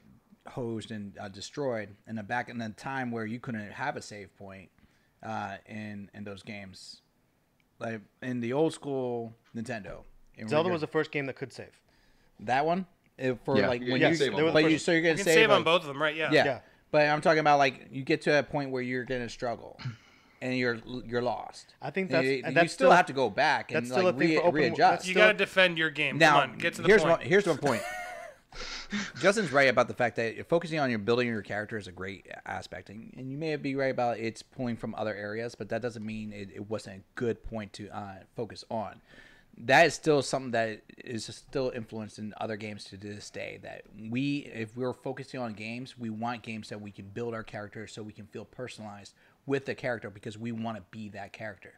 hosed 0.46 0.90
and 0.90 1.16
uh, 1.18 1.28
destroyed, 1.28 1.88
in 2.06 2.16
then 2.16 2.26
back 2.26 2.50
in 2.50 2.58
the 2.58 2.68
time 2.70 3.10
where 3.10 3.24
you 3.24 3.40
couldn't 3.40 3.70
have 3.72 3.96
a 3.96 4.02
save 4.02 4.36
point 4.36 4.68
uh, 5.22 5.56
in 5.66 6.10
in 6.12 6.24
those 6.24 6.42
games, 6.42 7.00
like 7.78 8.02
in 8.20 8.40
the 8.40 8.52
old 8.52 8.74
school 8.74 9.32
Nintendo. 9.56 10.00
Zelda 10.46 10.68
was 10.68 10.80
the 10.82 10.86
first 10.86 11.10
game 11.10 11.24
that 11.26 11.36
could 11.36 11.52
save. 11.52 11.70
that 12.40 12.66
one 12.66 12.84
If 13.16 13.38
for 13.44 13.56
Yeah. 13.56 13.68
like 13.68 13.80
You 13.82 13.92
when 13.92 14.00
can 14.00 14.10
you, 14.10 14.16
save 14.16 14.32
on 14.32 14.36
They 14.36 14.42
were 14.42 14.48
the 14.50 14.62
but 14.62 14.70
you 14.72 14.78
so 14.78 14.92
you're 14.92 15.00
gonna 15.02 15.14
can 15.14 15.24
save, 15.24 15.34
save 15.34 15.50
on 15.50 15.56
like- 15.58 15.64
both 15.64 15.82
of 15.82 15.86
them, 15.88 16.02
right? 16.02 16.16
Yeah. 16.16 16.30
Yeah. 16.32 16.44
Yeah. 16.44 16.60
But 16.92 17.08
I'm 17.08 17.20
talking 17.20 17.40
about 17.40 17.58
like 17.58 17.88
you 17.90 18.04
get 18.04 18.22
to 18.22 18.38
a 18.38 18.42
point 18.44 18.70
where 18.70 18.82
you're 18.82 19.04
gonna 19.04 19.28
struggle, 19.28 19.80
and 20.40 20.56
you're 20.56 20.78
you're 21.04 21.22
lost. 21.22 21.74
I 21.82 21.90
think 21.90 22.10
And 22.10 22.14
that's- 22.14 22.30
you, 22.30 22.42
and 22.44 22.54
you 22.54 22.60
still 22.68 22.68
still- 22.68 22.90
have 22.92 23.06
to 23.06 23.12
go 23.14 23.28
back 23.30 23.72
and 23.72 23.78
that's 23.86 23.90
still 23.92 24.04
like 24.04 24.18
re- 24.18 24.36
open- 24.38 24.52
readjust. 24.54 24.78
that's 24.78 25.08
You 25.08 25.14
got 25.14 25.28
to 25.28 25.34
defend 25.34 25.78
your 25.78 25.90
game. 25.90 26.18
now, 26.18 26.42
Come 26.42 26.50
on, 26.52 26.58
get 26.58 26.74
to 26.74 26.82
the 26.82 26.88
here's 26.88 27.02
point. 27.02 27.18
One, 27.18 27.26
here's 27.26 27.46
one 27.46 27.58
point. 27.58 27.82
Justin's 29.20 29.50
right 29.52 29.70
about 29.70 29.88
the 29.88 29.94
fact 29.94 30.16
that 30.16 30.46
focusing 30.50 30.78
on 30.78 30.90
your 30.90 30.98
building 30.98 31.26
your 31.26 31.40
character 31.40 31.78
is 31.78 31.86
a 31.86 31.92
great 31.92 32.26
aspect, 32.44 32.90
and, 32.90 33.10
and 33.16 33.30
you 33.30 33.38
may 33.38 33.56
be 33.56 33.74
right 33.74 33.90
about 33.90 34.18
it's 34.18 34.42
pulling 34.42 34.76
from 34.76 34.94
other 34.94 35.14
areas, 35.14 35.54
but 35.54 35.70
that 35.70 35.80
doesn't 35.80 36.04
mean 36.04 36.30
it, 36.34 36.50
it 36.54 36.68
wasn't 36.68 36.96
a 36.96 37.00
good 37.14 37.42
point 37.42 37.72
to 37.72 37.88
uh, 37.88 38.16
focus 38.36 38.64
on. 38.70 39.00
That 39.64 39.86
is 39.86 39.94
still 39.94 40.22
something 40.22 40.50
that 40.52 40.82
is 40.98 41.26
still 41.26 41.70
influenced 41.74 42.18
in 42.18 42.34
other 42.38 42.56
games 42.56 42.84
to 42.84 42.96
this 42.96 43.30
day. 43.30 43.60
That 43.62 43.82
we, 44.10 44.50
if 44.52 44.76
we're 44.76 44.92
focusing 44.92 45.40
on 45.40 45.52
games, 45.52 45.96
we 45.96 46.10
want 46.10 46.42
games 46.42 46.68
that 46.70 46.80
we 46.80 46.90
can 46.90 47.06
build 47.06 47.32
our 47.32 47.44
character 47.44 47.86
so 47.86 48.02
we 48.02 48.12
can 48.12 48.26
feel 48.26 48.44
personalized 48.44 49.14
with 49.46 49.64
the 49.64 49.74
character 49.74 50.10
because 50.10 50.36
we 50.36 50.52
want 50.52 50.78
to 50.78 50.82
be 50.90 51.08
that 51.10 51.32
character. 51.32 51.74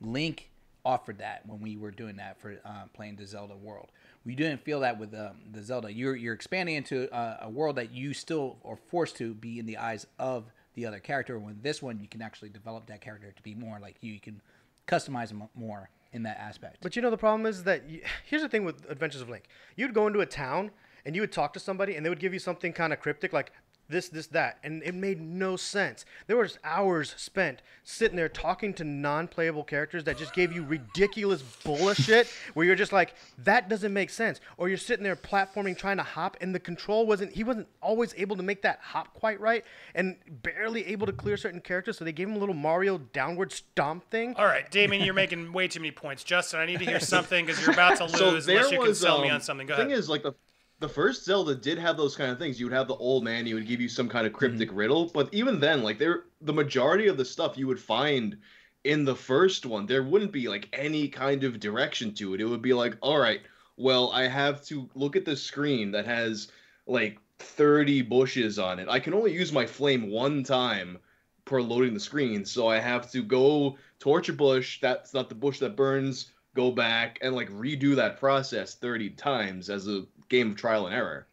Link 0.00 0.50
offered 0.84 1.18
that 1.18 1.46
when 1.46 1.60
we 1.60 1.76
were 1.76 1.90
doing 1.90 2.16
that 2.16 2.40
for 2.40 2.58
uh, 2.64 2.84
playing 2.94 3.16
the 3.16 3.26
Zelda 3.26 3.56
world. 3.56 3.90
We 4.24 4.34
didn't 4.34 4.64
feel 4.64 4.80
that 4.80 4.98
with 4.98 5.14
um, 5.14 5.36
the 5.52 5.62
Zelda. 5.62 5.92
You're 5.92 6.16
you're 6.16 6.34
expanding 6.34 6.74
into 6.76 7.08
a, 7.14 7.38
a 7.42 7.50
world 7.50 7.76
that 7.76 7.92
you 7.92 8.12
still 8.14 8.56
are 8.64 8.76
forced 8.76 9.16
to 9.16 9.34
be 9.34 9.58
in 9.58 9.66
the 9.66 9.76
eyes 9.76 10.06
of 10.18 10.44
the 10.74 10.86
other 10.86 10.98
character. 10.98 11.38
When 11.38 11.58
this 11.62 11.82
one, 11.82 12.00
you 12.00 12.08
can 12.08 12.22
actually 12.22 12.50
develop 12.50 12.86
that 12.86 13.00
character 13.00 13.32
to 13.32 13.42
be 13.42 13.54
more 13.54 13.78
like 13.80 13.96
you. 14.00 14.12
You 14.12 14.20
can 14.20 14.40
customize 14.86 15.32
more 15.54 15.90
in 16.12 16.22
that 16.24 16.38
aspect. 16.38 16.78
But 16.82 16.96
you 16.96 17.02
know 17.02 17.10
the 17.10 17.16
problem 17.16 17.46
is 17.46 17.64
that 17.64 17.88
you, 17.88 18.02
here's 18.26 18.42
the 18.42 18.48
thing 18.48 18.64
with 18.64 18.88
Adventures 18.88 19.20
of 19.20 19.28
Link. 19.28 19.44
You'd 19.76 19.94
go 19.94 20.06
into 20.06 20.20
a 20.20 20.26
town 20.26 20.70
and 21.04 21.14
you 21.14 21.22
would 21.22 21.32
talk 21.32 21.52
to 21.54 21.60
somebody 21.60 21.96
and 21.96 22.04
they 22.04 22.10
would 22.10 22.20
give 22.20 22.32
you 22.32 22.38
something 22.38 22.72
kind 22.72 22.92
of 22.92 23.00
cryptic 23.00 23.32
like 23.32 23.52
this, 23.90 24.08
this, 24.08 24.28
that, 24.28 24.58
and 24.62 24.82
it 24.82 24.94
made 24.94 25.20
no 25.20 25.56
sense. 25.56 26.04
There 26.26 26.36
was 26.36 26.58
hours 26.64 27.14
spent 27.16 27.62
sitting 27.82 28.16
there 28.16 28.28
talking 28.28 28.72
to 28.74 28.84
non-playable 28.84 29.64
characters 29.64 30.04
that 30.04 30.16
just 30.16 30.32
gave 30.32 30.52
you 30.52 30.64
ridiculous 30.64 31.42
bullshit 31.64 32.28
where 32.54 32.64
you're 32.64 32.76
just 32.76 32.92
like, 32.92 33.14
that 33.38 33.68
doesn't 33.68 33.92
make 33.92 34.10
sense. 34.10 34.40
Or 34.56 34.68
you're 34.68 34.78
sitting 34.78 35.02
there 35.02 35.16
platforming 35.16 35.76
trying 35.76 35.96
to 35.96 36.02
hop 36.02 36.36
and 36.40 36.54
the 36.54 36.60
control 36.60 37.06
wasn't 37.06 37.32
he 37.32 37.44
wasn't 37.44 37.68
always 37.82 38.14
able 38.16 38.36
to 38.36 38.42
make 38.42 38.62
that 38.62 38.78
hop 38.82 39.12
quite 39.14 39.40
right 39.40 39.64
and 39.94 40.16
barely 40.42 40.86
able 40.86 41.06
to 41.06 41.12
clear 41.12 41.36
certain 41.36 41.60
characters, 41.60 41.98
so 41.98 42.04
they 42.04 42.12
gave 42.12 42.28
him 42.28 42.36
a 42.36 42.38
little 42.38 42.54
Mario 42.54 42.98
downward 43.12 43.52
stomp 43.52 44.08
thing. 44.10 44.34
All 44.36 44.46
right, 44.46 44.70
Damien, 44.70 45.04
you're 45.04 45.14
making 45.14 45.52
way 45.52 45.68
too 45.68 45.80
many 45.80 45.90
points. 45.90 46.24
Justin, 46.24 46.60
I 46.60 46.66
need 46.66 46.78
to 46.78 46.84
hear 46.84 47.00
something 47.00 47.44
because 47.44 47.60
you're 47.60 47.72
about 47.72 47.96
to 47.96 48.04
lose 48.04 48.12
so 48.12 48.28
unless 48.28 48.46
there 48.46 48.64
you 48.64 48.78
can 48.78 48.88
was 48.88 49.00
sell 49.00 49.20
me 49.20 49.28
um, 49.28 49.36
on 49.36 49.40
something. 49.40 49.66
Go 49.66 49.76
thing 49.76 49.86
ahead. 49.86 49.98
is 49.98 50.08
like 50.08 50.22
the 50.22 50.32
the 50.80 50.88
first 50.88 51.24
Zelda 51.24 51.54
did 51.54 51.78
have 51.78 51.96
those 51.96 52.16
kind 52.16 52.30
of 52.30 52.38
things. 52.38 52.58
You 52.58 52.66
would 52.66 52.74
have 52.74 52.88
the 52.88 52.96
old 52.96 53.22
man, 53.22 53.46
he 53.46 53.54
would 53.54 53.68
give 53.68 53.80
you 53.80 53.88
some 53.88 54.08
kind 54.08 54.26
of 54.26 54.32
cryptic 54.32 54.70
mm-hmm. 54.70 54.78
riddle, 54.78 55.10
but 55.12 55.28
even 55.32 55.60
then, 55.60 55.82
like 55.82 55.98
there, 55.98 56.24
the 56.40 56.52
majority 56.52 57.06
of 57.06 57.16
the 57.16 57.24
stuff 57.24 57.58
you 57.58 57.66
would 57.66 57.78
find 57.78 58.38
in 58.84 59.04
the 59.04 59.14
first 59.14 59.66
one, 59.66 59.84
there 59.84 60.02
wouldn't 60.02 60.32
be 60.32 60.48
like 60.48 60.68
any 60.72 61.06
kind 61.06 61.44
of 61.44 61.60
direction 61.60 62.14
to 62.14 62.34
it. 62.34 62.40
It 62.40 62.46
would 62.46 62.62
be 62.62 62.72
like, 62.72 62.96
all 63.02 63.18
right, 63.18 63.42
well, 63.76 64.10
I 64.10 64.26
have 64.26 64.64
to 64.66 64.88
look 64.94 65.16
at 65.16 65.26
the 65.26 65.36
screen 65.36 65.92
that 65.92 66.06
has 66.06 66.48
like 66.86 67.18
30 67.40 68.02
bushes 68.02 68.58
on 68.58 68.78
it. 68.78 68.88
I 68.88 69.00
can 69.00 69.12
only 69.12 69.32
use 69.32 69.52
my 69.52 69.66
flame 69.66 70.10
one 70.10 70.42
time 70.42 70.98
per 71.44 71.60
loading 71.60 71.92
the 71.92 72.00
screen, 72.00 72.46
so 72.46 72.68
I 72.68 72.78
have 72.78 73.10
to 73.10 73.22
go 73.22 73.76
torch 73.98 74.30
a 74.30 74.32
bush. 74.32 74.80
That's 74.80 75.12
not 75.12 75.28
the 75.28 75.34
bush 75.34 75.58
that 75.58 75.76
burns. 75.76 76.30
Go 76.54 76.70
back 76.70 77.18
and 77.22 77.34
like 77.34 77.48
redo 77.50 77.94
that 77.96 78.18
process 78.18 78.74
30 78.74 79.10
times 79.10 79.70
as 79.70 79.88
a 79.88 80.04
game 80.28 80.50
of 80.50 80.56
trial 80.56 80.86
and 80.86 80.94
error. 80.94 81.26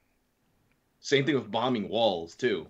Same 0.99 1.25
thing 1.25 1.35
with 1.35 1.51
bombing 1.51 1.89
walls 1.89 2.35
too. 2.35 2.67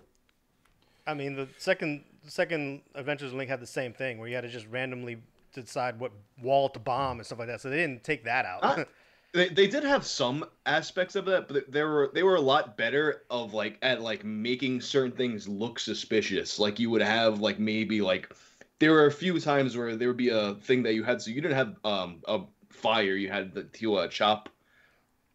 I 1.05 1.13
mean, 1.13 1.35
the 1.35 1.47
second 1.57 2.03
the 2.23 2.31
second 2.31 2.81
Adventures 2.95 3.31
of 3.31 3.37
Link 3.37 3.49
had 3.49 3.59
the 3.59 3.67
same 3.67 3.93
thing 3.93 4.17
where 4.17 4.27
you 4.27 4.35
had 4.35 4.41
to 4.41 4.49
just 4.49 4.67
randomly 4.67 5.17
decide 5.53 5.99
what 5.99 6.11
wall 6.41 6.69
to 6.69 6.79
bomb 6.79 7.17
and 7.17 7.25
stuff 7.25 7.39
like 7.39 7.47
that. 7.47 7.61
So 7.61 7.69
they 7.69 7.77
didn't 7.77 8.03
take 8.03 8.23
that 8.25 8.45
out. 8.45 8.63
Uh, 8.63 8.85
They, 9.33 9.49
they 9.49 9.67
did 9.67 9.83
have 9.83 10.05
some 10.05 10.45
aspects 10.65 11.15
of 11.15 11.25
that, 11.25 11.47
but 11.47 11.69
they 11.71 11.83
were 11.83 12.09
they 12.13 12.23
were 12.23 12.35
a 12.35 12.41
lot 12.41 12.77
better 12.77 13.23
of 13.29 13.53
like 13.53 13.77
at 13.81 14.01
like 14.01 14.23
making 14.23 14.81
certain 14.81 15.11
things 15.11 15.47
look 15.47 15.79
suspicious. 15.79 16.57
Like 16.57 16.79
you 16.79 16.89
would 16.89 17.01
have 17.01 17.39
like 17.39 17.59
maybe 17.59 18.01
like 18.01 18.33
there 18.79 18.91
were 18.91 19.05
a 19.05 19.11
few 19.11 19.39
times 19.39 19.75
where 19.75 19.95
there 19.95 20.07
would 20.07 20.17
be 20.17 20.29
a 20.29 20.55
thing 20.55 20.83
that 20.83 20.93
you 20.93 21.03
had 21.03 21.21
so 21.21 21.31
you 21.31 21.41
didn't 21.41 21.57
have 21.57 21.75
um 21.83 22.21
a 22.27 22.41
fire 22.69 23.15
you 23.15 23.29
had 23.29 23.53
the, 23.53 23.63
to 23.63 23.95
uh, 23.95 24.07
chop 24.07 24.49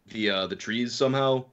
the 0.09 0.31
uh 0.31 0.47
the 0.47 0.57
trees 0.57 0.95
somehow 0.95 1.45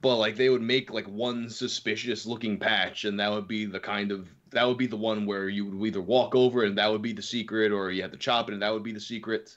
but 0.00 0.16
like 0.16 0.36
they 0.36 0.48
would 0.48 0.62
make 0.62 0.92
like 0.92 1.06
one 1.06 1.48
suspicious 1.48 2.26
looking 2.26 2.58
patch 2.58 3.04
and 3.04 3.18
that 3.18 3.30
would 3.30 3.48
be 3.48 3.64
the 3.64 3.80
kind 3.80 4.12
of 4.12 4.28
that 4.50 4.66
would 4.66 4.78
be 4.78 4.86
the 4.86 4.96
one 4.96 5.26
where 5.26 5.48
you 5.48 5.66
would 5.66 5.86
either 5.86 6.00
walk 6.00 6.34
over 6.34 6.64
and 6.64 6.78
that 6.78 6.90
would 6.90 7.02
be 7.02 7.12
the 7.12 7.22
secret 7.22 7.72
or 7.72 7.90
you 7.90 8.02
had 8.02 8.12
to 8.12 8.18
chop 8.18 8.48
it 8.48 8.52
and 8.52 8.62
that 8.62 8.72
would 8.72 8.82
be 8.82 8.92
the 8.92 9.00
secret 9.00 9.56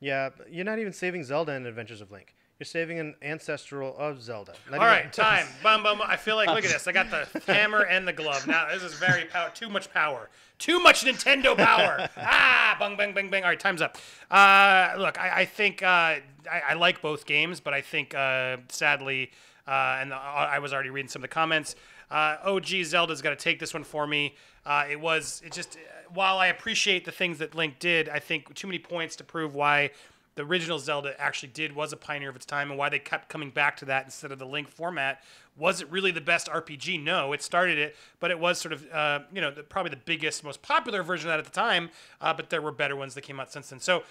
yeah, 0.00 0.30
you're 0.50 0.64
not 0.64 0.78
even 0.78 0.92
saving 0.92 1.24
Zelda 1.24 1.52
in 1.52 1.66
Adventures 1.66 2.00
of 2.00 2.10
Link. 2.10 2.34
You're 2.60 2.66
saving 2.66 2.98
an 2.98 3.14
ancestral 3.22 3.96
of 3.96 4.20
Zelda. 4.20 4.52
Not 4.70 4.80
All 4.80 4.86
right, 4.86 5.10
time. 5.10 5.46
Bum, 5.62 5.82
bum, 5.82 6.02
I 6.04 6.18
feel 6.18 6.36
like 6.36 6.50
look 6.50 6.62
at 6.62 6.64
this. 6.70 6.86
I 6.86 6.92
got 6.92 7.10
the 7.10 7.26
hammer 7.50 7.86
and 7.86 8.06
the 8.06 8.12
glove. 8.12 8.46
Now 8.46 8.68
this 8.70 8.82
is 8.82 8.92
very 8.92 9.24
power. 9.24 9.48
Too 9.54 9.70
much 9.70 9.90
power. 9.94 10.28
Too 10.58 10.78
much 10.78 11.02
Nintendo 11.02 11.56
power. 11.56 12.06
ah, 12.18 12.76
bang, 12.78 12.98
bang, 12.98 13.14
bang, 13.14 13.30
bang. 13.30 13.44
All 13.44 13.48
right, 13.48 13.58
time's 13.58 13.80
up. 13.80 13.96
Uh, 14.30 14.92
look, 14.98 15.18
I, 15.18 15.40
I 15.40 15.44
think 15.46 15.82
uh, 15.82 15.86
I, 15.86 16.22
I 16.68 16.74
like 16.74 17.00
both 17.00 17.24
games, 17.24 17.60
but 17.60 17.72
I 17.72 17.80
think 17.80 18.14
uh, 18.14 18.58
sadly, 18.68 19.30
uh, 19.66 19.96
and 20.02 20.12
I 20.12 20.58
was 20.58 20.74
already 20.74 20.90
reading 20.90 21.08
some 21.08 21.20
of 21.24 21.30
the 21.30 21.34
comments. 21.34 21.76
Uh, 22.10 22.36
OG 22.44 22.66
Zelda's 22.84 23.22
got 23.22 23.30
to 23.30 23.36
take 23.36 23.58
this 23.58 23.72
one 23.72 23.84
for 23.84 24.06
me. 24.06 24.34
Uh, 24.66 24.84
it 24.90 25.00
was 25.00 25.40
it 25.46 25.52
just 25.52 25.78
while 26.12 26.36
I 26.36 26.48
appreciate 26.48 27.06
the 27.06 27.12
things 27.12 27.38
that 27.38 27.54
Link 27.54 27.78
did, 27.78 28.10
I 28.10 28.18
think 28.18 28.52
too 28.54 28.66
many 28.66 28.78
points 28.78 29.16
to 29.16 29.24
prove 29.24 29.54
why 29.54 29.92
the 30.36 30.44
original 30.44 30.78
Zelda 30.78 31.20
actually 31.20 31.50
did 31.50 31.74
was 31.74 31.92
a 31.92 31.96
pioneer 31.96 32.30
of 32.30 32.36
its 32.36 32.46
time 32.46 32.70
and 32.70 32.78
why 32.78 32.88
they 32.88 32.98
kept 32.98 33.28
coming 33.28 33.50
back 33.50 33.76
to 33.78 33.84
that 33.86 34.04
instead 34.04 34.32
of 34.32 34.38
the 34.38 34.46
Link 34.46 34.68
format. 34.68 35.22
Was 35.56 35.80
it 35.80 35.90
really 35.90 36.10
the 36.10 36.20
best 36.20 36.46
RPG? 36.46 37.02
No, 37.02 37.32
it 37.32 37.42
started 37.42 37.78
it, 37.78 37.96
but 38.20 38.30
it 38.30 38.38
was 38.38 38.58
sort 38.58 38.72
of, 38.72 38.90
uh, 38.92 39.20
you 39.32 39.40
know, 39.40 39.50
the, 39.50 39.62
probably 39.62 39.90
the 39.90 39.96
biggest, 39.96 40.44
most 40.44 40.62
popular 40.62 41.02
version 41.02 41.28
of 41.28 41.32
that 41.32 41.38
at 41.40 41.44
the 41.44 41.50
time. 41.50 41.90
Uh, 42.20 42.32
but 42.32 42.48
there 42.48 42.62
were 42.62 42.72
better 42.72 42.96
ones 42.96 43.14
that 43.14 43.22
came 43.22 43.40
out 43.40 43.52
since 43.52 43.70
then. 43.70 43.80
So, 43.80 44.04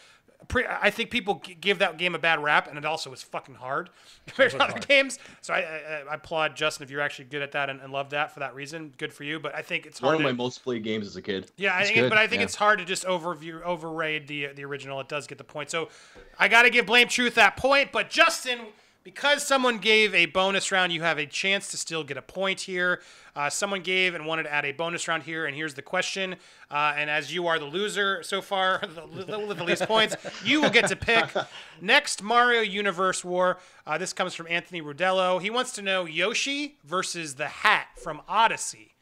pre- 0.47 0.65
I 0.65 0.89
think 0.89 1.09
people 1.09 1.41
g- 1.45 1.57
give 1.59 1.79
that 1.79 1.97
game 1.97 2.15
a 2.15 2.19
bad 2.19 2.41
rap, 2.41 2.67
and 2.67 2.77
it 2.77 2.85
also 2.85 3.09
was 3.09 3.21
fucking 3.21 3.55
hard 3.55 3.89
compared 4.27 4.51
to 4.51 4.63
other 4.63 4.79
games. 4.79 5.19
So 5.41 5.53
I, 5.53 5.59
I, 5.59 6.03
I 6.11 6.15
applaud 6.15 6.55
Justin 6.55 6.83
if 6.83 6.91
you're 6.91 7.01
actually 7.01 7.25
good 7.25 7.41
at 7.41 7.51
that 7.51 7.69
and, 7.69 7.81
and 7.81 7.91
love 7.91 8.11
that 8.11 8.33
for 8.33 8.39
that 8.39 8.55
reason. 8.55 8.93
Good 8.97 9.13
for 9.13 9.23
you. 9.23 9.39
But 9.39 9.55
I 9.55 9.61
think 9.61 9.85
it's 9.85 10.01
one 10.01 10.15
of 10.15 10.19
to, 10.19 10.23
my 10.23 10.31
most 10.31 10.63
played 10.63 10.83
games 10.83 11.07
as 11.07 11.15
a 11.15 11.21
kid 11.21 11.51
yeah, 11.57 11.75
I 11.75 11.83
think, 11.83 12.09
but 12.09 12.17
I 12.17 12.27
think 12.27 12.39
yeah. 12.39 12.45
it's 12.45 12.55
hard 12.55 12.79
to 12.79 12.85
just 12.85 13.05
overview, 13.05 13.61
overrate 13.63 14.27
the 14.27 14.47
the 14.47 14.63
original. 14.65 14.99
It 14.99 15.07
does 15.07 15.27
get 15.27 15.37
the 15.37 15.43
point. 15.43 15.69
So 15.69 15.89
I 16.37 16.47
got 16.47 16.63
to 16.63 16.69
give 16.69 16.85
Blame 16.85 17.07
Truth 17.07 17.35
that 17.35 17.57
point. 17.57 17.91
But 17.91 18.09
Justin, 18.09 18.59
because 19.03 19.43
someone 19.43 19.77
gave 19.77 20.13
a 20.13 20.25
bonus 20.27 20.71
round, 20.71 20.91
you 20.91 21.01
have 21.01 21.17
a 21.17 21.25
chance 21.25 21.69
to 21.71 21.77
still 21.77 22.03
get 22.03 22.17
a 22.17 22.21
point 22.21 22.61
here. 22.61 23.01
Uh, 23.35 23.49
someone 23.49 23.81
gave 23.81 24.13
and 24.13 24.25
wanted 24.25 24.43
to 24.43 24.53
add 24.53 24.65
a 24.65 24.71
bonus 24.71 25.07
round 25.07 25.23
here, 25.23 25.45
and 25.45 25.55
here's 25.55 25.73
the 25.73 25.81
question. 25.81 26.35
Uh, 26.69 26.93
and 26.95 27.09
as 27.09 27.33
you 27.33 27.47
are 27.47 27.57
the 27.57 27.65
loser 27.65 28.21
so 28.21 28.41
far, 28.41 28.81
the, 29.15 29.23
the, 29.23 29.39
with 29.39 29.57
the 29.57 29.63
least 29.63 29.83
points, 29.83 30.15
you 30.43 30.61
will 30.61 30.69
get 30.69 30.87
to 30.87 30.95
pick 30.95 31.25
next 31.81 32.21
Mario 32.21 32.61
Universe 32.61 33.23
War. 33.23 33.57
Uh, 33.87 33.97
this 33.97 34.13
comes 34.13 34.35
from 34.35 34.47
Anthony 34.49 34.81
Rudello. 34.81 35.41
He 35.41 35.49
wants 35.49 35.71
to 35.73 35.81
know 35.81 36.05
Yoshi 36.05 36.77
versus 36.83 37.35
the 37.35 37.47
Hat 37.47 37.87
from 37.95 38.21
Odyssey. 38.27 38.95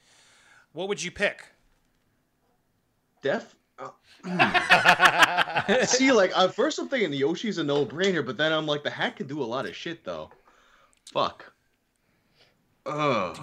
what 0.73 0.87
would 0.87 1.03
you 1.03 1.11
pick? 1.11 1.43
Def. 3.21 3.56
Uh, 4.25 5.85
See, 5.85 6.11
like 6.11 6.35
at 6.37 6.53
first 6.53 6.79
I'm 6.79 6.89
thinking 6.89 7.13
Yoshi's 7.13 7.57
a 7.57 7.63
no-brainer, 7.63 8.25
but 8.25 8.37
then 8.37 8.51
I'm 8.51 8.65
like, 8.65 8.83
the 8.83 8.89
hat 8.89 9.15
can 9.17 9.27
do 9.27 9.41
a 9.41 9.45
lot 9.45 9.65
of 9.65 9.75
shit 9.75 10.03
though. 10.03 10.29
Fuck. 11.11 11.51
Ugh. 12.85 13.37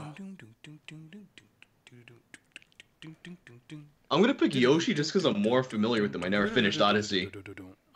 I'm 4.10 4.20
gonna 4.20 4.34
pick 4.34 4.54
Yoshi 4.54 4.94
just 4.94 5.12
because 5.12 5.24
I'm 5.24 5.40
more 5.40 5.62
familiar 5.62 6.02
with 6.02 6.14
him. 6.14 6.24
I 6.24 6.28
never 6.28 6.48
finished 6.48 6.80
Odyssey. 6.80 7.30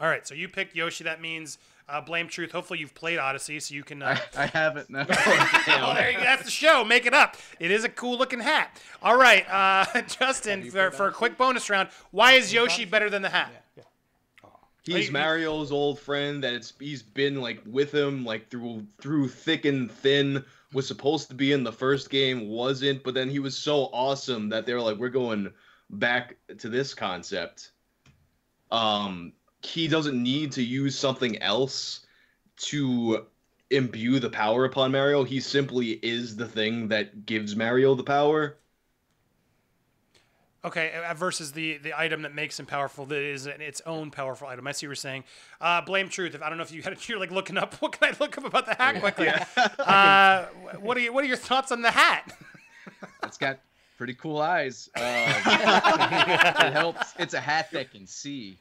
All 0.01 0.09
right, 0.09 0.27
so 0.27 0.35
you 0.35 0.49
picked 0.49 0.77
Yoshi. 0.77 1.05
That 1.05 1.21
means 1.21 1.59
uh, 1.89 2.01
blame 2.01 2.29
truth. 2.29 2.53
Hopefully, 2.53 2.79
you've 2.79 2.95
played 2.95 3.19
Odyssey, 3.19 3.61
so 3.61 3.75
you 3.75 3.83
can. 3.83 4.03
Uh, 4.03 4.19
I, 4.37 4.45
I 4.45 4.47
haven't. 4.47 4.91
No. 4.91 5.07
Oh, 5.09 5.95
there 5.95 6.11
you. 6.11 6.19
That's 6.19 6.45
the 6.45 6.51
show. 6.51 6.85
Make 6.85 7.07
it 7.07 7.15
up. 7.15 7.37
It 7.59 7.71
is 7.71 7.85
a 7.85 7.89
cool 7.89 8.19
looking 8.19 8.41
hat. 8.41 8.81
All 9.03 9.17
right, 9.17 9.49
uh, 9.51 10.03
Justin, 10.21 10.71
for, 10.71 10.91
for 10.91 11.09
a 11.09 11.13
quick 11.13 11.39
bonus 11.39 11.71
round, 11.71 11.89
why 12.11 12.33
is 12.33 12.53
Yoshi 12.53 12.85
better 12.85 13.09
than 13.09 13.23
the 13.23 13.31
hat? 13.31 13.51
He's 14.85 15.11
Mario's 15.11 15.71
old 15.71 15.99
friend 15.99 16.43
that 16.43 16.55
it's 16.55 16.73
he's 16.81 17.03
been 17.03 17.43
like 17.43 17.61
with 17.67 17.93
him 17.93 18.25
like 18.25 18.49
through 18.49 18.87
through 19.01 19.29
thick 19.29 19.65
and 19.65 19.91
thin. 19.91 20.45
Was 20.75 20.87
supposed 20.87 21.29
to 21.29 21.35
be 21.35 21.53
in 21.53 21.65
the 21.65 21.73
first 21.73 22.11
game, 22.11 22.49
wasn't, 22.49 23.03
but 23.03 23.15
then 23.15 23.31
he 23.31 23.39
was 23.39 23.57
so 23.57 23.85
awesome 23.85 24.51
that 24.51 24.67
they 24.67 24.75
were 24.75 24.83
like, 24.83 24.99
we're 24.99 25.09
going 25.09 25.51
back 25.89 26.37
to 26.59 26.69
this 26.69 26.93
concept. 26.93 27.71
Um, 28.71 29.33
he 29.63 29.89
doesn't 29.89 30.21
need 30.21 30.53
to 30.53 30.63
use 30.63 30.99
something 30.99 31.41
else 31.43 32.01
to 32.57 33.27
imbue 33.71 34.19
the 34.19 34.31
power 34.31 34.65
upon 34.65 34.93
Mario. 34.93 35.25
He 35.25 35.41
simply 35.41 35.91
is 36.03 36.37
the 36.37 36.47
thing 36.47 36.89
that 36.89 37.27
gives 37.27 37.55
Mario 37.57 37.95
the 37.95 38.05
power. 38.05 38.57
Okay, 40.65 40.93
uh, 40.93 41.15
versus 41.15 41.53
the 41.53 41.79
the 41.79 41.99
item 41.99 42.23
that 42.23 42.35
makes 42.35 42.59
him 42.59 42.67
powerful 42.67 43.07
that 43.07 43.23
is 43.23 43.47
its 43.47 43.81
own 43.87 44.11
powerful 44.11 44.49
item. 44.49 44.67
I 44.67 44.73
see 44.73 44.87
what 44.87 44.91
you're 44.91 44.97
saying. 44.97 45.23
Uh, 45.61 45.81
blame 45.83 46.09
truth. 46.09 46.35
If 46.35 46.43
I 46.43 46.49
don't 46.49 46.59
know 46.59 46.65
if 46.65 46.73
you 46.73 46.83
had 46.83 46.97
you're 47.09 47.19
like 47.19 47.31
looking 47.31 47.57
up. 47.57 47.75
What 47.81 47.93
can 47.93 48.13
I 48.13 48.17
look 48.19 48.37
up 48.37 48.45
about 48.45 48.67
the 48.67 48.75
hat 48.75 49.01
quickly? 49.01 49.29
Uh, 49.79 50.47
what 50.81 50.97
are 50.97 51.01
you 51.01 51.13
What 51.13 51.25
are 51.25 51.29
your 51.29 51.37
thoughts 51.37 51.71
on 51.71 51.83
the 51.83 51.91
hat? 51.91 52.37
It's 53.23 53.39
got 53.39 53.61
pretty 53.97 54.15
cool 54.15 54.41
eyes. 54.41 54.91
Um, 54.97 55.05
it 55.05 56.73
helps. 56.73 57.15
It's 57.19 57.35
a 57.35 57.41
hat 57.41 57.71
that 57.73 57.93
can 57.93 58.07
see. 58.07 58.59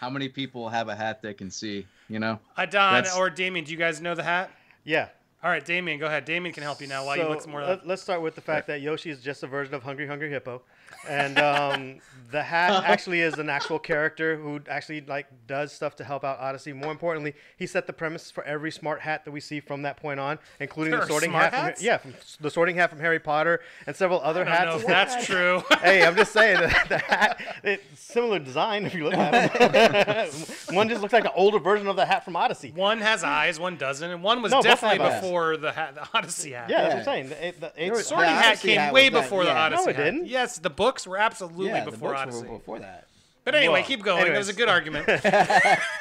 How 0.00 0.08
many 0.08 0.30
people 0.30 0.66
have 0.70 0.88
a 0.88 0.96
hat 0.96 1.20
that 1.20 1.36
can 1.36 1.50
see? 1.50 1.86
You 2.08 2.20
know. 2.20 2.38
Uh, 2.56 2.64
Don 2.64 2.94
That's- 2.94 3.14
or 3.14 3.28
Damien, 3.28 3.66
do 3.66 3.70
you 3.72 3.76
guys 3.76 4.00
know 4.00 4.14
the 4.14 4.22
hat? 4.22 4.50
Yeah. 4.82 5.08
All 5.42 5.50
right, 5.50 5.62
Damien, 5.62 5.98
go 5.98 6.06
ahead. 6.06 6.24
Damien 6.24 6.54
can 6.54 6.62
help 6.62 6.80
you 6.80 6.86
now 6.86 7.04
while 7.04 7.16
you 7.18 7.22
So, 7.24 7.28
look 7.28 7.42
some 7.42 7.50
more. 7.50 7.62
let, 7.62 7.86
us 7.86 8.00
start 8.02 8.22
with 8.22 8.34
the 8.34 8.40
fact 8.40 8.66
that 8.68 8.80
Yoshi 8.80 9.10
is 9.10 9.20
just 9.20 9.42
a 9.42 9.46
version 9.46 9.74
of 9.74 9.82
Hungry 9.82 10.06
Hungry 10.06 10.30
Hippo, 10.30 10.62
and 11.08 11.38
um, 11.38 11.98
the 12.30 12.42
hat 12.42 12.84
actually 12.86 13.20
is 13.20 13.34
an 13.38 13.48
actual 13.48 13.78
character 13.78 14.36
who 14.36 14.60
actually 14.68 15.00
like 15.00 15.26
does 15.46 15.72
stuff 15.72 15.96
to 15.96 16.04
help 16.04 16.24
out 16.24 16.38
Odyssey. 16.38 16.72
More 16.72 16.92
importantly, 16.92 17.34
he 17.56 17.66
set 17.66 17.86
the 17.86 17.92
premise 17.92 18.30
for 18.30 18.44
every 18.44 18.70
smart 18.70 19.00
hat 19.00 19.24
that 19.24 19.30
we 19.30 19.40
see 19.40 19.60
from 19.60 19.82
that 19.82 19.96
point 19.96 20.20
on, 20.20 20.38
including 20.60 20.92
There 20.92 21.00
the 21.00 21.06
sorting 21.06 21.30
smart 21.30 21.44
hat. 21.44 21.50
From, 21.52 21.60
hats? 21.64 21.82
yeah, 21.82 21.96
from 21.98 22.14
the 22.40 22.50
sorting 22.50 22.76
hat 22.76 22.90
from 22.90 23.00
Harry 23.00 23.18
Potter 23.18 23.60
and 23.86 23.96
several 23.96 24.20
other 24.20 24.42
I 24.48 24.64
don't 24.64 24.80
know 24.82 24.86
hats. 24.88 25.12
if 25.14 25.16
that's 25.16 25.26
true. 25.26 25.62
hey, 25.82 26.04
I'm 26.06 26.14
just 26.16 26.32
saying 26.32 26.60
that 26.60 26.88
the 26.88 26.98
hat, 26.98 27.40
it's 27.64 28.00
similar 28.00 28.38
design 28.38 28.84
if 28.86 28.94
you 28.94 29.04
look 29.04 29.14
at 29.14 29.50
it. 29.54 30.74
one 30.74 30.88
just 30.88 31.00
looks 31.02 31.12
like 31.12 31.24
an 31.24 31.30
older 31.34 31.58
version 31.58 31.86
of 31.88 31.96
the 31.96 32.06
hat 32.06 32.24
from 32.24 32.36
Odyssey. 32.36 32.72
one 32.74 33.00
has 33.00 33.24
eyes, 33.24 33.58
one 33.58 33.76
doesn't, 33.76 34.08
and 34.10 34.22
one 34.22 34.42
was 34.42 34.52
No, 34.52 34.62
definitely 34.62 34.98
have 34.98 35.14
eyes. 35.14 35.20
before 35.22 35.56
the 35.56 35.72
hat, 35.72 35.94
the 35.94 36.06
Odyssey 36.16 36.52
hat. 36.52 36.68
Yeah, 36.70 36.82
that's 36.82 36.92
what 36.94 36.98
I'm 37.00 37.04
saying. 37.04 37.28
The, 37.30 37.46
it- 37.48 37.60
the, 37.60 37.72
There 37.76 37.86
it's, 37.88 37.96
was- 37.96 38.06
Sorting 38.06 38.26
The 38.26 38.32
hat 38.32 38.46
Odyssey 38.48 38.68
came 38.68 38.78
hat 38.80 38.92
way 38.92 39.04
was 39.08 39.12
not- 39.14 39.22
before 39.22 39.44
the 39.44 39.50
yeah. 39.50 39.62
Odyssey. 39.64 39.84
No, 39.84 39.90
it 39.90 39.96
hat. 39.96 40.04
didn't. 40.04 40.26
Yes, 40.26 40.58
the 40.58 40.70
books 40.80 41.06
were 41.06 41.18
absolutely 41.18 41.66
yeah, 41.66 41.84
the 41.84 41.90
before 41.90 42.10
books 42.10 42.22
Odyssey. 42.22 42.48
were 42.48 42.56
before 42.58 42.78
that. 42.78 43.06
But 43.44 43.54
anyway, 43.54 43.74
Well, 43.74 43.82
keep 43.84 44.02
going. 44.02 44.24
That 44.24 44.38
was 44.38 44.48
a 44.48 44.54
good 44.54 44.68
argument. 44.68 45.06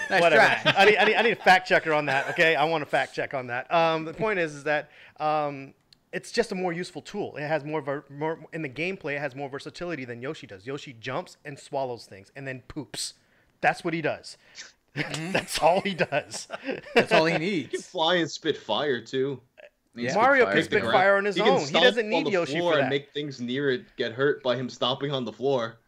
Nice 0.09 0.21
Whatever. 0.21 0.41
try. 0.41 0.73
I 0.75 0.86
need, 0.86 0.97
I, 0.97 1.05
need, 1.05 1.15
I 1.17 1.21
need 1.21 1.34
a 1.34 1.36
fact 1.36 1.67
checker 1.67 1.93
on 1.93 2.07
that. 2.07 2.30
Okay, 2.32 2.55
I 2.55 2.63
want 2.63 2.82
a 2.82 2.86
fact 2.88 3.13
check 3.13 3.36
on 3.36 3.45
that. 3.47 3.71
Um, 3.71 4.05
the 4.05 4.13
point 4.13 4.39
is, 4.39 4.55
is 4.55 4.63
that 4.63 4.89
um, 5.19 5.75
it's 6.11 6.32
just 6.32 6.51
a 6.51 6.55
more 6.55 6.73
useful 6.73 7.03
tool. 7.03 7.38
It 7.38 7.47
has 7.47 7.63
more, 7.63 7.80
ver- 7.80 8.05
more 8.09 8.39
in 8.51 8.63
the 8.63 8.69
gameplay. 8.69 9.17
It 9.17 9.19
has 9.19 9.36
more 9.36 9.49
versatility 9.49 10.05
than 10.05 10.19
Yoshi 10.19 10.47
does. 10.47 10.65
Yoshi 10.65 10.93
jumps 10.99 11.38
and 11.45 11.59
swallows 11.59 12.05
things 12.07 12.32
and 12.36 12.47
then 12.47 12.63
poops. 12.67 13.13
That's 13.61 13.84
what 13.84 13.93
he 13.93 14.01
does. 14.01 14.38
That's 15.32 15.59
all 15.59 15.82
he 15.82 15.93
does. 15.93 16.47
That's 16.95 17.11
all 17.11 17.25
he 17.25 17.38
needs. 17.38 17.71
He 17.71 17.77
can 17.77 17.82
fly 17.82 18.15
and 18.15 18.32
spit 18.32 18.57
fire 18.57 18.99
too. 18.99 19.39
He 19.99 20.07
can 20.07 20.15
Mario 20.15 20.45
spit 20.45 20.55
can 20.55 20.63
spit 20.63 20.83
fire 20.83 21.17
on 21.17 21.25
his 21.25 21.35
He 21.35 21.41
own. 21.41 21.59
He 21.59 21.73
doesn't 21.73 22.05
on 22.05 22.09
need 22.09 22.25
the 22.27 22.31
Yoshi 22.31 22.59
floor 22.59 22.73
for 22.73 22.79
and 22.79 22.89
make 22.89 23.11
things 23.11 23.39
near 23.39 23.69
it 23.69 23.95
get 23.97 24.13
hurt 24.13 24.43
by 24.43 24.55
him 24.55 24.69
stomping 24.69 25.11
on 25.11 25.25
the 25.25 25.33
floor. 25.33 25.79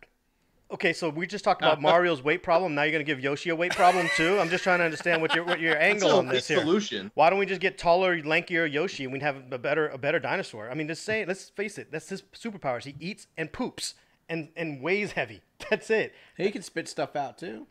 Okay, 0.71 0.93
so 0.93 1.09
we 1.09 1.27
just 1.27 1.43
talked 1.43 1.61
about 1.61 1.81
Mario's 1.81 2.23
weight 2.23 2.43
problem. 2.43 2.75
Now 2.75 2.83
you're 2.83 2.93
gonna 2.93 3.03
give 3.03 3.19
Yoshi 3.19 3.49
a 3.49 3.55
weight 3.55 3.73
problem 3.73 4.09
too. 4.15 4.39
I'm 4.39 4.49
just 4.49 4.63
trying 4.63 4.79
to 4.79 4.85
understand 4.85 5.21
what 5.21 5.35
your 5.35 5.43
what 5.43 5.59
your 5.59 5.77
angle 5.77 6.11
a 6.11 6.17
on 6.17 6.27
this 6.27 6.47
great 6.47 6.55
here. 6.55 6.65
solution. 6.65 7.11
Why 7.13 7.29
don't 7.29 7.39
we 7.39 7.45
just 7.45 7.61
get 7.61 7.77
taller, 7.77 8.21
lankier 8.21 8.71
Yoshi 8.71 9.03
and 9.03 9.11
we'd 9.11 9.21
have 9.21 9.51
a 9.51 9.57
better 9.57 9.87
a 9.89 9.97
better 9.97 10.19
dinosaur? 10.19 10.69
I 10.69 10.73
mean, 10.73 10.87
just 10.87 11.03
say 11.03 11.25
let's 11.25 11.49
face 11.49 11.77
it, 11.77 11.91
that's 11.91 12.09
his 12.09 12.21
superpowers. 12.33 12.85
He 12.85 12.95
eats 12.99 13.27
and 13.37 13.51
poops 13.51 13.95
and 14.29 14.49
and 14.55 14.81
weighs 14.81 15.11
heavy. 15.11 15.41
That's 15.69 15.89
it. 15.89 16.13
He 16.37 16.49
can 16.51 16.63
spit 16.63 16.87
stuff 16.87 17.15
out 17.15 17.37
too. 17.37 17.67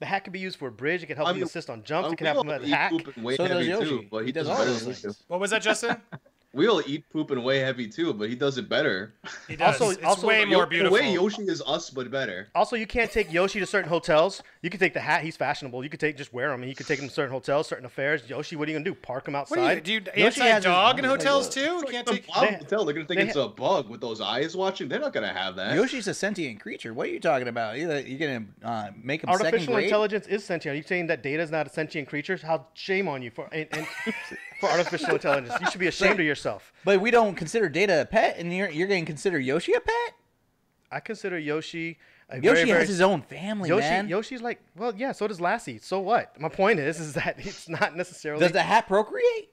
The 0.00 0.06
hat 0.06 0.24
can 0.24 0.32
be 0.32 0.38
used 0.38 0.58
for 0.58 0.68
a 0.68 0.72
bridge. 0.72 1.02
It 1.02 1.06
can 1.06 1.16
help 1.16 1.28
I 1.28 1.32
him 1.32 1.36
mean, 1.36 1.44
assist 1.44 1.68
on 1.70 1.82
jumps. 1.84 2.08
Uh, 2.08 2.12
It 2.12 2.16
can 2.16 2.26
help 2.26 2.38
all 2.38 2.50
him 2.50 2.62
eat 2.64 2.70
hack. 2.70 2.90
poop 2.90 3.16
way 3.18 3.36
So 3.36 3.44
heavy 3.44 3.66
Yoshi. 3.66 3.88
too, 3.88 4.06
but 4.10 4.20
he, 4.20 4.26
He 4.26 4.32
does 4.32 4.46
does 4.46 4.82
better 4.82 4.92
than 4.92 5.10
you. 5.10 5.16
what 5.28 5.40
was 5.40 5.50
that, 5.50 5.62
Justin? 5.62 5.96
We 6.52 6.66
all 6.66 6.82
eat 6.84 7.08
poop 7.12 7.30
and 7.30 7.44
way 7.44 7.60
heavy 7.60 7.86
too, 7.86 8.12
but 8.12 8.28
he 8.28 8.34
does 8.34 8.58
it 8.58 8.68
better. 8.68 9.14
He 9.46 9.54
does. 9.54 9.80
Also- 9.80 9.90
it's 9.96 10.02
also- 10.02 10.26
way 10.26 10.44
more 10.44 10.62
In 10.64 10.66
a 10.66 10.66
beautiful. 10.66 10.98
way, 10.98 11.12
Yoshi 11.14 11.42
is 11.42 11.62
us, 11.64 11.90
but 11.90 12.10
better. 12.10 12.48
Also, 12.56 12.74
you 12.74 12.88
can't 12.88 13.08
take 13.08 13.32
Yoshi 13.32 13.60
to 13.60 13.66
certain 13.66 13.88
hotels. 13.88 14.42
You 14.62 14.68
can 14.68 14.78
take 14.78 14.92
the 14.92 15.00
hat. 15.00 15.22
He's 15.22 15.38
fashionable. 15.38 15.82
You 15.82 15.88
could 15.88 16.00
take 16.00 16.18
just 16.18 16.34
wear 16.34 16.52
him. 16.52 16.62
You 16.62 16.74
could 16.74 16.86
take 16.86 16.98
him 16.98 17.08
to 17.08 17.14
certain 17.14 17.32
hotels, 17.32 17.66
certain 17.66 17.86
affairs. 17.86 18.28
Yoshi, 18.28 18.56
what 18.56 18.68
are 18.68 18.72
you 18.72 18.76
gonna 18.76 18.84
do? 18.84 18.94
Park 18.94 19.26
him 19.26 19.32
what 19.32 19.48
do 19.48 19.62
you 19.62 19.80
do? 19.80 20.10
You 20.14 20.24
Yoshi 20.24 20.42
anti 20.42 20.46
has 20.48 20.56
his- 20.56 20.64
dog 20.64 20.98
in 20.98 21.04
hotels 21.06 21.48
uh, 21.48 21.50
too? 21.52 21.60
You 21.60 21.80
It's 21.80 21.90
can't 21.90 22.06
like 22.06 22.26
take. 22.26 22.26
They- 22.26 22.56
Hotel. 22.58 22.84
They're 22.84 22.94
gonna 22.94 23.06
think 23.06 23.20
they 23.20 23.26
it's 23.28 23.36
a 23.36 23.48
bug 23.48 23.88
with 23.88 24.02
those 24.02 24.20
eyes 24.20 24.54
watching. 24.54 24.88
They're 24.88 25.00
not 25.00 25.14
gonna 25.14 25.32
have 25.32 25.56
that. 25.56 25.74
Yoshi's 25.74 26.08
a 26.08 26.12
sentient 26.14 26.60
creature. 26.60 26.92
What 26.92 27.06
are 27.06 27.10
you 27.10 27.20
talking 27.20 27.48
about? 27.48 27.78
You're, 27.78 28.00
you're 28.00 28.18
gonna 28.18 28.46
uh, 28.62 28.90
make 29.02 29.22
him 29.24 29.30
second 29.32 29.46
Artificial 29.46 29.74
grade? 29.74 29.84
intelligence 29.84 30.26
is 30.26 30.44
sentient. 30.44 30.74
Are 30.74 30.76
you 30.76 30.82
saying 30.82 31.06
that 31.06 31.22
data 31.22 31.42
is 31.42 31.50
not 31.50 31.66
a 31.66 31.70
sentient 31.70 32.06
creature? 32.08 32.36
How 32.36 32.66
shame 32.74 33.08
on 33.08 33.22
you 33.22 33.30
for 33.30 33.48
and, 33.52 33.66
and 33.72 33.86
for 34.60 34.68
artificial 34.68 35.14
intelligence? 35.14 35.54
You 35.58 35.70
should 35.70 35.80
be 35.80 35.86
ashamed 35.86 36.20
of 36.20 36.26
yourself. 36.26 36.74
But 36.84 37.00
we 37.00 37.10
don't 37.10 37.34
consider 37.34 37.70
Data 37.70 38.02
a 38.02 38.04
pet, 38.04 38.36
and 38.38 38.54
you're 38.54 38.68
you're 38.68 38.88
going 38.88 39.06
to 39.06 39.10
consider 39.10 39.38
Yoshi 39.40 39.72
a 39.72 39.80
pet. 39.80 40.12
I 40.92 41.00
consider 41.00 41.38
Yoshi. 41.38 41.98
A 42.30 42.36
Yoshi 42.36 42.42
very, 42.42 42.64
very, 42.66 42.78
has 42.80 42.88
his 42.88 43.00
own 43.00 43.22
family, 43.22 43.68
Yoshi, 43.68 43.80
man. 43.88 44.08
Yoshi's 44.08 44.40
like, 44.42 44.60
well, 44.76 44.94
yeah. 44.96 45.12
So 45.12 45.26
does 45.26 45.40
Lassie. 45.40 45.78
So 45.78 46.00
what? 46.00 46.40
My 46.40 46.48
point 46.48 46.78
is, 46.78 47.00
is 47.00 47.14
that 47.14 47.36
it's 47.38 47.68
not 47.68 47.96
necessarily. 47.96 48.40
Does 48.40 48.52
the 48.52 48.62
hat 48.62 48.86
procreate? 48.86 49.50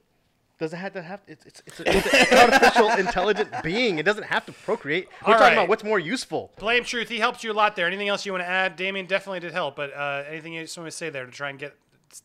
does 0.58 0.72
it 0.72 0.76
have 0.76 0.92
to 0.92 1.02
have? 1.02 1.20
It's 1.28 1.46
it's, 1.46 1.62
it's, 1.66 1.80
a, 1.80 1.84
it's 1.86 2.32
an 2.32 2.38
artificial 2.38 2.88
intelligent 2.98 3.50
being. 3.62 3.98
It 3.98 4.04
doesn't 4.04 4.24
have 4.24 4.44
to 4.46 4.52
procreate. 4.52 5.08
We're 5.24 5.34
All 5.34 5.38
talking 5.38 5.44
right. 5.44 5.52
about 5.52 5.68
what's 5.68 5.84
more 5.84 6.00
useful. 6.00 6.52
Blame 6.58 6.82
truth. 6.84 7.08
He 7.08 7.18
helped 7.18 7.44
you 7.44 7.52
a 7.52 7.54
lot 7.54 7.76
there. 7.76 7.86
Anything 7.86 8.08
else 8.08 8.26
you 8.26 8.32
want 8.32 8.42
to 8.42 8.48
add? 8.48 8.74
Damien 8.76 9.06
definitely 9.06 9.40
did 9.40 9.52
help, 9.52 9.76
but 9.76 9.94
uh, 9.94 10.24
anything 10.28 10.52
you 10.52 10.62
just 10.62 10.76
want 10.76 10.88
to 10.90 10.96
say 10.96 11.10
there 11.10 11.24
to 11.26 11.30
try 11.30 11.50
and 11.50 11.58
get 11.60 11.76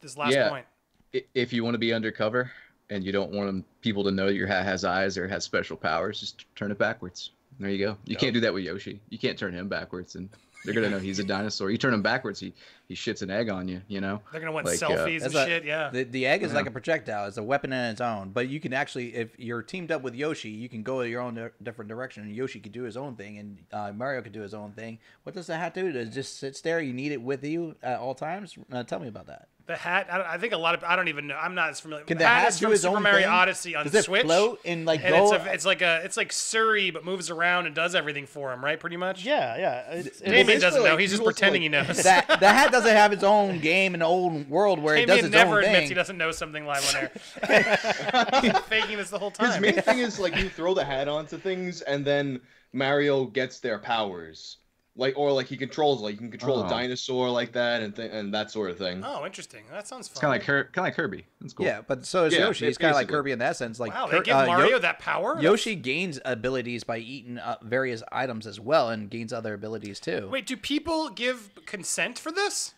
this 0.01 0.17
last 0.17 0.33
Yeah. 0.33 0.49
point? 0.49 0.65
I- 1.13 1.23
If 1.35 1.53
you 1.53 1.63
want 1.63 1.75
to 1.75 1.79
be 1.79 1.93
undercover 1.93 2.51
and 2.89 3.03
you 3.03 3.11
don't 3.11 3.31
want 3.31 3.65
people 3.81 4.03
to 4.03 4.11
know 4.11 4.27
your 4.27 4.47
hat 4.47 4.65
has 4.65 4.83
eyes 4.83 5.15
or 5.15 5.27
has 5.27 5.43
special 5.43 5.77
powers, 5.77 6.19
just 6.19 6.45
turn 6.55 6.71
it 6.71 6.79
backwards. 6.79 7.31
There 7.59 7.69
you 7.69 7.85
go. 7.85 7.97
You 8.05 8.15
can't 8.15 8.33
do 8.33 8.39
that 8.41 8.53
with 8.53 8.63
Yoshi. 8.63 8.99
You 9.09 9.17
can't 9.17 9.37
turn 9.37 9.53
him 9.53 9.67
backwards, 9.67 10.15
and 10.15 10.29
they're 10.65 10.73
gonna 10.73 10.89
know 10.89 10.99
he's 10.99 11.19
a 11.19 11.23
dinosaur. 11.35 11.69
You 11.71 11.77
turn 11.77 11.93
him 11.93 12.01
backwards, 12.01 12.39
he 12.39 12.53
he 12.87 12.95
shits 12.95 13.21
an 13.21 13.29
egg 13.29 13.49
on 13.49 13.67
you. 13.67 13.81
You 13.87 14.01
know. 14.01 14.21
They're 14.31 14.39
gonna 14.41 14.51
want 14.51 14.65
Like, 14.65 14.81
uh, 14.81 14.87
selfies 14.89 15.21
and 15.23 15.33
That's 15.33 15.35
a- 15.35 15.45
shit. 15.45 15.65
Yeah. 15.65 15.89
The, 15.91 16.03
the 16.03 16.25
egg 16.25 16.43
is 16.43 16.53
like 16.53 16.65
a 16.67 16.71
projectile. 16.71 17.27
It's 17.27 17.37
a 17.37 17.43
weapon 17.43 17.71
in 17.73 17.85
its 17.91 18.01
own. 18.01 18.29
But 18.31 18.47
you 18.49 18.59
can 18.59 18.73
actually, 18.73 19.13
if 19.15 19.37
you're 19.37 19.61
teamed 19.61 19.91
up 19.91 20.01
with 20.01 20.15
Yoshi, 20.15 20.49
you 20.49 20.69
can 20.69 20.83
go 20.83 21.01
your 21.01 21.21
own 21.21 21.35
di- 21.35 21.49
different 21.61 21.89
direction. 21.89 22.23
And 22.23 22.35
Yoshi 22.35 22.59
could 22.59 22.71
do 22.71 22.83
his 22.83 22.97
own 22.97 23.15
thing, 23.15 23.37
and 23.37 23.57
uh, 23.71 23.91
Mario 23.93 24.21
could 24.21 24.31
do 24.33 24.41
his 24.41 24.53
own 24.53 24.71
thing. 24.71 24.99
What 25.23 25.35
does 25.35 25.47
the 25.47 25.57
hat 25.57 25.73
do? 25.73 25.91
Does 25.91 26.07
it 26.07 26.11
just 26.11 26.39
sits 26.39 26.61
there? 26.61 26.79
You 26.81 26.93
need 26.93 27.11
it 27.11 27.21
with 27.21 27.43
you 27.43 27.75
at 27.83 27.99
all 27.99 28.15
times? 28.15 28.55
Uh, 28.71 28.83
tell 28.83 28.99
me 28.99 29.07
about 29.07 29.27
that. 29.27 29.47
The 29.65 29.77
hat. 29.77 30.07
I, 30.11 30.33
I 30.33 30.37
think 30.39 30.51
a 30.51 30.57
lot 30.57 30.75
of. 30.75 30.83
I 30.83 30.97
don't 30.97 31.07
even 31.07 31.27
know. 31.27 31.37
I'm 31.37 31.55
not 31.55 31.69
as 31.69 31.79
familiar. 31.79 32.03
Can 32.03 32.17
the 32.17 32.27
hat 32.27 32.49
is 32.49 32.59
do 32.59 32.65
from 32.65 32.71
his 32.73 32.81
Super 32.81 32.97
own 32.97 33.03
Mario 33.03 33.21
thing? 33.21 33.29
Odyssey 33.29 33.75
on 33.77 33.85
Does 33.85 33.95
it 33.95 34.03
Switch. 34.03 34.23
float 34.23 34.59
and 34.65 34.85
like 34.85 35.01
and 35.05 35.15
go? 35.15 35.33
it's, 35.33 35.45
a, 35.45 35.53
it's 35.53 35.65
like 35.65 35.81
a 35.81 36.01
it's 36.03 36.17
like 36.17 36.33
Siri, 36.33 36.91
but 36.91 37.05
moves 37.05 37.29
around 37.29 37.65
and 37.65 37.73
does 37.73 37.95
everything 37.95 38.25
for 38.25 38.51
him, 38.51 38.61
right? 38.61 38.77
Pretty 38.77 38.97
much. 38.97 39.23
Yeah, 39.23 39.55
yeah. 39.57 39.91
It's, 39.91 40.07
it's, 40.07 40.19
Damien 40.19 40.47
basically, 40.47 40.61
doesn't 40.61 40.83
know. 40.83 40.97
He's 40.97 41.11
just 41.11 41.21
also, 41.21 41.31
pretending 41.31 41.61
he 41.61 41.69
like- 41.69 41.87
knows. 41.87 42.03
that 42.03 42.27
the 42.41 42.49
hat 42.49 42.73
doesn't 42.73 42.93
have 42.93 43.13
its 43.13 43.23
own 43.23 43.59
game 43.59 43.93
and 43.93 44.03
own 44.03 44.49
world 44.49 44.79
where 44.79 44.97
it 44.97 45.05
does 45.05 45.15
Damien 45.15 45.25
its 45.27 45.33
never 45.33 45.57
own 45.59 45.63
admits 45.63 45.79
thing. 45.83 45.87
he 45.87 45.93
doesn't 45.93 46.17
know 46.17 46.31
something 46.31 46.65
live 46.65 46.85
on 46.93 47.01
air. 47.03 47.11
Faking 48.67 48.97
this 48.97 49.11
the 49.11 49.17
whole 49.19 49.31
time. 49.31 49.49
His 49.49 49.61
main 49.61 49.81
thing 49.81 49.99
is 49.99 50.19
like 50.19 50.35
you 50.35 50.49
throw 50.49 50.73
the 50.73 50.83
hat 50.83 51.07
onto 51.07 51.37
things, 51.37 51.79
and 51.81 52.03
then 52.03 52.41
Mario 52.73 53.25
gets 53.27 53.59
their 53.61 53.79
powers. 53.79 54.57
Like 54.95 55.17
or 55.17 55.31
like 55.31 55.47
he 55.47 55.57
controls 55.57 56.01
like 56.01 56.13
you 56.13 56.19
can 56.19 56.29
control 56.29 56.59
Oh. 56.59 56.65
a 56.65 56.69
dinosaur 56.69 57.29
like 57.29 57.51
that 57.53 57.81
and 57.81 57.95
th- 57.95 58.11
and 58.13 58.33
that 58.33 58.51
sort 58.51 58.69
of 58.69 58.77
thing. 58.77 59.01
Oh, 59.03 59.25
interesting. 59.25 59.63
That 59.71 59.87
sounds 59.87 60.07
fun. 60.07 60.13
It's 60.13 60.19
kind 60.21 60.33
of 60.33 60.39
like 60.39 60.45
Kir- 60.45 60.63
kind 60.71 60.77
of 60.85 60.89
like 60.89 60.95
Kirby. 60.95 61.25
That's 61.41 61.53
cool. 61.53 61.65
Yeah, 61.65 61.81
but 61.87 62.05
so 62.05 62.25
is 62.25 62.33
Yeah, 62.33 62.41
Yoshi. 62.41 62.65
ba- 62.65 62.69
He's 62.69 62.77
kind 62.77 62.91
of 62.91 62.95
like. 62.97 63.07
Kirby 63.07 63.31
in 63.31 63.39
that 63.39 63.57
sense. 63.57 63.79
Like 63.79 63.93
wow, 63.93 64.05
Kir- 64.07 64.19
they 64.19 64.23
give 64.25 64.35
uh, 64.35 64.41
Yo- 64.41 64.47
Mario 64.47 64.79
that 64.79 64.99
power. 64.99 65.41
Yoshi 65.41 65.75
gains 65.75 66.19
abilities 66.25 66.83
by 66.83 66.97
eating 66.99 67.39
uh, 67.39 67.57
various 67.63 68.03
items 68.11 68.45
as 68.45 68.59
well, 68.59 68.89
and 68.89 69.09
gains 69.09 69.33
other 69.33 69.53
abilities 69.55 69.99
too. 69.99 70.29
Wait, 70.31 70.45
do 70.45 70.55
people 70.55 71.09
give 71.09 71.49
consent 71.65 72.19
for 72.19 72.31
this? 72.31 72.73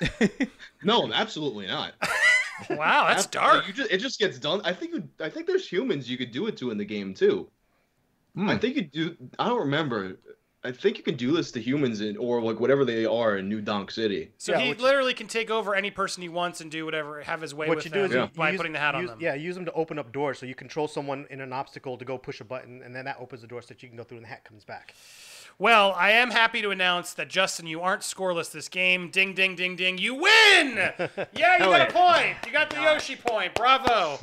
No, 0.82 1.10
absolutely 1.12 1.66
not. 1.66 1.92
Wow, 2.68 3.06
that's 3.08 3.24
Ab- 3.24 3.30
dark. 3.30 3.66
You 3.68 3.72
just, 3.72 3.90
it 3.90 3.98
just 3.98 4.18
gets 4.18 4.38
done. 4.38 4.60
I 4.64 4.74
think 4.74 4.92
you, 4.92 5.08
I 5.18 5.30
think 5.30 5.46
there's 5.46 5.66
humans 5.66 6.10
you 6.10 6.18
could 6.18 6.30
do 6.30 6.46
it 6.46 6.58
to 6.58 6.70
in 6.70 6.76
the 6.76 6.84
game 6.84 7.14
too. 7.14 7.48
Hmm. 8.34 8.50
I 8.50 8.58
think 8.58 8.76
you 8.76 8.82
do. 8.82 9.16
I 9.38 9.48
don't 9.48 9.60
remember. 9.60 10.18
I 10.62 10.72
think 10.72 10.98
you 10.98 11.02
can 11.04 11.16
do 11.16 11.32
this 11.32 11.50
to 11.52 11.60
humans 11.60 12.02
in 12.02 12.18
or 12.18 12.42
like 12.42 12.60
whatever 12.60 12.84
they 12.84 13.06
are 13.06 13.38
in 13.38 13.48
New 13.48 13.62
Donk 13.62 13.90
City. 13.90 14.30
So 14.36 14.52
Yeah, 14.52 14.60
he 14.60 14.68
which- 14.70 14.80
literally 14.80 15.14
can 15.14 15.26
take 15.26 15.50
over 15.50 15.74
any 15.74 15.90
person 15.90 16.20
he 16.22 16.28
wants 16.28 16.60
and 16.60 16.70
do 16.70 16.84
whatever, 16.84 17.22
have 17.22 17.40
his 17.40 17.54
way 17.54 17.66
what 17.66 17.76
with 17.76 17.86
you 17.86 17.90
do 17.90 18.00
is 18.04 18.10
them 18.10 18.12
you, 18.12 18.18
Yeah. 18.18 18.24
you 18.24 18.36
by 18.36 18.50
use, 18.50 18.56
putting 18.58 18.72
the 18.74 18.78
hat 18.78 18.94
on 18.94 19.06
them. 19.06 19.18
Yeah, 19.22 19.34
use 19.34 19.54
them 19.54 19.64
to 19.64 19.72
open 19.72 19.98
up 19.98 20.12
doors. 20.12 20.38
So 20.38 20.44
you 20.44 20.54
control 20.54 20.86
someone 20.86 21.26
in 21.30 21.40
an 21.40 21.54
obstacle 21.54 21.96
to 21.96 22.04
go 22.04 22.18
push 22.18 22.40
a 22.40 22.44
button, 22.44 22.82
and 22.82 22.94
then 22.94 23.06
that 23.06 23.16
opens 23.18 23.40
the 23.40 23.46
door 23.48 23.62
so 23.62 23.68
that 23.68 23.82
you 23.82 23.88
can 23.88 23.96
go 23.96 24.04
through, 24.04 24.18
and 24.18 24.26
the 24.26 24.28
hat 24.30 24.44
comes 24.44 24.64
back. 24.64 24.94
Well, 25.60 25.92
I 25.94 26.12
am 26.12 26.30
happy 26.30 26.62
to 26.62 26.70
announce 26.70 27.12
that 27.12 27.28
Justin, 27.28 27.66
you 27.66 27.82
aren't 27.82 28.00
scoreless 28.00 28.50
this 28.50 28.70
game. 28.70 29.10
Ding, 29.10 29.34
ding, 29.34 29.56
ding, 29.56 29.76
ding. 29.76 29.98
You 29.98 30.14
win! 30.14 30.78
Yeah, 31.34 31.58
you 31.58 31.64
got 31.64 31.90
a 31.90 31.92
point. 31.92 32.36
You 32.46 32.52
got 32.52 32.70
the 32.70 32.80
Yoshi 32.82 33.14
point. 33.16 33.54
Bravo. 33.54 34.18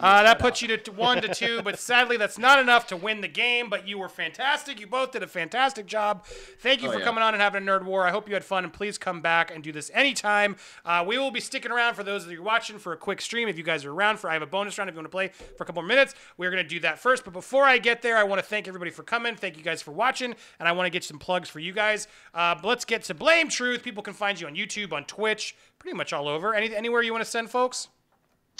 Uh, 0.00 0.22
that 0.24 0.38
puts 0.40 0.60
you 0.62 0.76
to 0.76 0.92
one 0.92 1.22
to 1.22 1.28
two, 1.32 1.62
but 1.62 1.78
sadly, 1.78 2.16
that's 2.16 2.38
not 2.38 2.58
enough 2.58 2.86
to 2.88 2.96
win 2.96 3.20
the 3.20 3.28
game. 3.28 3.68
But 3.70 3.86
you 3.86 3.98
were 3.98 4.08
fantastic. 4.08 4.80
You 4.80 4.86
both 4.88 5.12
did 5.12 5.22
a 5.22 5.26
fantastic 5.28 5.86
job. 5.86 6.24
Thank 6.60 6.82
you 6.82 6.88
Oh, 6.88 6.92
for 6.92 6.98
yeah. 6.98 7.04
coming 7.04 7.22
on 7.22 7.34
and 7.34 7.40
having 7.42 7.62
a 7.66 7.70
nerd 7.70 7.84
war. 7.84 8.04
I 8.06 8.10
hope 8.10 8.26
you 8.28 8.34
had 8.34 8.44
fun, 8.44 8.64
and 8.64 8.72
please 8.72 8.98
come 8.98 9.20
back 9.20 9.52
and 9.54 9.62
do 9.62 9.70
this 9.72 9.90
anytime. 9.94 10.56
Uh, 10.84 11.04
we 11.06 11.18
will 11.18 11.30
be 11.30 11.40
sticking 11.40 11.70
around 11.70 11.94
for 11.94 12.02
those 12.02 12.24
of 12.24 12.32
you 12.32 12.42
watching 12.42 12.78
for 12.78 12.92
a 12.92 12.96
quick 12.96 13.20
stream. 13.20 13.48
If 13.48 13.56
you 13.56 13.64
guys 13.64 13.84
are 13.84 13.92
around 13.92 14.18
for, 14.18 14.28
I 14.28 14.32
have 14.34 14.42
a 14.42 14.46
bonus 14.46 14.76
round 14.76 14.88
if 14.90 14.94
you 14.94 14.98
want 14.98 15.06
to 15.06 15.10
play 15.10 15.28
for 15.56 15.62
a 15.62 15.66
couple 15.66 15.82
more 15.82 15.88
minutes. 15.88 16.14
We're 16.36 16.50
going 16.50 16.62
to 16.62 16.68
do 16.68 16.80
that 16.80 16.98
first. 16.98 17.22
But 17.24 17.32
before 17.32 17.64
I 17.64 17.78
get 17.78 18.02
there, 18.02 18.16
I 18.16 18.24
want 18.24 18.40
to 18.40 18.46
thank 18.46 18.66
everybody 18.68 18.90
for 18.90 19.02
coming. 19.04 19.36
Thank 19.36 19.56
you 19.56 19.62
guys 19.62 19.82
for 19.82 19.92
watching, 19.92 20.34
and 20.58 20.68
I 20.68 20.72
want 20.80 20.86
to 20.86 20.90
get 20.90 21.04
some 21.04 21.18
plugs 21.18 21.48
for 21.48 21.60
you 21.60 21.72
guys. 21.72 22.08
Uh, 22.34 22.54
but 22.54 22.66
let's 22.66 22.84
get 22.84 23.04
to 23.04 23.14
Blame 23.14 23.48
Truth. 23.48 23.82
People 23.82 24.02
can 24.02 24.14
find 24.14 24.40
you 24.40 24.46
on 24.46 24.56
YouTube, 24.56 24.92
on 24.92 25.04
Twitch, 25.04 25.54
pretty 25.78 25.96
much 25.96 26.12
all 26.12 26.26
over. 26.26 26.54
Any, 26.54 26.74
anywhere 26.74 27.02
you 27.02 27.12
want 27.12 27.22
to 27.24 27.30
send 27.30 27.50
folks? 27.50 27.88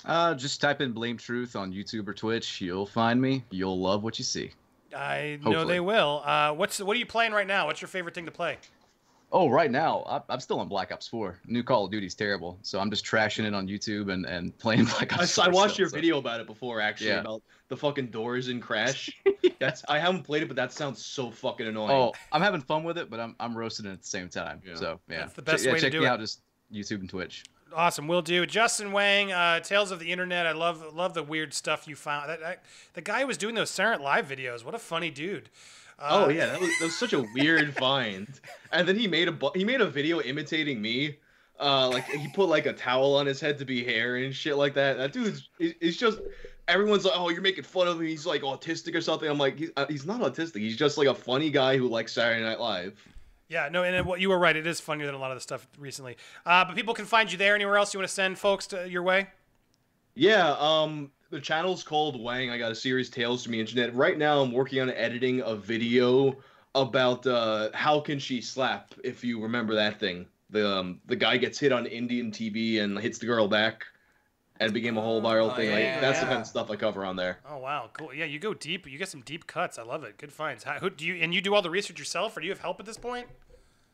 Uh, 0.04 0.34
just 0.34 0.60
type 0.60 0.80
in 0.80 0.92
Blame 0.92 1.16
Truth 1.16 1.56
on 1.56 1.72
YouTube 1.72 2.08
or 2.08 2.14
Twitch. 2.14 2.60
You'll 2.60 2.86
find 2.86 3.20
me. 3.20 3.44
You'll 3.50 3.80
love 3.80 4.02
what 4.02 4.18
you 4.18 4.24
see. 4.24 4.50
I 4.94 5.38
know 5.44 5.64
they 5.64 5.80
will. 5.80 6.22
Uh, 6.24 6.52
what's 6.52 6.80
what 6.80 6.96
are 6.96 6.98
you 6.98 7.06
playing 7.06 7.32
right 7.32 7.46
now? 7.46 7.66
What's 7.66 7.80
your 7.80 7.88
favorite 7.88 8.14
thing 8.14 8.24
to 8.24 8.32
play? 8.32 8.58
Oh, 9.32 9.48
right 9.48 9.70
now 9.70 10.02
I, 10.08 10.20
I'm 10.32 10.40
still 10.40 10.58
on 10.58 10.66
Black 10.68 10.90
Ops 10.90 11.06
4. 11.06 11.38
New 11.46 11.62
Call 11.62 11.84
of 11.84 11.92
Duty's 11.92 12.14
terrible, 12.16 12.58
so 12.62 12.80
I'm 12.80 12.90
just 12.90 13.04
trashing 13.04 13.44
it 13.44 13.54
on 13.54 13.68
YouTube 13.68 14.12
and, 14.12 14.26
and 14.26 14.56
playing 14.58 14.84
Black 14.96 15.12
I, 15.12 15.22
Ops. 15.22 15.38
I 15.38 15.44
4 15.44 15.52
watched 15.52 15.74
still, 15.74 15.82
your 15.84 15.88
so- 15.90 15.94
video 15.96 16.18
about 16.18 16.40
it 16.40 16.46
before, 16.46 16.80
actually, 16.80 17.08
Yeah. 17.10 17.20
about 17.20 17.42
the 17.68 17.76
fucking 17.76 18.08
doors 18.08 18.48
in 18.48 18.60
Crash. 18.60 19.10
That's 19.60 19.84
I 19.88 19.98
haven't 19.98 20.22
played 20.24 20.42
it, 20.42 20.46
but 20.46 20.56
that 20.56 20.72
sounds 20.72 21.04
so 21.04 21.30
fucking 21.30 21.66
annoying. 21.66 21.90
Oh, 21.90 22.12
I'm 22.32 22.42
having 22.42 22.60
fun 22.62 22.82
with 22.82 22.98
it, 22.98 23.08
but 23.10 23.20
I'm 23.20 23.36
I'm 23.38 23.56
roasting 23.56 23.86
it 23.86 23.92
at 23.92 24.00
the 24.02 24.08
same 24.08 24.28
time. 24.28 24.60
Yeah. 24.66 24.74
So 24.74 24.98
yeah, 25.08 25.18
That's 25.18 25.34
the 25.34 25.42
best 25.42 25.62
Ch- 25.62 25.66
yeah, 25.66 25.72
way 25.74 25.78
to 25.78 25.84
check 25.86 25.92
do 25.92 26.00
me 26.00 26.06
it. 26.06 26.08
out. 26.08 26.18
Just 26.18 26.40
YouTube 26.72 27.00
and 27.00 27.08
Twitch. 27.10 27.44
Awesome, 27.72 28.08
we'll 28.08 28.20
do. 28.22 28.46
Justin 28.46 28.90
Wang, 28.90 29.30
uh, 29.30 29.60
Tales 29.60 29.92
of 29.92 30.00
the 30.00 30.10
Internet. 30.10 30.44
I 30.46 30.52
love 30.52 30.92
love 30.92 31.14
the 31.14 31.22
weird 31.22 31.54
stuff 31.54 31.86
you 31.86 31.94
found. 31.94 32.28
That, 32.28 32.40
that, 32.40 32.64
the 32.94 33.00
guy 33.00 33.20
who 33.20 33.28
was 33.28 33.38
doing 33.38 33.54
those 33.54 33.70
Silent 33.70 34.02
Live 34.02 34.26
videos. 34.26 34.64
What 34.64 34.74
a 34.74 34.78
funny 34.78 35.10
dude. 35.10 35.50
Uh, 36.00 36.24
Oh 36.26 36.28
yeah, 36.30 36.46
that 36.46 36.60
was, 36.60 36.70
that 36.78 36.84
was 36.86 36.96
such 36.96 37.12
a 37.12 37.20
weird 37.34 37.74
find. 37.78 38.28
And 38.72 38.88
then 38.88 38.96
he 38.96 39.06
made 39.06 39.28
a 39.28 39.32
bu- 39.32 39.52
he 39.54 39.64
made 39.64 39.80
a 39.80 39.86
video 39.86 40.20
imitating 40.20 40.80
me. 40.80 41.18
Uh, 41.58 41.88
like 41.90 42.04
he 42.06 42.26
put 42.28 42.48
like 42.48 42.64
a 42.64 42.72
towel 42.72 43.16
on 43.16 43.26
his 43.26 43.38
head 43.38 43.58
to 43.58 43.66
be 43.66 43.84
hair 43.84 44.16
and 44.16 44.34
shit 44.34 44.56
like 44.56 44.72
that. 44.74 44.96
That 44.96 45.12
dude's 45.12 45.48
he's 45.58 45.98
just 45.98 46.18
everyone's 46.68 47.04
like, 47.04 47.14
oh, 47.16 47.28
you're 47.28 47.42
making 47.42 47.64
fun 47.64 47.86
of 47.86 48.00
him. 48.00 48.06
He's 48.06 48.24
like 48.24 48.42
autistic 48.42 48.94
or 48.94 49.00
something. 49.00 49.28
I'm 49.28 49.38
like, 49.38 49.58
he's, 49.58 49.70
uh, 49.76 49.86
he's 49.88 50.06
not 50.06 50.20
autistic. 50.20 50.60
He's 50.60 50.76
just 50.76 50.96
like 50.96 51.08
a 51.08 51.14
funny 51.14 51.50
guy 51.50 51.76
who 51.76 51.88
likes 51.88 52.12
Saturday 52.12 52.42
Night 52.42 52.60
Live. 52.60 52.98
Yeah, 53.48 53.68
no, 53.68 53.82
and 53.82 54.06
what 54.06 54.20
you 54.20 54.30
were 54.30 54.38
right. 54.38 54.54
It 54.54 54.66
is 54.66 54.80
funnier 54.80 55.06
than 55.06 55.16
a 55.16 55.18
lot 55.18 55.32
of 55.32 55.36
the 55.36 55.40
stuff 55.40 55.66
recently. 55.76 56.16
Uh, 56.46 56.64
but 56.64 56.76
people 56.76 56.94
can 56.94 57.04
find 57.04 57.30
you 57.32 57.36
there. 57.36 57.56
Anywhere 57.56 57.76
else 57.76 57.92
you 57.92 57.98
want 57.98 58.08
to 58.08 58.14
send 58.14 58.38
folks 58.38 58.68
to 58.68 58.88
your 58.88 59.02
way? 59.02 59.26
Yeah, 60.14 60.54
um, 60.58 61.10
the 61.30 61.40
channel's 61.40 61.82
called 61.82 62.20
Wang. 62.20 62.50
I 62.50 62.58
got 62.58 62.72
a 62.72 62.74
series 62.74 63.08
Tales 63.08 63.42
from 63.44 63.52
the 63.52 63.60
Internet. 63.60 63.94
Right 63.94 64.18
now, 64.18 64.40
I'm 64.40 64.52
working 64.52 64.80
on 64.80 64.90
editing 64.90 65.40
a 65.40 65.54
video 65.54 66.36
about 66.74 67.26
uh, 67.26 67.70
how 67.74 68.00
can 68.00 68.18
she 68.18 68.40
slap? 68.40 68.94
If 69.04 69.24
you 69.24 69.40
remember 69.40 69.74
that 69.76 69.98
thing, 70.00 70.26
the 70.50 70.68
um, 70.68 71.00
the 71.06 71.16
guy 71.16 71.36
gets 71.36 71.58
hit 71.58 71.72
on 71.72 71.86
Indian 71.86 72.30
TV 72.30 72.80
and 72.80 72.98
hits 72.98 73.18
the 73.18 73.26
girl 73.26 73.48
back, 73.48 73.84
and 74.58 74.70
it 74.70 74.72
became 74.72 74.96
a 74.96 75.00
whole 75.00 75.22
viral 75.22 75.52
Oh, 75.52 75.56
thing. 75.56 75.70
yeah, 75.70 75.92
like, 75.92 76.00
that's 76.00 76.20
the 76.20 76.26
kind 76.26 76.40
of 76.40 76.46
stuff 76.46 76.70
I 76.70 76.76
cover 76.76 77.04
on 77.04 77.16
there. 77.16 77.38
Oh 77.48 77.58
wow, 77.58 77.90
cool. 77.92 78.12
Yeah, 78.12 78.24
you 78.24 78.38
go 78.38 78.54
deep. 78.54 78.88
You 78.90 78.98
get 78.98 79.08
some 79.08 79.22
deep 79.22 79.46
cuts. 79.46 79.78
I 79.78 79.82
love 79.82 80.04
it. 80.04 80.18
Good 80.18 80.32
finds. 80.32 80.64
How, 80.64 80.78
who 80.78 80.90
do 80.90 81.04
you 81.06 81.14
and 81.22 81.32
you 81.34 81.40
do 81.40 81.54
all 81.54 81.62
the 81.62 81.70
research 81.70 81.98
yourself, 81.98 82.36
or 82.36 82.40
do 82.40 82.46
you 82.46 82.52
have 82.52 82.60
help 82.60 82.80
at 82.80 82.86
this 82.86 82.98
point? 82.98 83.26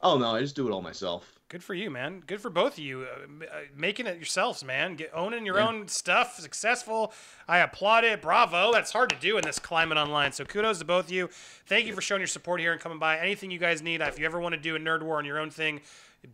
Oh 0.03 0.18
no, 0.18 0.34
I 0.34 0.41
just 0.41 0.57
do 0.57 0.66
it 0.68 0.72
all 0.72 0.82
myself. 0.82 1.36
Good 1.49 1.62
for 1.62 1.74
you, 1.74 1.90
man. 1.92 2.24
Good 2.26 2.40
for 2.40 2.51
both 2.51 2.72
of 2.72 2.80
you. 2.80 3.03
Uh, 3.03 3.44
uh, 3.44 3.59
making 3.76 4.09
it 4.09 4.16
yourselves, 4.16 4.64
man. 4.64 4.97
Get, 4.97 5.12
owning 5.14 5.47
your 5.47 5.59
Yeah. 5.59 5.68
own 5.68 5.86
stuff, 5.86 6.40
successful. 6.40 7.12
I 7.47 7.59
applaud 7.59 8.03
it. 8.03 8.20
Bravo. 8.20 8.72
That's 8.72 8.90
hard 8.90 9.11
to 9.11 9.16
do 9.16 9.38
in 9.38 9.44
this 9.44 9.61
climate 9.61 9.97
online. 9.97 10.32
So 10.32 10.44
kudos 10.44 10.80
to 10.80 10.84
both 10.84 11.05
of 11.05 11.12
you. 11.12 11.28
Thank 11.66 11.86
you 11.86 11.94
for 11.94 12.01
showing 12.01 12.20
your 12.20 12.26
support 12.26 12.61
here 12.61 12.72
and 12.72 12.80
coming 12.80 12.99
by. 12.99 13.18
Anything 13.18 13.53
you 13.53 13.61
guys 13.61 13.80
need, 13.80 14.01
if 14.01 14.18
you 14.18 14.26
ever 14.26 14.40
want 14.40 14.57
to 14.57 14.61
do 14.61 14.74
a 14.74 14.78
nerd 14.80 15.03
war 15.05 15.18
on 15.18 15.24
your 15.24 15.38
own 15.38 15.51
thing, 15.51 15.82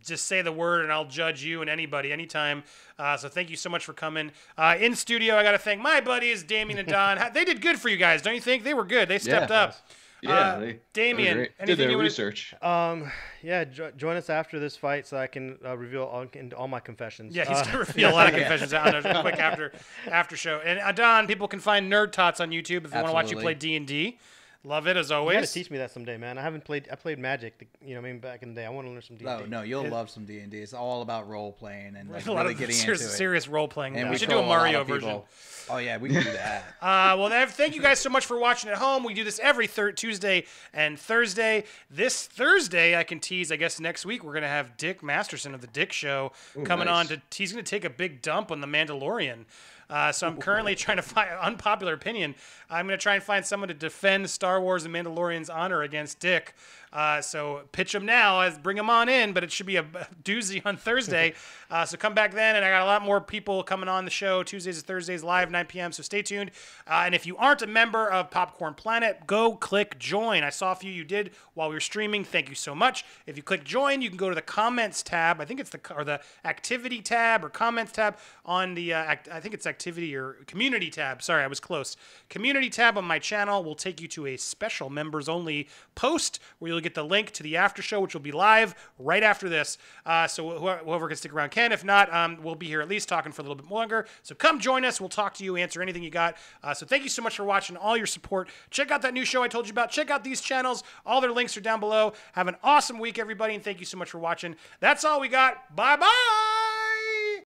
just 0.03 0.25
say 0.25 0.41
the 0.41 0.51
word 0.51 0.81
and 0.83 0.91
I'll 0.91 1.05
judge 1.05 1.43
you 1.43 1.61
and 1.61 1.69
anybody 1.69 2.11
anytime. 2.11 2.63
Uh, 2.97 3.15
so 3.15 3.29
thank 3.29 3.51
you 3.51 3.55
so 3.55 3.69
much 3.69 3.85
for 3.85 3.93
coming. 3.93 4.31
Uh, 4.57 4.75
in 4.79 4.95
studio, 4.95 5.35
I 5.37 5.43
got 5.43 5.51
to 5.51 5.59
thank 5.59 5.79
my 5.79 6.01
buddies, 6.01 6.41
Damien 6.41 6.79
and 6.79 6.87
Don. 6.87 7.19
They 7.35 7.45
did 7.45 7.61
good 7.61 7.79
for 7.79 7.89
you 7.89 7.97
guys, 7.97 8.23
don't 8.23 8.33
you 8.33 8.41
think? 8.41 8.63
They 8.63 8.73
were 8.73 8.85
good. 8.85 9.09
They 9.09 9.19
stepped 9.19 9.51
Yeah. 9.51 9.61
up. 9.61 9.75
Yeah, 10.23 10.31
Uh, 10.31 10.59
they, 10.59 10.79
Damien, 10.93 11.25
they 11.25 11.29
were 11.29 11.35
great. 11.35 11.51
anything 11.59 11.65
did 11.65 11.77
their 11.79 11.89
you 11.91 11.97
wanna- 11.97 12.05
research. 12.07 12.53
Um, 12.61 13.11
yeah, 13.41 13.63
jo- 13.65 13.91
join 13.97 14.15
us 14.17 14.29
after 14.29 14.59
this 14.59 14.77
fight 14.77 15.05
so 15.05 15.17
I 15.17 15.27
can 15.27 15.57
uh, 15.65 15.77
reveal 15.77 16.03
all, 16.03 16.25
into 16.33 16.55
all 16.55 16.67
my 16.67 16.79
confessions. 16.79 17.35
Yeah, 17.35 17.45
he's 17.47 17.57
Uh, 17.59 17.65
gonna 17.65 17.77
reveal 17.79 18.09
a 18.09 18.13
lot 18.13 18.29
of 18.29 18.35
confessions 18.39 18.73
out 18.73 18.95
on 18.95 19.05
a 19.05 19.21
quick 19.21 19.37
after 19.39 19.71
after 20.07 20.37
show. 20.37 20.61
And 20.63 20.79
uh, 20.79 20.91
Don, 20.93 21.27
people 21.27 21.47
can 21.47 21.59
find 21.59 21.91
Nerd 21.91 22.11
Tots 22.13 22.39
on 22.39 22.51
YouTube 22.51 22.85
if 22.85 22.91
you 22.91 22.95
want 22.95 23.07
to 23.07 23.13
watch 23.13 23.31
you 23.31 23.37
play 23.37 23.53
D 23.53 23.75
and 23.75 23.85
D. 23.85 24.17
Love 24.65 24.87
it 24.87 24.95
as 24.95 25.11
always. 25.11 25.35
You 25.35 25.41
gotta 25.41 25.51
teach 25.53 25.69
me 25.69 25.77
that 25.79 25.91
someday, 25.91 26.15
man. 26.15 26.37
I 26.37 26.41
haven't 26.41 26.63
played. 26.63 26.87
I 26.89 26.95
played 26.95 27.19
Magic, 27.19 27.67
you 27.85 27.95
know, 27.95 27.99
I 27.99 28.03
mean, 28.03 28.19
back 28.19 28.43
in 28.43 28.49
the 28.49 28.55
day. 28.55 28.65
I 28.65 28.69
want 28.69 28.87
to 28.87 28.91
learn 28.93 29.01
some 29.01 29.17
D&D. 29.17 29.25
No, 29.29 29.45
no, 29.45 29.61
you'll 29.61 29.85
It- 29.85 29.91
love 29.91 30.09
some 30.09 30.23
D 30.23 30.39
and 30.39 30.49
D. 30.49 30.59
It's 30.59 30.73
all 30.73 31.01
about 31.01 31.27
role 31.27 31.51
playing 31.51 31.97
and 31.97 32.09
like 32.09 32.25
a 32.27 32.31
lot 32.31 32.43
really 32.43 32.53
of 32.53 32.59
getting 32.59 32.75
serious, 32.75 33.01
into 33.01 33.13
it. 33.13 33.17
serious 33.17 33.47
role 33.49 33.67
playing. 33.67 33.97
And 33.97 34.05
we 34.09 34.13
we 34.13 34.17
should 34.17 34.29
do 34.29 34.39
a 34.39 34.41
Mario 34.45 34.81
of 34.81 34.87
version. 34.87 35.21
Oh 35.69 35.77
yeah, 35.77 35.97
we 35.97 36.09
can 36.09 36.23
do 36.23 36.31
that. 36.31 36.63
Uh, 36.81 37.15
well, 37.17 37.47
thank 37.49 37.75
you 37.75 37.81
guys 37.81 37.97
so 37.99 38.09
much 38.09 38.25
for 38.25 38.37
watching 38.37 38.69
at 38.69 38.77
home. 38.77 39.03
We 39.03 39.13
do 39.13 39.23
this 39.23 39.39
every 39.39 39.67
third 39.67 39.95
Tuesday 39.97 40.45
and 40.73 40.99
Thursday. 40.99 41.63
This 41.89 42.25
Thursday, 42.27 42.97
I 42.97 43.03
can 43.03 43.19
tease. 43.19 43.51
I 43.51 43.55
guess 43.55 43.79
next 43.79 44.05
week 44.05 44.23
we're 44.23 44.33
gonna 44.33 44.47
have 44.47 44.75
Dick 44.77 45.01
Masterson 45.03 45.53
of 45.53 45.61
the 45.61 45.67
Dick 45.67 45.91
Show 45.93 46.31
coming 46.65 46.85
nice. 46.87 47.11
on 47.11 47.17
to. 47.17 47.21
He's 47.35 47.51
gonna 47.51 47.63
take 47.63 47.83
a 47.85 47.89
big 47.89 48.21
dump 48.21 48.51
on 48.51 48.61
the 48.61 48.67
Mandalorian. 48.67 49.45
Uh, 49.89 50.11
so 50.11 50.27
I'm 50.27 50.37
currently 50.37 50.75
trying 50.83 50.97
to 50.97 51.03
find 51.03 51.29
unpopular 51.41 51.93
opinion. 51.93 52.35
I'm 52.69 52.85
gonna 52.87 52.97
try 52.97 53.15
and 53.15 53.23
find 53.23 53.45
someone 53.45 53.67
to 53.67 53.73
defend 53.73 54.29
Star 54.29 54.61
Wars 54.61 54.85
and 54.85 54.93
Mandalorian's 54.93 55.49
honor 55.49 55.81
against 55.81 56.19
Dick. 56.19 56.55
Uh, 56.93 57.19
so 57.19 57.63
pitch 57.71 57.91
them 57.91 58.05
now, 58.05 58.41
as 58.41 58.57
bring 58.59 58.77
them 58.77 58.89
on 58.89 59.09
in. 59.09 59.33
But 59.33 59.43
it 59.43 59.51
should 59.51 59.65
be 59.65 59.77
a 59.77 59.83
doozy 60.23 60.61
on 60.63 60.77
Thursday. 60.77 61.33
uh, 61.71 61.85
so 61.85 61.97
come 61.97 62.13
back 62.13 62.33
then, 62.33 62.55
and 62.55 62.63
I 62.63 62.69
got 62.69 62.83
a 62.83 62.85
lot 62.85 63.01
more 63.01 63.19
people 63.19 63.63
coming 63.63 63.89
on 63.89 64.05
the 64.05 64.11
show 64.11 64.43
Tuesdays 64.43 64.77
and 64.77 64.85
Thursdays 64.85 65.23
live 65.23 65.49
9 65.49 65.65
p.m. 65.65 65.91
So 65.91 66.03
stay 66.03 66.21
tuned. 66.21 66.51
Uh, 66.87 67.03
and 67.05 67.15
if 67.15 67.25
you 67.25 67.35
aren't 67.37 67.63
a 67.63 67.67
member 67.67 68.07
of 68.07 68.29
Popcorn 68.29 68.75
Planet, 68.75 69.25
go 69.25 69.55
click 69.55 69.97
join. 69.97 70.43
I 70.43 70.51
saw 70.51 70.71
a 70.71 70.75
few 70.75 70.91
you 70.91 71.03
did 71.03 71.31
while 71.55 71.69
we 71.69 71.75
were 71.75 71.79
streaming. 71.81 72.23
Thank 72.23 72.49
you 72.49 72.55
so 72.55 72.75
much. 72.75 73.05
If 73.25 73.37
you 73.37 73.43
click 73.43 73.63
join, 73.63 74.01
you 74.01 74.09
can 74.09 74.17
go 74.17 74.29
to 74.29 74.35
the 74.35 74.41
comments 74.41 75.01
tab. 75.01 75.41
I 75.41 75.45
think 75.45 75.59
it's 75.59 75.71
the 75.71 75.79
or 75.95 76.03
the 76.03 76.21
activity 76.45 77.01
tab 77.01 77.43
or 77.43 77.49
comments 77.49 77.91
tab 77.91 78.17
on 78.45 78.75
the 78.75 78.93
uh, 78.93 78.97
act, 78.97 79.29
I 79.31 79.39
think 79.39 79.53
it's 79.53 79.65
activity 79.65 80.15
or 80.15 80.33
community 80.45 80.91
tab. 80.91 81.23
Sorry, 81.23 81.43
I 81.43 81.47
was 81.47 81.59
close. 81.59 81.97
Community 82.29 82.69
tab 82.69 82.97
on 82.97 83.05
my 83.05 83.17
channel 83.17 83.63
will 83.63 83.75
take 83.75 83.99
you 83.99 84.07
to 84.09 84.27
a 84.27 84.37
special 84.37 84.89
members 84.89 85.27
only 85.27 85.67
post 85.95 86.39
where 86.59 86.69
you'll 86.69 86.82
get 86.83 86.95
the 86.95 87.03
link 87.03 87.31
to 87.31 87.43
the 87.43 87.57
after 87.57 87.81
show, 87.81 87.99
which 87.99 88.13
will 88.13 88.21
be 88.21 88.31
live 88.31 88.75
right 88.99 89.23
after 89.23 89.49
this. 89.49 89.77
Uh, 90.05 90.27
so 90.27 90.49
wh- 90.59 90.83
whoever 90.85 91.07
can 91.07 91.17
stick 91.17 91.33
around 91.33 91.51
can. 91.51 91.71
If 91.71 91.83
not, 91.83 92.13
um, 92.13 92.39
we'll 92.41 92.55
be 92.55 92.67
here 92.67 92.81
at 92.81 92.89
least 92.89 93.09
talking 93.09 93.31
for 93.31 93.41
a 93.41 93.43
little 93.43 93.55
bit 93.55 93.69
longer. 93.71 94.05
So 94.21 94.35
come 94.35 94.59
join 94.59 94.85
us. 94.85 94.99
We'll 94.99 95.09
talk 95.09 95.33
to 95.35 95.43
you, 95.43 95.55
answer 95.55 95.81
anything 95.81 96.03
you 96.03 96.09
got. 96.09 96.37
Uh, 96.63 96.73
so 96.73 96.85
thank 96.85 97.03
you 97.03 97.09
so 97.09 97.21
much 97.21 97.35
for 97.35 97.43
watching, 97.43 97.77
all 97.77 97.97
your 97.97 98.05
support. 98.05 98.49
Check 98.69 98.91
out 98.91 99.01
that 99.01 99.13
new 99.13 99.25
show 99.25 99.43
I 99.43 99.47
told 99.47 99.67
you 99.67 99.71
about. 99.71 99.89
Check 99.91 100.09
out 100.09 100.23
these 100.23 100.41
channels. 100.41 100.83
All 101.05 101.21
their 101.21 101.31
links 101.31 101.57
are 101.57 101.61
down 101.61 101.79
below. 101.79 102.13
Have 102.33 102.47
an 102.47 102.55
awesome 102.63 102.99
week, 102.99 103.17
everybody, 103.17 103.55
and 103.55 103.63
thank 103.63 103.79
you 103.79 103.85
so 103.85 103.97
much 103.97 104.09
for 104.09 104.19
watching. 104.19 104.55
That's 104.79 105.03
all 105.03 105.19
we 105.19 105.27
got. 105.29 105.75
Bye 105.75 105.97
bye. 105.97 106.52